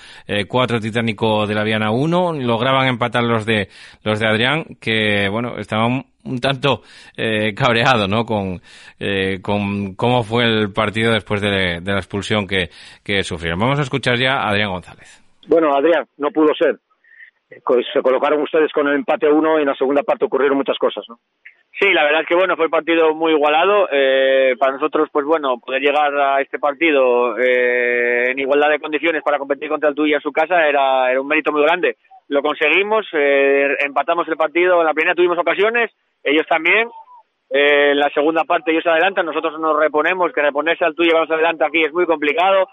4 0.48 0.80
titánico 0.80 1.46
de 1.46 1.54
la 1.54 1.64
Viana 1.64 1.90
1, 1.90 2.32
lograban 2.34 2.88
empatar 2.88 3.24
los 3.24 3.44
de, 3.44 3.68
los 4.02 4.18
de 4.18 4.26
Adrián, 4.26 4.64
que 4.80 5.28
bueno, 5.28 5.58
estaban 5.58 6.04
un 6.24 6.40
tanto 6.40 6.82
eh, 7.16 7.54
cabreado, 7.54 8.08
¿no? 8.08 8.24
Con, 8.24 8.60
eh, 8.98 9.40
con 9.42 9.94
cómo 9.94 10.22
fue 10.22 10.44
el 10.44 10.72
partido 10.72 11.12
después 11.12 11.40
de, 11.40 11.80
la 11.84 11.96
expulsión 11.96 12.46
que, 12.46 12.70
que 13.02 13.22
sufrieron. 13.22 13.60
Vamos 13.60 13.78
a 13.78 13.82
escuchar 13.82 14.16
ya 14.18 14.36
a 14.36 14.50
Adrián 14.50 14.70
González. 14.70 15.22
Bueno, 15.48 15.74
Adrián, 15.74 16.06
no 16.18 16.30
pudo 16.30 16.54
ser. 16.54 16.78
Se 17.48 18.02
colocaron 18.02 18.42
ustedes 18.42 18.72
con 18.72 18.88
el 18.88 18.94
empate 18.94 19.28
uno 19.28 19.58
y 19.58 19.62
en 19.62 19.68
la 19.68 19.76
segunda 19.76 20.02
parte 20.02 20.24
ocurrieron 20.24 20.56
muchas 20.56 20.78
cosas, 20.78 21.04
¿no? 21.08 21.18
Sí, 21.78 21.92
la 21.92 22.04
verdad 22.04 22.22
es 22.22 22.28
que 22.28 22.36
bueno, 22.36 22.56
fue 22.56 22.66
un 22.66 22.70
partido 22.70 23.14
muy 23.14 23.32
igualado. 23.32 23.88
Eh, 23.90 24.54
para 24.58 24.72
nosotros, 24.72 25.08
pues 25.12 25.26
bueno, 25.26 25.58
poder 25.58 25.82
llegar 25.82 26.14
a 26.16 26.40
este 26.40 26.58
partido 26.58 27.36
eh, 27.36 28.30
en 28.30 28.38
igualdad 28.38 28.70
de 28.70 28.78
condiciones 28.78 29.22
para 29.24 29.38
competir 29.38 29.68
contra 29.68 29.88
el 29.88 29.94
tuyo 29.94 30.14
en 30.14 30.22
su 30.22 30.30
casa 30.30 30.66
era, 30.68 31.10
era 31.10 31.20
un 31.20 31.26
mérito 31.26 31.50
muy 31.50 31.62
grande. 31.62 31.96
Lo 32.34 32.42
conseguimos, 32.42 33.06
eh, 33.12 33.76
empatamos 33.86 34.26
el 34.26 34.36
partido. 34.36 34.80
En 34.80 34.86
la 34.86 34.92
primera 34.92 35.14
tuvimos 35.14 35.38
ocasiones, 35.38 35.92
ellos 36.24 36.44
también. 36.48 36.88
Eh, 37.48 37.92
en 37.92 37.98
la 38.00 38.10
segunda 38.10 38.42
parte 38.42 38.72
ellos 38.72 38.84
adelantan, 38.84 39.24
nosotros 39.24 39.60
nos 39.60 39.78
reponemos, 39.78 40.32
que 40.32 40.42
reponerse 40.42 40.84
al 40.84 40.96
y 40.98 41.10
vamos 41.10 41.30
adelante 41.30 41.64
aquí 41.64 41.84
es 41.84 41.92
muy 41.92 42.06
complicado. 42.06 42.66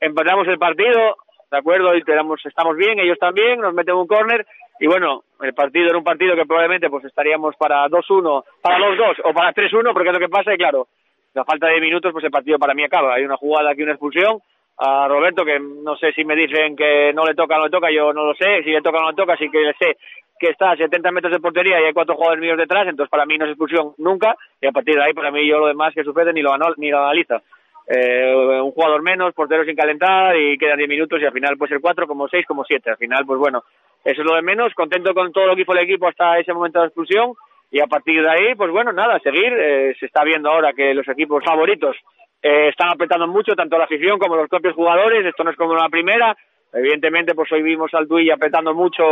Empatamos 0.00 0.48
el 0.48 0.58
partido, 0.58 1.14
¿de 1.48 1.56
acuerdo? 1.56 1.94
Y 1.94 2.02
tenemos, 2.02 2.44
estamos 2.44 2.76
bien, 2.76 2.98
ellos 2.98 3.16
también, 3.20 3.60
nos 3.60 3.72
meten 3.72 3.94
un 3.94 4.08
córner 4.08 4.44
y 4.80 4.88
bueno, 4.88 5.22
el 5.40 5.54
partido 5.54 5.90
era 5.90 5.98
un 5.98 6.02
partido 6.02 6.34
que 6.34 6.44
probablemente 6.44 6.90
pues 6.90 7.04
estaríamos 7.04 7.54
para 7.54 7.86
2-1, 7.86 8.42
para 8.60 8.80
los 8.80 8.98
dos 8.98 9.16
o 9.22 9.32
para 9.32 9.54
3-1, 9.54 9.92
porque 9.92 10.08
es 10.08 10.14
lo 10.14 10.26
que 10.26 10.28
pasa 10.28 10.52
y 10.52 10.56
claro, 10.56 10.88
la 11.34 11.44
falta 11.44 11.68
de 11.68 11.80
minutos 11.80 12.12
pues 12.12 12.24
el 12.24 12.32
partido 12.32 12.58
para 12.58 12.74
mí 12.74 12.82
acaba. 12.82 13.14
Hay 13.14 13.24
una 13.24 13.36
jugada 13.36 13.70
aquí, 13.70 13.84
una 13.84 13.92
expulsión 13.92 14.40
a 14.76 15.08
Roberto 15.08 15.44
que 15.44 15.58
no 15.60 15.96
sé 15.96 16.12
si 16.12 16.24
me 16.24 16.34
dicen 16.34 16.74
que 16.74 17.12
no 17.14 17.24
le 17.24 17.34
toca, 17.34 17.56
no 17.56 17.64
le 17.64 17.70
toca, 17.70 17.90
yo 17.90 18.12
no 18.12 18.24
lo 18.24 18.34
sé, 18.34 18.62
si 18.64 18.70
le 18.70 18.82
toca, 18.82 19.00
no 19.00 19.10
le 19.10 19.16
toca, 19.16 19.36
sí 19.36 19.48
que 19.50 19.72
sé 19.78 19.96
que 20.38 20.50
está 20.50 20.72
a 20.72 20.76
70 20.76 21.10
metros 21.12 21.32
de 21.32 21.40
portería 21.40 21.80
y 21.80 21.84
hay 21.84 21.92
cuatro 21.92 22.16
jugadores 22.16 22.42
míos 22.42 22.58
detrás, 22.58 22.86
entonces 22.88 23.10
para 23.10 23.24
mí 23.24 23.38
no 23.38 23.44
es 23.44 23.52
expulsión 23.52 23.94
nunca 23.98 24.36
y 24.60 24.66
a 24.66 24.72
partir 24.72 24.96
de 24.96 25.04
ahí 25.04 25.12
para 25.12 25.30
mí 25.30 25.46
yo 25.48 25.58
lo 25.58 25.68
demás 25.68 25.94
que 25.94 26.02
sucede 26.02 26.32
ni 26.32 26.42
lo, 26.42 26.52
ni 26.76 26.90
lo 26.90 26.98
analiza. 26.98 27.40
Eh, 27.86 28.60
un 28.62 28.72
jugador 28.72 29.02
menos, 29.02 29.34
portero 29.34 29.64
sin 29.64 29.76
calentar 29.76 30.34
y 30.36 30.56
quedan 30.56 30.78
10 30.78 30.88
minutos 30.88 31.20
y 31.20 31.26
al 31.26 31.32
final 31.32 31.56
puede 31.58 31.74
ser 31.74 31.80
4, 31.80 32.06
como 32.06 32.28
6, 32.28 32.46
como 32.46 32.64
7. 32.64 32.90
Al 32.90 32.96
final, 32.96 33.26
pues 33.26 33.38
bueno, 33.38 33.62
eso 34.04 34.22
es 34.22 34.26
lo 34.26 34.34
de 34.34 34.42
menos. 34.42 34.72
Contento 34.74 35.12
con 35.12 35.32
todo 35.32 35.46
lo 35.46 35.54
que 35.54 35.62
hizo 35.62 35.72
el 35.72 35.84
equipo 35.84 36.08
hasta 36.08 36.38
ese 36.38 36.54
momento 36.54 36.80
de 36.80 36.86
expulsión 36.86 37.34
y 37.70 37.80
a 37.80 37.86
partir 37.86 38.22
de 38.22 38.30
ahí, 38.30 38.54
pues 38.54 38.70
bueno, 38.70 38.92
nada, 38.92 39.18
seguir. 39.20 39.52
Eh, 39.52 39.94
se 40.00 40.06
está 40.06 40.24
viendo 40.24 40.50
ahora 40.50 40.72
que 40.72 40.94
los 40.94 41.06
equipos 41.08 41.44
favoritos 41.44 41.96
eh, 42.44 42.68
están 42.68 42.90
apretando 42.90 43.26
mucho, 43.26 43.54
tanto 43.54 43.78
la 43.78 43.84
afición 43.84 44.18
como 44.18 44.36
los 44.36 44.50
propios 44.50 44.74
jugadores. 44.74 45.24
Esto 45.24 45.44
no 45.44 45.50
es 45.50 45.56
como 45.56 45.74
la 45.74 45.88
primera. 45.88 46.36
Evidentemente, 46.74 47.34
pues 47.34 47.50
hoy 47.52 47.62
vimos 47.62 47.92
al 47.94 48.06
Tui 48.06 48.30
apretando 48.30 48.74
mucho 48.74 49.02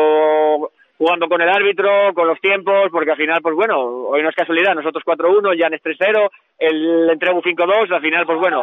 jugando 0.99 1.27
con 1.29 1.41
el 1.41 1.49
árbitro, 1.49 2.13
con 2.15 2.29
los 2.29 2.39
tiempos, 2.41 2.91
porque 2.93 3.13
al 3.13 3.17
final, 3.17 3.41
pues 3.41 3.57
bueno, 3.57 3.81
hoy 3.81 4.23
no 4.23 4.29
es 4.29 4.37
casualidad, 4.37 4.75
nosotros 4.75 5.03
4-1, 5.05 5.59
Jan 5.59 5.75
es 5.75 5.83
3-0, 5.83 6.31
el 6.59 7.11
Entregu 7.11 7.41
5-2, 7.41 7.91
al 7.91 8.01
final, 8.03 8.27
pues 8.27 8.39
bueno, 8.39 8.63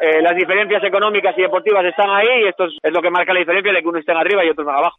eh, 0.00 0.22
las 0.22 0.36
diferencias 0.36 0.84
económicas 0.84 1.36
y 1.36 1.42
deportivas 1.42 1.84
están 1.84 2.10
ahí 2.10 2.44
y 2.44 2.48
esto 2.48 2.66
es, 2.66 2.92
lo 2.92 3.02
que 3.02 3.10
marca 3.10 3.32
la 3.32 3.40
diferencia 3.40 3.72
de 3.72 3.82
que 3.82 3.88
uno 3.88 3.98
esté 3.98 4.12
arriba 4.12 4.44
y 4.44 4.50
otro 4.50 4.64
más 4.64 4.76
abajo. 4.76 4.98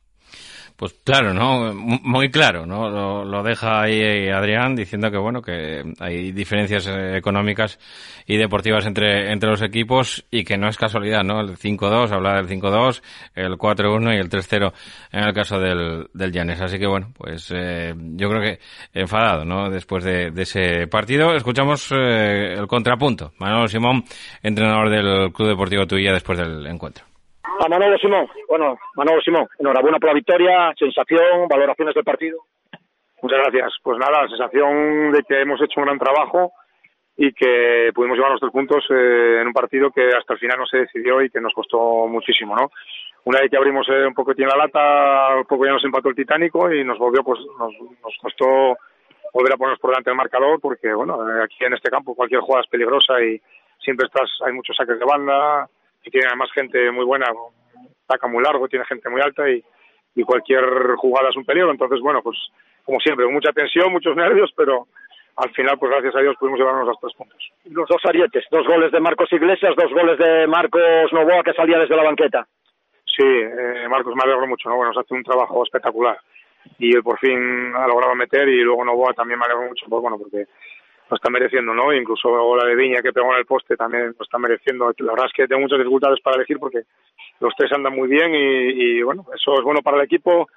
Pues 0.82 0.95
claro, 1.03 1.32
¿no? 1.32 1.75
Muy 1.75 2.32
claro, 2.32 2.65
¿no? 2.65 3.23
Lo, 3.23 3.43
deja 3.43 3.84
ahí 3.84 4.29
Adrián 4.29 4.75
diciendo 4.75 5.11
que, 5.11 5.17
bueno, 5.19 5.39
que 5.39 5.84
hay 5.99 6.32
diferencias 6.32 6.88
eh, 6.88 7.17
económicas 7.17 7.77
y 8.25 8.36
deportivas 8.38 8.88
entre, 8.88 9.32
entre 9.32 9.51
los 9.51 9.61
equipos 9.61 10.25
y 10.32 10.43
que 10.43 10.57
no 10.57 10.67
es 10.67 10.77
casualidad, 10.77 11.23
¿no? 11.23 11.39
El 11.39 11.55
5-2, 11.55 12.11
habla 12.11 12.34
del 12.34 12.47
5-2, 12.47 13.03
el 13.36 13.59
4-1 13.59 14.15
y 14.15 14.17
el 14.17 14.27
3-0 14.27 14.73
en 15.11 15.23
el 15.23 15.34
caso 15.36 15.59
del, 15.59 16.07
del 16.15 16.32
Llanes. 16.32 16.59
Así 16.59 16.79
que, 16.79 16.88
bueno, 16.88 17.13
pues 17.15 17.51
eh, 17.53 17.93
yo 18.15 18.29
creo 18.29 18.41
que 18.41 18.59
enfadado, 18.99 19.45
¿no? 19.45 19.69
Después 19.69 20.03
de, 20.03 20.34
ese 20.36 20.88
partido, 20.88 21.36
escuchamos 21.36 21.91
eh, 21.91 22.55
el 22.57 22.65
contrapunto. 22.65 23.34
Manuel 23.38 23.69
Simón, 23.69 24.03
entrenador 24.41 24.89
del 24.89 25.32
Club 25.32 25.49
Deportivo 25.49 25.86
Tuya 25.86 26.11
después 26.11 26.39
del 26.39 26.65
encuentro. 26.65 27.11
A 27.59 27.67
Manolo 27.67 27.97
Simón, 27.97 28.27
bueno, 28.47 28.77
Manolo 28.95 29.21
Simón, 29.21 29.47
enhorabuena 29.59 29.99
por 29.99 30.09
la 30.09 30.15
victoria, 30.15 30.73
sensación, 30.77 31.47
valoraciones 31.47 31.93
del 31.93 32.03
partido. 32.03 32.39
Muchas 33.21 33.39
gracias. 33.39 33.73
Pues 33.83 33.99
nada, 33.99 34.23
la 34.23 34.27
sensación 34.27 35.11
de 35.11 35.23
que 35.23 35.41
hemos 35.41 35.61
hecho 35.61 35.79
un 35.79 35.85
gran 35.85 35.99
trabajo 35.99 36.53
y 37.15 37.33
que 37.33 37.91
pudimos 37.93 38.17
llevar 38.17 38.31
los 38.31 38.51
puntos 38.51 38.83
eh, 38.89 39.39
en 39.41 39.47
un 39.47 39.53
partido 39.53 39.91
que 39.91 40.07
hasta 40.07 40.33
el 40.33 40.39
final 40.39 40.57
no 40.57 40.65
se 40.65 40.79
decidió 40.79 41.21
y 41.21 41.29
que 41.29 41.39
nos 41.39 41.53
costó 41.53 42.07
muchísimo, 42.07 42.55
¿no? 42.55 42.71
Una 43.25 43.41
vez 43.41 43.51
que 43.51 43.57
abrimos 43.57 43.87
eh, 43.89 44.07
un 44.07 44.15
poco 44.15 44.33
la 44.35 44.57
lata, 44.57 45.37
un 45.37 45.45
poco 45.45 45.65
ya 45.65 45.73
nos 45.73 45.85
empató 45.85 46.09
el 46.09 46.15
Titánico 46.15 46.71
y 46.73 46.83
nos 46.83 46.97
volvió, 46.97 47.23
pues 47.23 47.39
nos, 47.59 47.73
nos 48.01 48.17
costó 48.19 48.77
volver 49.33 49.53
a 49.53 49.57
ponernos 49.57 49.79
por 49.79 49.91
delante 49.91 50.09
del 50.09 50.17
marcador 50.17 50.59
porque, 50.59 50.91
bueno, 50.93 51.15
eh, 51.29 51.43
aquí 51.43 51.63
en 51.63 51.73
este 51.73 51.91
campo 51.91 52.15
cualquier 52.15 52.41
jugada 52.41 52.63
es 52.63 52.69
peligrosa 52.69 53.21
y 53.21 53.39
siempre 53.79 54.07
estás, 54.07 54.29
hay 54.45 54.53
muchos 54.53 54.75
saques 54.75 54.97
de 54.97 55.05
banda, 55.05 55.69
y 56.03 56.11
tiene 56.11 56.27
además 56.27 56.49
gente 56.53 56.91
muy 56.91 57.05
buena, 57.05 57.27
saca 58.07 58.27
muy 58.27 58.43
largo, 58.43 58.67
tiene 58.67 58.85
gente 58.85 59.09
muy 59.09 59.21
alta 59.21 59.49
y, 59.49 59.63
y 60.15 60.23
cualquier 60.23 60.63
jugada 60.97 61.29
es 61.29 61.35
un 61.35 61.45
peligro. 61.45 61.71
Entonces, 61.71 61.99
bueno, 61.99 62.21
pues 62.21 62.37
como 62.83 62.99
siempre, 62.99 63.27
mucha 63.27 63.51
tensión, 63.51 63.91
muchos 63.91 64.15
nervios, 64.15 64.51
pero 64.55 64.87
al 65.37 65.49
final, 65.51 65.77
pues 65.79 65.91
gracias 65.91 66.15
a 66.15 66.19
Dios 66.21 66.35
pudimos 66.39 66.59
llevarnos 66.59 66.87
los 66.87 66.99
tres 66.99 67.13
puntos. 67.13 67.51
Los 67.65 67.87
dos 67.87 68.01
arietes, 68.05 68.45
dos 68.51 68.67
goles 68.67 68.91
de 68.91 68.99
Marcos 68.99 69.31
Iglesias, 69.31 69.73
dos 69.75 69.91
goles 69.93 70.17
de 70.17 70.47
Marcos 70.47 71.11
Novoa 71.13 71.43
que 71.43 71.53
salía 71.53 71.79
desde 71.79 71.95
la 71.95 72.03
banqueta. 72.03 72.47
Sí, 73.05 73.25
eh, 73.25 73.87
Marcos 73.89 74.15
me 74.15 74.23
alegro 74.23 74.47
mucho, 74.47 74.69
¿no? 74.69 74.75
Bueno, 74.75 74.93
nos 74.93 75.03
hace 75.03 75.13
un 75.13 75.23
trabajo 75.23 75.63
espectacular 75.63 76.17
y 76.77 76.93
por 77.01 77.17
fin 77.19 77.73
ha 77.75 77.87
logrado 77.87 78.15
meter 78.15 78.47
y 78.47 78.61
luego 78.61 78.85
Novoa 78.85 79.13
también 79.13 79.39
me 79.39 79.45
alegro 79.45 79.67
mucho, 79.67 79.85
pues 79.89 80.01
bueno, 80.01 80.17
porque 80.17 80.45
lo 81.12 81.16
está 81.18 81.30
mereciendo, 81.30 81.74
¿no? 81.74 81.93
Incluso 81.93 82.55
la 82.55 82.66
de 82.66 82.76
Viña 82.76 83.01
que 83.01 83.12
pegó 83.12 83.32
en 83.34 83.39
el 83.39 83.45
poste 83.45 83.76
también 83.76 84.16
lo 84.18 84.24
está 84.24 84.38
mereciendo. 84.38 84.93
La 84.99 85.12
verdad 85.12 85.28
es 85.28 85.34
que 85.34 85.47
tengo 85.47 85.62
muchas 85.62 85.78
dificultades 85.78 86.22
para 86.22 86.38
elegir 86.38 86.57
porque 86.57 86.84
los 87.41 87.53
tres 87.57 87.72
andan 87.74 87.93
muy 87.93 88.07
bien 88.07 88.32
y, 88.34 89.01
bueno, 89.01 89.26
eso 89.36 89.53
es 89.55 89.64
bueno 89.64 89.82
para 89.82 89.97
el 89.97 90.03
equipo 90.03 90.47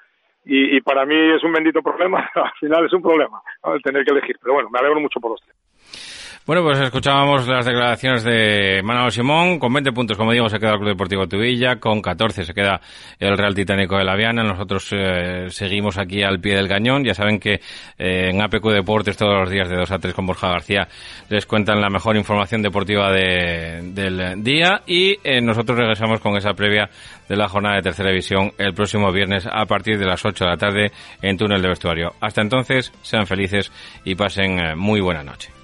y, 0.44 0.80
para 0.82 1.04
mí 1.04 1.16
es 1.16 1.42
un 1.42 1.52
bendito 1.52 1.82
problema. 1.82 2.30
Al 2.34 2.52
final 2.60 2.86
es 2.86 2.92
un 2.92 3.02
problema 3.02 3.42
el 3.64 3.82
tener 3.82 4.04
que 4.04 4.12
elegir, 4.12 4.36
pero 4.40 4.54
bueno, 4.54 4.70
me 4.70 4.78
alegro 4.78 5.00
mucho 5.00 5.18
por 5.20 5.32
los 5.32 5.40
tres. 5.42 6.23
Bueno, 6.46 6.62
pues 6.62 6.78
escuchábamos 6.78 7.48
las 7.48 7.64
declaraciones 7.64 8.22
de 8.22 8.82
Manuel 8.84 9.10
Simón. 9.10 9.58
Con 9.58 9.72
20 9.72 9.92
puntos, 9.92 10.18
como 10.18 10.30
digo, 10.30 10.46
se 10.50 10.58
queda 10.58 10.72
el 10.72 10.76
Club 10.76 10.90
Deportivo 10.90 11.26
Tubilla. 11.26 11.76
Con 11.76 12.02
14 12.02 12.44
se 12.44 12.52
queda 12.52 12.82
el 13.18 13.38
Real 13.38 13.54
Titánico 13.54 13.96
de 13.96 14.04
la 14.04 14.14
Viana. 14.14 14.42
Nosotros 14.42 14.90
eh, 14.92 15.46
seguimos 15.48 15.96
aquí 15.96 16.22
al 16.22 16.40
pie 16.40 16.54
del 16.54 16.68
cañón. 16.68 17.02
Ya 17.02 17.14
saben 17.14 17.40
que 17.40 17.62
eh, 17.96 18.28
en 18.28 18.42
APQ 18.42 18.62
Deportes 18.72 19.16
todos 19.16 19.40
los 19.40 19.48
días 19.48 19.70
de 19.70 19.76
2 19.76 19.90
a 19.90 19.98
3 19.98 20.12
con 20.12 20.26
Borja 20.26 20.50
García 20.50 20.86
les 21.30 21.46
cuentan 21.46 21.80
la 21.80 21.88
mejor 21.88 22.14
información 22.14 22.60
deportiva 22.60 23.10
del 23.10 24.44
día. 24.44 24.82
Y 24.86 25.16
eh, 25.24 25.40
nosotros 25.40 25.78
regresamos 25.78 26.20
con 26.20 26.36
esa 26.36 26.52
previa 26.52 26.90
de 27.26 27.36
la 27.36 27.48
jornada 27.48 27.76
de 27.76 27.82
tercera 27.82 28.10
división 28.10 28.52
el 28.58 28.74
próximo 28.74 29.10
viernes 29.12 29.48
a 29.50 29.64
partir 29.64 29.98
de 29.98 30.04
las 30.04 30.22
8 30.22 30.44
de 30.44 30.50
la 30.50 30.58
tarde 30.58 30.92
en 31.22 31.38
Túnel 31.38 31.62
de 31.62 31.68
Vestuario. 31.68 32.12
Hasta 32.20 32.42
entonces, 32.42 32.92
sean 33.00 33.26
felices 33.26 33.72
y 34.04 34.14
pasen 34.14 34.76
muy 34.76 35.00
buena 35.00 35.22
noche. 35.22 35.63